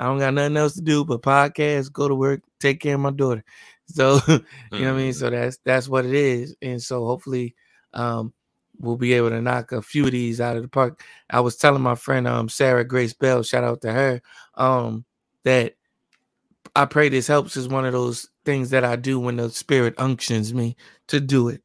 I 0.00 0.04
don't 0.06 0.18
got 0.18 0.34
nothing 0.34 0.56
else 0.56 0.74
to 0.74 0.80
do 0.80 1.04
but 1.04 1.22
podcast, 1.22 1.92
go 1.92 2.08
to 2.08 2.14
work, 2.14 2.42
take 2.60 2.80
care 2.80 2.94
of 2.94 3.00
my 3.00 3.10
daughter. 3.10 3.44
So 3.86 4.20
you 4.28 4.38
know 4.84 4.92
what 4.94 5.00
I 5.00 5.02
mean? 5.02 5.12
So 5.12 5.28
that's 5.28 5.58
that's 5.64 5.88
what 5.88 6.06
it 6.06 6.14
is. 6.14 6.56
And 6.62 6.82
so 6.82 7.04
hopefully 7.04 7.54
um 7.92 8.32
we'll 8.78 8.96
be 8.96 9.12
able 9.12 9.30
to 9.30 9.42
knock 9.42 9.72
a 9.72 9.82
few 9.82 10.06
of 10.06 10.12
these 10.12 10.40
out 10.40 10.56
of 10.56 10.62
the 10.62 10.68
park. 10.68 11.02
I 11.28 11.40
was 11.40 11.56
telling 11.56 11.82
my 11.82 11.94
friend 11.96 12.26
um 12.26 12.48
Sarah 12.48 12.84
Grace 12.84 13.12
Bell, 13.12 13.42
shout 13.42 13.64
out 13.64 13.82
to 13.82 13.92
her, 13.92 14.22
um, 14.54 15.04
that 15.44 15.74
I 16.74 16.86
pray 16.86 17.10
this 17.10 17.26
helps 17.26 17.56
is 17.56 17.68
one 17.68 17.84
of 17.84 17.92
those 17.92 18.30
things 18.46 18.70
that 18.70 18.84
I 18.84 18.96
do 18.96 19.20
when 19.20 19.36
the 19.36 19.50
spirit 19.50 19.94
unctions 19.98 20.54
me 20.54 20.76
to 21.08 21.20
do 21.20 21.48
it 21.48 21.62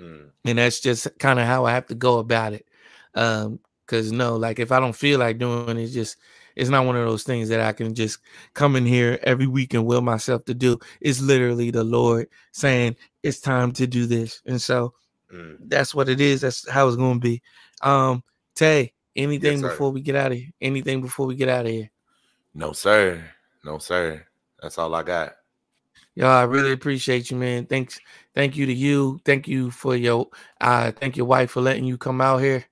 Mm. 0.00 0.30
and 0.46 0.58
that's 0.58 0.80
just 0.80 1.06
kind 1.18 1.38
of 1.38 1.46
how 1.46 1.64
I 1.66 1.72
have 1.72 1.86
to 1.88 1.94
go 1.94 2.18
about 2.18 2.54
it. 2.54 2.66
Um, 3.14 3.60
because 3.86 4.12
no, 4.12 4.36
like 4.36 4.58
if 4.58 4.72
I 4.72 4.80
don't 4.80 4.94
feel 4.94 5.18
like 5.18 5.38
doing 5.38 5.76
it, 5.78 5.82
it's 5.82 5.92
just 5.92 6.16
it's 6.56 6.70
not 6.70 6.84
one 6.86 6.96
of 6.96 7.06
those 7.06 7.22
things 7.22 7.48
that 7.48 7.60
I 7.60 7.72
can 7.72 7.94
just 7.94 8.18
come 8.54 8.76
in 8.76 8.84
here 8.84 9.18
every 9.22 9.46
week 9.46 9.74
and 9.74 9.86
will 9.86 10.02
myself 10.02 10.44
to 10.46 10.54
do. 10.54 10.78
It's 11.00 11.20
literally 11.20 11.70
the 11.70 11.84
Lord 11.84 12.28
saying 12.52 12.96
it's 13.22 13.40
time 13.40 13.72
to 13.72 13.86
do 13.86 14.06
this, 14.06 14.42
and 14.46 14.60
so 14.60 14.94
Mm. 15.32 15.56
that's 15.60 15.94
what 15.94 16.08
it 16.08 16.20
is. 16.20 16.42
That's 16.42 16.68
how 16.68 16.86
it's 16.86 16.96
going 16.96 17.18
to 17.18 17.20
be. 17.20 17.42
Um, 17.80 18.22
Tay, 18.54 18.92
anything 19.16 19.60
sir. 19.60 19.68
before 19.68 19.90
we 19.90 20.02
get 20.02 20.14
out 20.14 20.32
of 20.32 20.38
here? 20.38 20.50
Anything 20.60 21.00
before 21.00 21.26
we 21.26 21.34
get 21.34 21.48
out 21.48 21.64
of 21.64 21.72
here? 21.72 21.90
No, 22.54 22.72
sir. 22.72 23.24
No, 23.64 23.78
sir. 23.78 24.26
That's 24.60 24.76
all 24.76 24.94
I 24.94 25.02
got. 25.02 25.32
Yo, 26.14 26.28
I 26.28 26.42
really 26.42 26.72
appreciate 26.72 27.30
you, 27.30 27.38
man. 27.38 27.64
Thanks, 27.64 27.98
thank 28.34 28.56
you 28.56 28.66
to 28.66 28.72
you. 28.72 29.20
Thank 29.24 29.48
you 29.48 29.70
for 29.70 29.96
your 29.96 30.28
uh 30.60 30.92
thank 30.92 31.16
your 31.16 31.24
wife 31.26 31.50
for 31.50 31.62
letting 31.62 31.84
you 31.84 31.96
come 31.96 32.20
out 32.20 32.38
here 32.38 32.64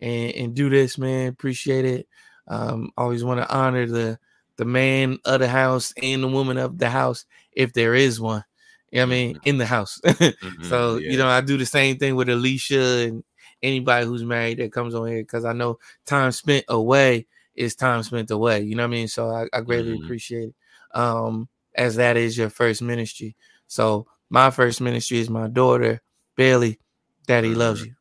and, 0.00 0.32
and 0.34 0.54
do 0.54 0.68
this, 0.70 0.98
man. 0.98 1.28
Appreciate 1.28 1.84
it. 1.84 2.08
Um, 2.46 2.90
always 2.96 3.24
want 3.24 3.40
to 3.40 3.50
honor 3.54 3.86
the 3.86 4.18
the 4.56 4.64
man 4.64 5.18
of 5.24 5.40
the 5.40 5.48
house 5.48 5.92
and 6.02 6.22
the 6.22 6.28
woman 6.28 6.58
of 6.58 6.78
the 6.78 6.88
house, 6.90 7.24
if 7.52 7.72
there 7.72 7.94
is 7.94 8.20
one. 8.20 8.44
You 8.90 8.98
know 8.98 9.02
I 9.02 9.06
mean, 9.06 9.40
in 9.44 9.58
the 9.58 9.66
house. 9.66 10.00
Mhm, 10.04 10.64
so 10.64 10.96
yeah. 10.96 11.10
you 11.10 11.18
know, 11.18 11.28
I 11.28 11.40
do 11.40 11.56
the 11.56 11.66
same 11.66 11.98
thing 11.98 12.16
with 12.16 12.28
Alicia 12.28 13.06
and 13.06 13.22
anybody 13.62 14.06
who's 14.06 14.24
married 14.24 14.58
that 14.58 14.72
comes 14.72 14.94
on 14.94 15.08
here 15.08 15.22
because 15.22 15.44
I 15.44 15.52
know 15.52 15.78
time 16.06 16.32
spent 16.32 16.64
away 16.68 17.26
is 17.54 17.74
time 17.74 18.02
spent 18.02 18.30
away. 18.30 18.62
You 18.62 18.76
know 18.76 18.82
what 18.84 18.88
I 18.88 18.90
mean? 18.90 19.08
So 19.08 19.28
I, 19.30 19.46
I 19.52 19.60
greatly 19.60 19.92
Mhm. 19.92 20.04
appreciate 20.04 20.48
it. 20.50 20.54
Um, 20.98 21.48
as 21.74 21.96
that 21.96 22.16
is 22.16 22.36
your 22.36 22.50
first 22.50 22.82
ministry. 22.82 23.36
So 23.66 24.06
my 24.30 24.50
first 24.50 24.80
ministry 24.80 25.18
is 25.18 25.28
my 25.30 25.48
daughter, 25.48 26.00
Bailey. 26.36 26.78
Daddy 27.26 27.54
loves 27.54 27.84
you. 27.84 27.94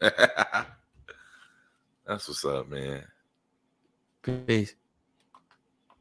That's 2.08 2.26
what's 2.26 2.44
up, 2.46 2.70
man. 2.70 3.04
Peace. 4.22 4.74